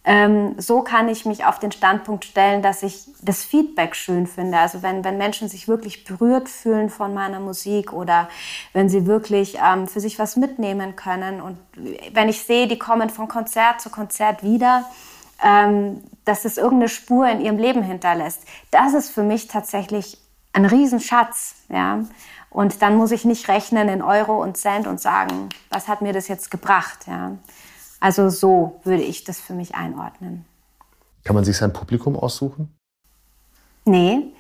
Ähm, 0.06 0.56
so 0.58 0.82
kann 0.82 1.08
ich 1.08 1.26
mich 1.26 1.46
auf 1.46 1.60
den 1.60 1.72
Standpunkt 1.72 2.26
stellen, 2.26 2.62
dass 2.62 2.84
ich 2.84 3.06
das 3.22 3.46
Feedback 3.46 3.96
schön 3.96 4.28
finde. 4.28 4.58
Also 4.58 4.82
wenn, 4.82 5.06
wenn 5.06 5.18
Menschen 5.18 5.48
sich 5.48 5.68
wirklich 5.68 6.04
berührt 6.04 6.50
fühlen 6.50 6.90
von 6.90 7.14
meiner 7.14 7.40
Musik 7.40 7.94
oder 7.94 8.28
wenn 8.74 8.90
sie 8.90 9.06
wirklich 9.06 9.60
ähm, 9.64 9.88
für 9.88 10.02
sich 10.02 10.20
was 10.20 10.36
mitnehmen 10.36 10.98
können 10.98 11.40
und 11.40 11.58
wenn 12.14 12.28
ich 12.28 12.44
sehe, 12.44 12.68
die 12.68 12.78
kommen 12.78 13.10
von 13.10 13.30
Konzert 13.30 13.80
zu 13.80 13.90
Konzert 13.90 14.44
wieder, 14.44 14.84
ähm, 15.42 16.04
dass 16.26 16.44
es 16.44 16.58
irgendeine 16.58 16.90
Spur 16.90 17.28
in 17.30 17.40
ihrem 17.40 17.58
Leben 17.58 17.84
hinterlässt, 17.84 18.44
das 18.72 18.94
ist 18.94 19.10
für 19.10 19.24
mich 19.24 19.48
tatsächlich 19.48 20.18
ein 20.52 20.66
Riesenschatz. 20.66 21.56
Ja? 21.70 22.04
Und 22.50 22.82
dann 22.82 22.96
muss 22.96 23.12
ich 23.12 23.26
nicht 23.26 23.48
rechnen 23.48 23.90
in 23.90 24.02
Euro 24.02 24.42
und 24.42 24.58
Cent 24.58 24.86
und 24.86 25.00
sagen, 25.00 25.50
was 25.70 25.88
hat 25.88 26.02
mir 26.02 26.14
das 26.14 26.28
jetzt 26.28 26.52
gebracht. 26.52 27.08
Ja? 27.08 27.32
Also 28.04 28.30
so 28.30 28.82
würde 28.84 29.02
ich 29.02 29.24
das 29.24 29.40
für 29.40 29.54
mich 29.54 29.76
einordnen. 29.76 30.44
Kann 31.24 31.36
man 31.36 31.46
sich 31.46 31.56
sein 31.56 31.72
Publikum 31.72 32.18
aussuchen? 32.18 32.76
Nee. 33.86 34.34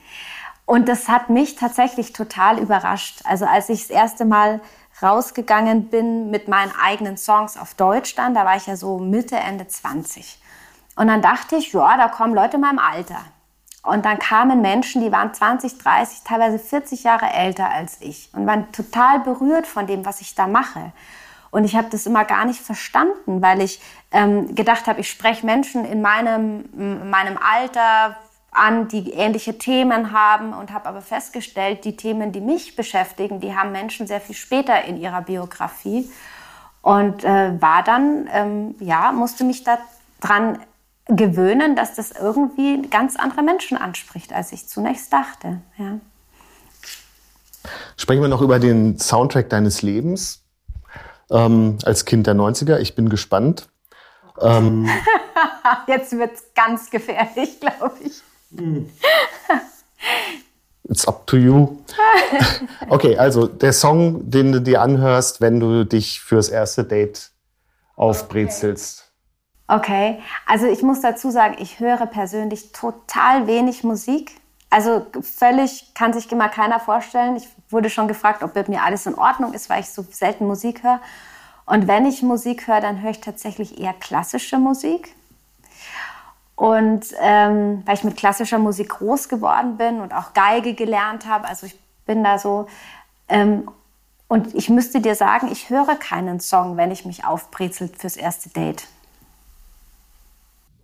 Und 0.65 0.89
das 0.89 1.07
hat 1.07 1.29
mich 1.29 1.55
tatsächlich 1.55 2.11
total 2.11 2.59
überrascht. 2.59 3.21
Also 3.23 3.45
als 3.45 3.69
ich 3.69 3.87
das 3.87 3.89
erste 3.89 4.25
Mal 4.25 4.59
rausgegangen 5.01 5.85
bin 5.85 6.29
mit 6.29 6.49
meinen 6.49 6.73
eigenen 6.77 7.15
Songs 7.15 7.55
auf 7.55 7.73
Deutsch 7.73 8.15
dann, 8.15 8.33
da 8.33 8.43
war 8.43 8.57
ich 8.57 8.67
ja 8.67 8.75
so 8.75 8.99
Mitte, 8.99 9.37
Ende 9.37 9.65
20. 9.65 10.41
Und 10.97 11.07
dann 11.07 11.21
dachte 11.21 11.55
ich, 11.55 11.71
ja, 11.71 11.95
da 11.95 12.09
kommen 12.09 12.35
Leute 12.35 12.55
in 12.55 12.61
meinem 12.63 12.79
Alter. 12.79 13.21
Und 13.81 14.03
dann 14.03 14.19
kamen 14.19 14.61
Menschen, 14.61 15.01
die 15.01 15.11
waren 15.13 15.33
20, 15.33 15.77
30, 15.77 16.23
teilweise 16.25 16.59
40 16.59 17.05
Jahre 17.05 17.31
älter 17.31 17.69
als 17.69 18.01
ich 18.01 18.29
und 18.33 18.45
waren 18.45 18.73
total 18.73 19.21
berührt 19.21 19.67
von 19.67 19.87
dem, 19.87 20.03
was 20.03 20.19
ich 20.19 20.35
da 20.35 20.47
mache. 20.47 20.91
Und 21.53 21.65
ich 21.65 21.75
habe 21.75 21.87
das 21.91 22.07
immer 22.07 22.25
gar 22.25 22.45
nicht 22.45 22.59
verstanden, 22.59 23.43
weil 23.43 23.61
ich 23.61 23.79
ähm, 24.11 24.55
gedacht 24.55 24.87
habe, 24.87 25.01
ich 25.01 25.09
spreche 25.11 25.45
Menschen 25.45 25.85
in 25.85 26.01
meinem, 26.01 26.65
in 26.75 27.11
meinem 27.11 27.37
Alter 27.37 28.17
an, 28.49 28.87
die 28.87 29.11
ähnliche 29.11 29.59
Themen 29.59 30.11
haben 30.11 30.53
und 30.53 30.73
habe 30.73 30.87
aber 30.87 31.01
festgestellt, 31.01 31.85
die 31.85 31.95
Themen, 31.95 32.31
die 32.31 32.41
mich 32.41 32.75
beschäftigen, 32.75 33.39
die 33.39 33.55
haben 33.55 33.71
Menschen 33.71 34.07
sehr 34.07 34.19
viel 34.19 34.33
später 34.33 34.83
in 34.85 34.99
ihrer 34.99 35.21
Biografie. 35.21 36.09
Und 36.81 37.23
äh, 37.23 37.61
war 37.61 37.83
dann, 37.83 38.27
ähm, 38.33 38.75
ja, 38.79 39.11
musste 39.11 39.43
mich 39.43 39.63
daran 39.63 40.57
gewöhnen, 41.05 41.75
dass 41.75 41.93
das 41.93 42.13
irgendwie 42.13 42.81
ganz 42.89 43.15
andere 43.15 43.43
Menschen 43.43 43.77
anspricht, 43.77 44.33
als 44.33 44.53
ich 44.53 44.67
zunächst 44.67 45.13
dachte. 45.13 45.61
Ja. 45.77 45.99
Sprechen 47.95 48.23
wir 48.23 48.27
noch 48.27 48.41
über 48.41 48.57
den 48.57 48.97
Soundtrack 48.97 49.51
deines 49.51 49.83
Lebens 49.83 50.42
ähm, 51.29 51.77
als 51.85 52.05
Kind 52.05 52.27
der 52.27 52.35
90er. 52.35 52.77
Ich 52.79 52.95
bin 52.95 53.09
gespannt. 53.09 53.67
Ähm, 54.41 54.89
Jetzt 55.87 56.17
wird 56.17 56.35
es 56.35 56.53
ganz 56.53 56.89
gefährlich, 56.89 57.59
glaube 57.59 57.95
ich. 58.03 58.21
It's 60.89 61.07
up 61.07 61.25
to 61.27 61.37
you. 61.37 61.77
Okay, 62.89 63.17
also 63.17 63.47
der 63.47 63.73
Song, 63.73 64.29
den 64.29 64.51
du 64.51 64.61
dir 64.61 64.81
anhörst, 64.81 65.41
wenn 65.41 65.59
du 65.59 65.85
dich 65.85 66.19
fürs 66.19 66.49
erste 66.49 66.83
Date 66.83 67.31
aufbrezelst. 67.95 69.11
Okay, 69.67 70.19
also 70.45 70.67
ich 70.67 70.83
muss 70.83 71.01
dazu 71.01 71.31
sagen, 71.31 71.55
ich 71.59 71.79
höre 71.79 72.05
persönlich 72.05 72.73
total 72.73 73.47
wenig 73.47 73.83
Musik. 73.83 74.31
Also 74.73 75.05
völlig 75.21 75.93
kann 75.93 76.13
sich 76.13 76.31
immer 76.31 76.49
keiner 76.49 76.79
vorstellen. 76.79 77.35
Ich 77.35 77.47
wurde 77.69 77.91
schon 77.91 78.07
gefragt, 78.07 78.41
ob 78.41 78.55
mit 78.55 78.69
mir 78.69 78.81
alles 78.81 79.05
in 79.05 79.13
Ordnung 79.13 79.53
ist, 79.53 79.69
weil 79.69 79.81
ich 79.81 79.89
so 79.89 80.03
selten 80.09 80.47
Musik 80.47 80.81
höre. 80.81 80.99
Und 81.67 81.87
wenn 81.87 82.07
ich 82.07 82.23
Musik 82.23 82.65
höre, 82.65 82.81
dann 82.81 83.03
höre 83.03 83.11
ich 83.11 83.21
tatsächlich 83.21 83.79
eher 83.79 83.93
klassische 83.93 84.57
Musik. 84.57 85.13
Und 86.55 87.05
ähm, 87.19 87.83
weil 87.85 87.93
ich 87.93 88.03
mit 88.03 88.17
klassischer 88.17 88.57
Musik 88.57 88.89
groß 88.89 89.29
geworden 89.29 89.77
bin 89.77 90.01
und 90.01 90.11
auch 90.11 90.33
Geige 90.33 90.73
gelernt 90.73 91.27
habe, 91.27 91.47
also 91.47 91.67
ich 91.67 91.79
bin 92.07 92.23
da 92.23 92.39
so. 92.39 92.65
Ähm, 93.29 93.69
und 94.27 94.55
ich 94.55 94.71
müsste 94.71 95.01
dir 95.01 95.13
sagen, 95.13 95.51
ich 95.51 95.69
höre 95.69 95.95
keinen 95.97 96.39
Song, 96.39 96.77
wenn 96.77 96.89
ich 96.89 97.05
mich 97.05 97.25
aufbrezelt 97.25 97.99
fürs 97.99 98.17
erste 98.17 98.49
Date. 98.49 98.87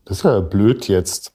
Das 0.05 0.17
ist 0.17 0.23
ja 0.25 0.41
blöd 0.41 0.87
jetzt. 0.87 1.31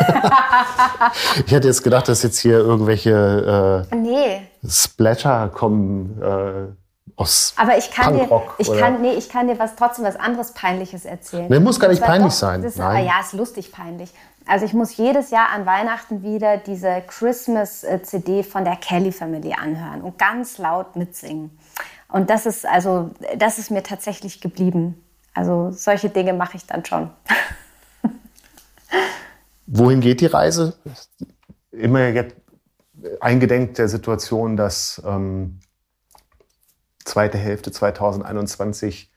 ich 1.46 1.52
hätte 1.52 1.68
jetzt 1.68 1.82
gedacht, 1.82 2.08
dass 2.08 2.22
jetzt 2.22 2.38
hier 2.38 2.58
irgendwelche 2.58 3.86
äh, 3.90 3.94
nee. 3.96 4.42
Splatter 4.66 5.48
kommen, 5.48 6.20
äh, 6.22 6.72
aus 7.20 7.54
Aber 7.56 7.76
ich 7.76 7.90
kann 7.90 8.14
dir, 8.14 8.42
ich 8.58 8.68
oder- 8.68 8.80
kann, 8.80 9.02
nee, 9.02 9.12
ich 9.12 9.28
kann 9.28 9.46
dir 9.46 9.58
was 9.58 9.76
trotzdem 9.76 10.04
was 10.04 10.16
anderes 10.16 10.52
Peinliches 10.52 11.04
erzählen. 11.04 11.46
Nee, 11.48 11.58
muss 11.58 11.78
gar 11.78 11.88
nicht 11.88 12.02
peinlich 12.02 12.32
doch, 12.32 12.38
sein. 12.38 12.62
Das, 12.62 12.76
Nein. 12.76 13.04
Ja, 13.04 13.20
ist 13.20 13.34
lustig 13.34 13.72
peinlich. 13.72 14.10
Also 14.46 14.64
ich 14.64 14.72
muss 14.72 14.96
jedes 14.96 15.30
Jahr 15.30 15.50
an 15.50 15.66
Weihnachten 15.66 16.22
wieder 16.22 16.56
diese 16.56 17.02
Christmas-CD 17.06 18.42
von 18.42 18.64
der 18.64 18.76
Kelly 18.76 19.12
Family 19.12 19.52
anhören 19.52 20.00
und 20.00 20.18
ganz 20.18 20.58
laut 20.58 20.96
mitsingen. 20.96 21.56
Und 22.08 22.30
das 22.30 22.46
ist 22.46 22.66
also, 22.66 23.10
das 23.36 23.58
ist 23.58 23.70
mir 23.70 23.82
tatsächlich 23.82 24.40
geblieben. 24.40 25.04
Also 25.34 25.70
solche 25.70 26.08
Dinge 26.08 26.32
mache 26.32 26.56
ich 26.56 26.66
dann 26.66 26.84
schon. 26.84 27.10
Wohin 29.72 30.00
geht 30.00 30.20
die 30.20 30.26
Reise? 30.26 30.74
Immer 31.70 32.08
jetzt 32.08 32.34
eingedenk 33.20 33.74
der 33.74 33.88
Situation, 33.88 34.56
dass 34.56 35.00
ähm, 35.06 35.60
zweite 37.04 37.38
Hälfte 37.38 37.70
2021 37.70 39.12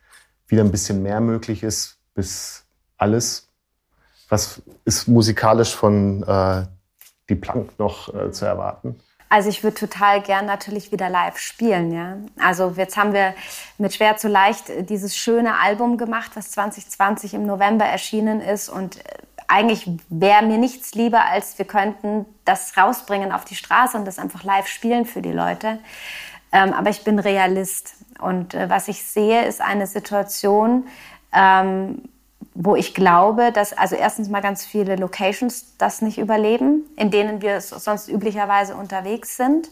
wieder 0.48 0.64
ein 0.64 0.70
bisschen 0.70 1.02
mehr 1.02 1.22
möglich 1.22 1.64
ist, 1.64 1.98
bis 2.14 2.66
alles. 2.98 3.50
Was 4.30 4.62
ist 4.86 5.08
musikalisch 5.08 5.76
von 5.76 6.22
äh, 6.22 6.68
die 7.30 7.36
Plank 7.36 7.80
noch 7.80 8.14
äh, 8.14 8.32
zu 8.32 8.46
erwarten? 8.46 9.00
Also 9.30 9.50
ich 9.50 9.64
würde 9.64 9.78
total 9.78 10.22
gern 10.22 10.46
natürlich 10.46 10.92
wieder 10.92 11.10
live 11.10 11.40
spielen, 11.40 11.92
ja. 11.92 12.18
Also 12.40 12.76
jetzt 12.78 12.96
haben 12.96 13.14
wir 13.14 13.34
mit 13.80 13.96
Schwer 13.96 14.18
zu 14.18 14.28
leicht 14.28 14.66
dieses 14.88 15.18
schöne 15.18 15.58
Album 15.58 15.98
gemacht, 15.98 16.34
was 16.36 16.52
2020 16.52 17.34
im 17.34 17.48
November 17.48 17.86
erschienen 17.86 18.40
ist 18.40 18.70
und 18.70 18.98
äh, 18.98 19.23
eigentlich 19.54 19.88
wäre 20.10 20.44
mir 20.44 20.58
nichts 20.58 20.96
lieber, 20.96 21.26
als 21.26 21.58
wir 21.60 21.66
könnten 21.66 22.26
das 22.44 22.76
rausbringen 22.76 23.32
auf 23.32 23.46
die 23.46 23.56
Straße 23.56 23.96
und 23.96 24.06
das 24.06 24.18
einfach 24.18 24.44
live 24.44 24.68
spielen 24.68 25.06
für 25.06 25.22
die 25.22 25.32
Leute. 25.32 25.78
Ähm, 26.52 26.74
aber 26.74 26.90
ich 26.90 27.04
bin 27.04 27.20
Realist 27.20 27.96
und 28.20 28.56
äh, 28.56 28.68
was 28.70 28.88
ich 28.88 29.04
sehe, 29.04 29.46
ist 29.46 29.62
eine 29.62 29.86
Situation, 29.86 30.88
ähm, 31.32 32.02
wo 32.56 32.76
ich 32.76 32.94
glaube, 32.96 33.52
dass 33.52 33.74
also 33.74 33.96
erstens 33.96 34.28
mal 34.30 34.42
ganz 34.42 34.66
viele 34.66 34.96
Locations 34.96 35.78
das 35.78 36.02
nicht 36.02 36.18
überleben, 36.18 36.84
in 36.96 37.12
denen 37.12 37.42
wir 37.44 37.62
so- 37.62 37.78
sonst 37.78 38.08
üblicherweise 38.10 38.76
unterwegs 38.76 39.38
sind 39.38 39.70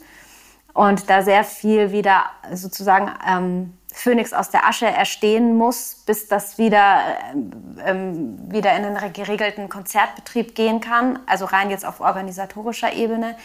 und 0.73 1.09
da 1.09 1.23
sehr 1.23 1.43
viel 1.43 1.91
wieder 1.91 2.25
sozusagen 2.53 3.11
ähm, 3.27 3.73
Phönix 3.93 4.31
aus 4.33 4.49
der 4.49 4.65
Asche 4.65 4.85
erstehen 4.85 5.57
muss, 5.57 6.03
bis 6.05 6.27
das 6.27 6.57
wieder, 6.57 7.01
ähm, 7.33 7.51
ähm, 7.85 8.51
wieder 8.51 8.75
in 8.75 8.85
einen 8.85 9.13
geregelten 9.13 9.69
Konzertbetrieb 9.69 10.55
gehen 10.55 10.79
kann, 10.79 11.19
also 11.27 11.45
rein 11.45 11.69
jetzt 11.69 11.85
auf 11.85 11.99
organisatorischer 11.99 12.93
Ebene. 12.93 13.35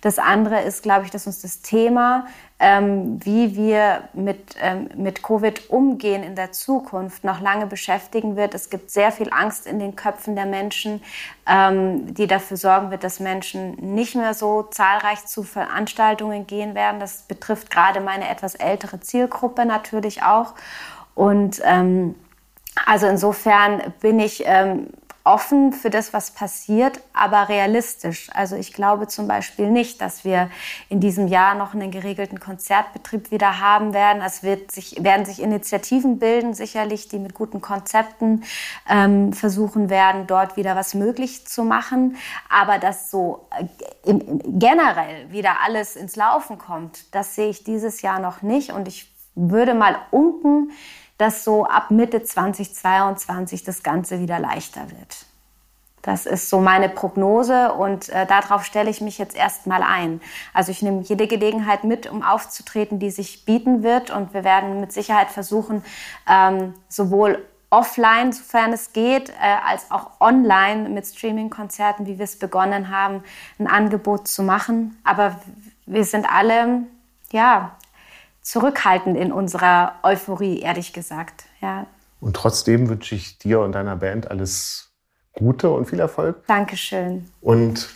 Das 0.00 0.18
andere 0.18 0.62
ist, 0.62 0.82
glaube 0.82 1.04
ich, 1.04 1.10
dass 1.10 1.26
uns 1.26 1.42
das 1.42 1.62
Thema, 1.62 2.26
ähm, 2.58 3.18
wie 3.24 3.56
wir 3.56 4.08
mit, 4.12 4.54
ähm, 4.60 4.88
mit 4.96 5.22
Covid 5.22 5.70
umgehen 5.70 6.22
in 6.22 6.34
der 6.34 6.52
Zukunft, 6.52 7.24
noch 7.24 7.40
lange 7.40 7.66
beschäftigen 7.66 8.36
wird. 8.36 8.54
Es 8.54 8.70
gibt 8.70 8.90
sehr 8.90 9.12
viel 9.12 9.30
Angst 9.30 9.66
in 9.66 9.78
den 9.78 9.96
Köpfen 9.96 10.36
der 10.36 10.46
Menschen, 10.46 11.02
ähm, 11.46 12.14
die 12.14 12.26
dafür 12.26 12.56
sorgen 12.56 12.90
wird, 12.90 13.04
dass 13.04 13.20
Menschen 13.20 13.74
nicht 13.94 14.14
mehr 14.14 14.34
so 14.34 14.62
zahlreich 14.62 15.26
zu 15.26 15.42
Veranstaltungen 15.42 16.46
gehen 16.46 16.74
werden. 16.74 17.00
Das 17.00 17.22
betrifft 17.22 17.70
gerade 17.70 18.00
meine 18.00 18.28
etwas 18.28 18.54
ältere 18.54 19.00
Zielgruppe 19.00 19.66
natürlich 19.66 20.22
auch. 20.22 20.54
Und 21.14 21.60
ähm, 21.64 22.14
also 22.84 23.06
insofern 23.06 23.82
bin 24.00 24.20
ich 24.20 24.42
ähm, 24.46 24.88
offen 25.26 25.72
für 25.72 25.90
das, 25.90 26.12
was 26.12 26.30
passiert, 26.30 27.00
aber 27.12 27.48
realistisch. 27.48 28.30
Also 28.32 28.54
ich 28.54 28.72
glaube 28.72 29.08
zum 29.08 29.26
Beispiel 29.26 29.70
nicht, 29.70 30.00
dass 30.00 30.24
wir 30.24 30.50
in 30.88 31.00
diesem 31.00 31.26
Jahr 31.26 31.54
noch 31.54 31.74
einen 31.74 31.90
geregelten 31.90 32.38
Konzertbetrieb 32.38 33.32
wieder 33.32 33.60
haben 33.60 33.92
werden. 33.92 34.22
Es 34.24 34.42
wird 34.44 34.70
sich, 34.70 35.02
werden 35.02 35.26
sich 35.26 35.42
Initiativen 35.42 36.18
bilden, 36.18 36.54
sicherlich, 36.54 37.08
die 37.08 37.18
mit 37.18 37.34
guten 37.34 37.60
Konzepten 37.60 38.44
ähm, 38.88 39.32
versuchen 39.32 39.90
werden, 39.90 40.26
dort 40.28 40.56
wieder 40.56 40.76
was 40.76 40.94
möglich 40.94 41.46
zu 41.46 41.64
machen. 41.64 42.16
Aber 42.48 42.78
dass 42.78 43.10
so 43.10 43.48
äh, 43.58 43.66
im, 44.08 44.20
im, 44.20 44.58
generell 44.60 45.32
wieder 45.32 45.56
alles 45.64 45.96
ins 45.96 46.14
Laufen 46.14 46.56
kommt, 46.56 47.12
das 47.14 47.34
sehe 47.34 47.48
ich 47.48 47.64
dieses 47.64 48.00
Jahr 48.00 48.20
noch 48.20 48.42
nicht. 48.42 48.70
Und 48.72 48.86
ich 48.86 49.12
würde 49.34 49.74
mal 49.74 49.96
unken, 50.12 50.70
dass 51.18 51.44
so 51.44 51.66
ab 51.66 51.90
Mitte 51.90 52.22
2022 52.22 53.64
das 53.64 53.82
Ganze 53.82 54.20
wieder 54.20 54.38
leichter 54.38 54.90
wird. 54.90 55.26
Das 56.06 56.24
ist 56.24 56.50
so 56.50 56.60
meine 56.60 56.88
Prognose 56.88 57.72
und 57.72 58.08
äh, 58.10 58.26
darauf 58.26 58.64
stelle 58.64 58.88
ich 58.88 59.00
mich 59.00 59.18
jetzt 59.18 59.34
erstmal 59.34 59.82
ein. 59.82 60.20
Also 60.54 60.70
ich 60.70 60.80
nehme 60.80 61.02
jede 61.02 61.26
Gelegenheit 61.26 61.82
mit, 61.82 62.08
um 62.08 62.22
aufzutreten, 62.22 63.00
die 63.00 63.10
sich 63.10 63.44
bieten 63.44 63.82
wird 63.82 64.12
und 64.12 64.32
wir 64.32 64.44
werden 64.44 64.80
mit 64.80 64.92
Sicherheit 64.92 65.30
versuchen, 65.30 65.84
ähm, 66.28 66.74
sowohl 66.88 67.44
offline, 67.70 68.32
sofern 68.32 68.72
es 68.72 68.92
geht, 68.92 69.30
äh, 69.30 69.34
als 69.66 69.90
auch 69.90 70.20
online 70.20 70.88
mit 70.88 71.06
Streaming-Konzerten, 71.06 72.06
wie 72.06 72.18
wir 72.18 72.24
es 72.24 72.38
begonnen 72.38 72.90
haben, 72.90 73.24
ein 73.58 73.66
Angebot 73.66 74.28
zu 74.28 74.44
machen. 74.44 74.96
Aber 75.02 75.34
wir 75.86 76.04
sind 76.04 76.32
alle, 76.32 76.84
ja, 77.32 77.72
zurückhaltend 78.46 79.16
in 79.16 79.32
unserer 79.32 79.94
Euphorie, 80.04 80.60
ehrlich 80.60 80.92
gesagt. 80.92 81.46
Ja, 81.60 81.86
Und 82.20 82.36
trotzdem 82.36 82.88
wünsche 82.88 83.16
ich 83.16 83.38
dir 83.38 83.60
und 83.60 83.72
deiner 83.72 83.96
Band 83.96 84.30
alles 84.30 84.92
Gute 85.32 85.68
und 85.70 85.86
viel 85.86 85.98
Erfolg. 85.98 86.46
Dankeschön. 86.46 87.28
Und 87.40 87.88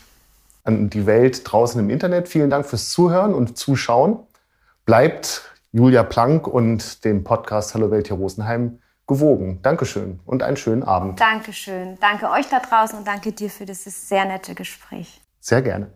an 0.64 0.90
die 0.90 1.06
Welt 1.06 1.42
draußen 1.44 1.80
im 1.80 1.88
Internet, 1.88 2.28
vielen 2.28 2.50
Dank 2.50 2.66
fürs 2.66 2.90
Zuhören 2.90 3.32
und 3.32 3.56
Zuschauen. 3.56 4.18
Bleibt 4.84 5.42
Julia 5.70 6.02
Plank 6.02 6.48
und 6.48 7.04
dem 7.04 7.22
Podcast 7.22 7.74
Hallo 7.74 7.92
Welt 7.92 8.08
hier 8.08 8.16
Rosenheim 8.16 8.80
gewogen. 9.06 9.60
Dankeschön 9.62 10.18
und 10.26 10.42
einen 10.42 10.56
schönen 10.56 10.82
Abend. 10.82 11.20
Dankeschön. 11.20 11.96
Danke 12.00 12.28
euch 12.28 12.48
da 12.48 12.58
draußen 12.58 12.98
und 12.98 13.06
danke 13.06 13.30
dir 13.30 13.50
für 13.50 13.66
dieses 13.66 14.08
sehr 14.08 14.24
nette 14.24 14.56
Gespräch. 14.56 15.20
Sehr 15.38 15.62
gerne. 15.62 15.92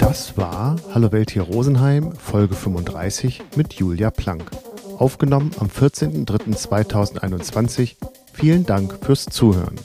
Das 0.00 0.36
war 0.38 0.76
Hallo 0.94 1.12
Welt 1.12 1.30
hier 1.30 1.42
Rosenheim, 1.42 2.12
Folge 2.12 2.54
35 2.54 3.42
mit 3.54 3.74
Julia 3.74 4.10
Plank. 4.10 4.50
Aufgenommen 4.96 5.50
am 5.60 5.68
14.03.2021. 5.68 7.96
Vielen 8.32 8.64
Dank 8.64 9.04
fürs 9.04 9.26
Zuhören. 9.26 9.76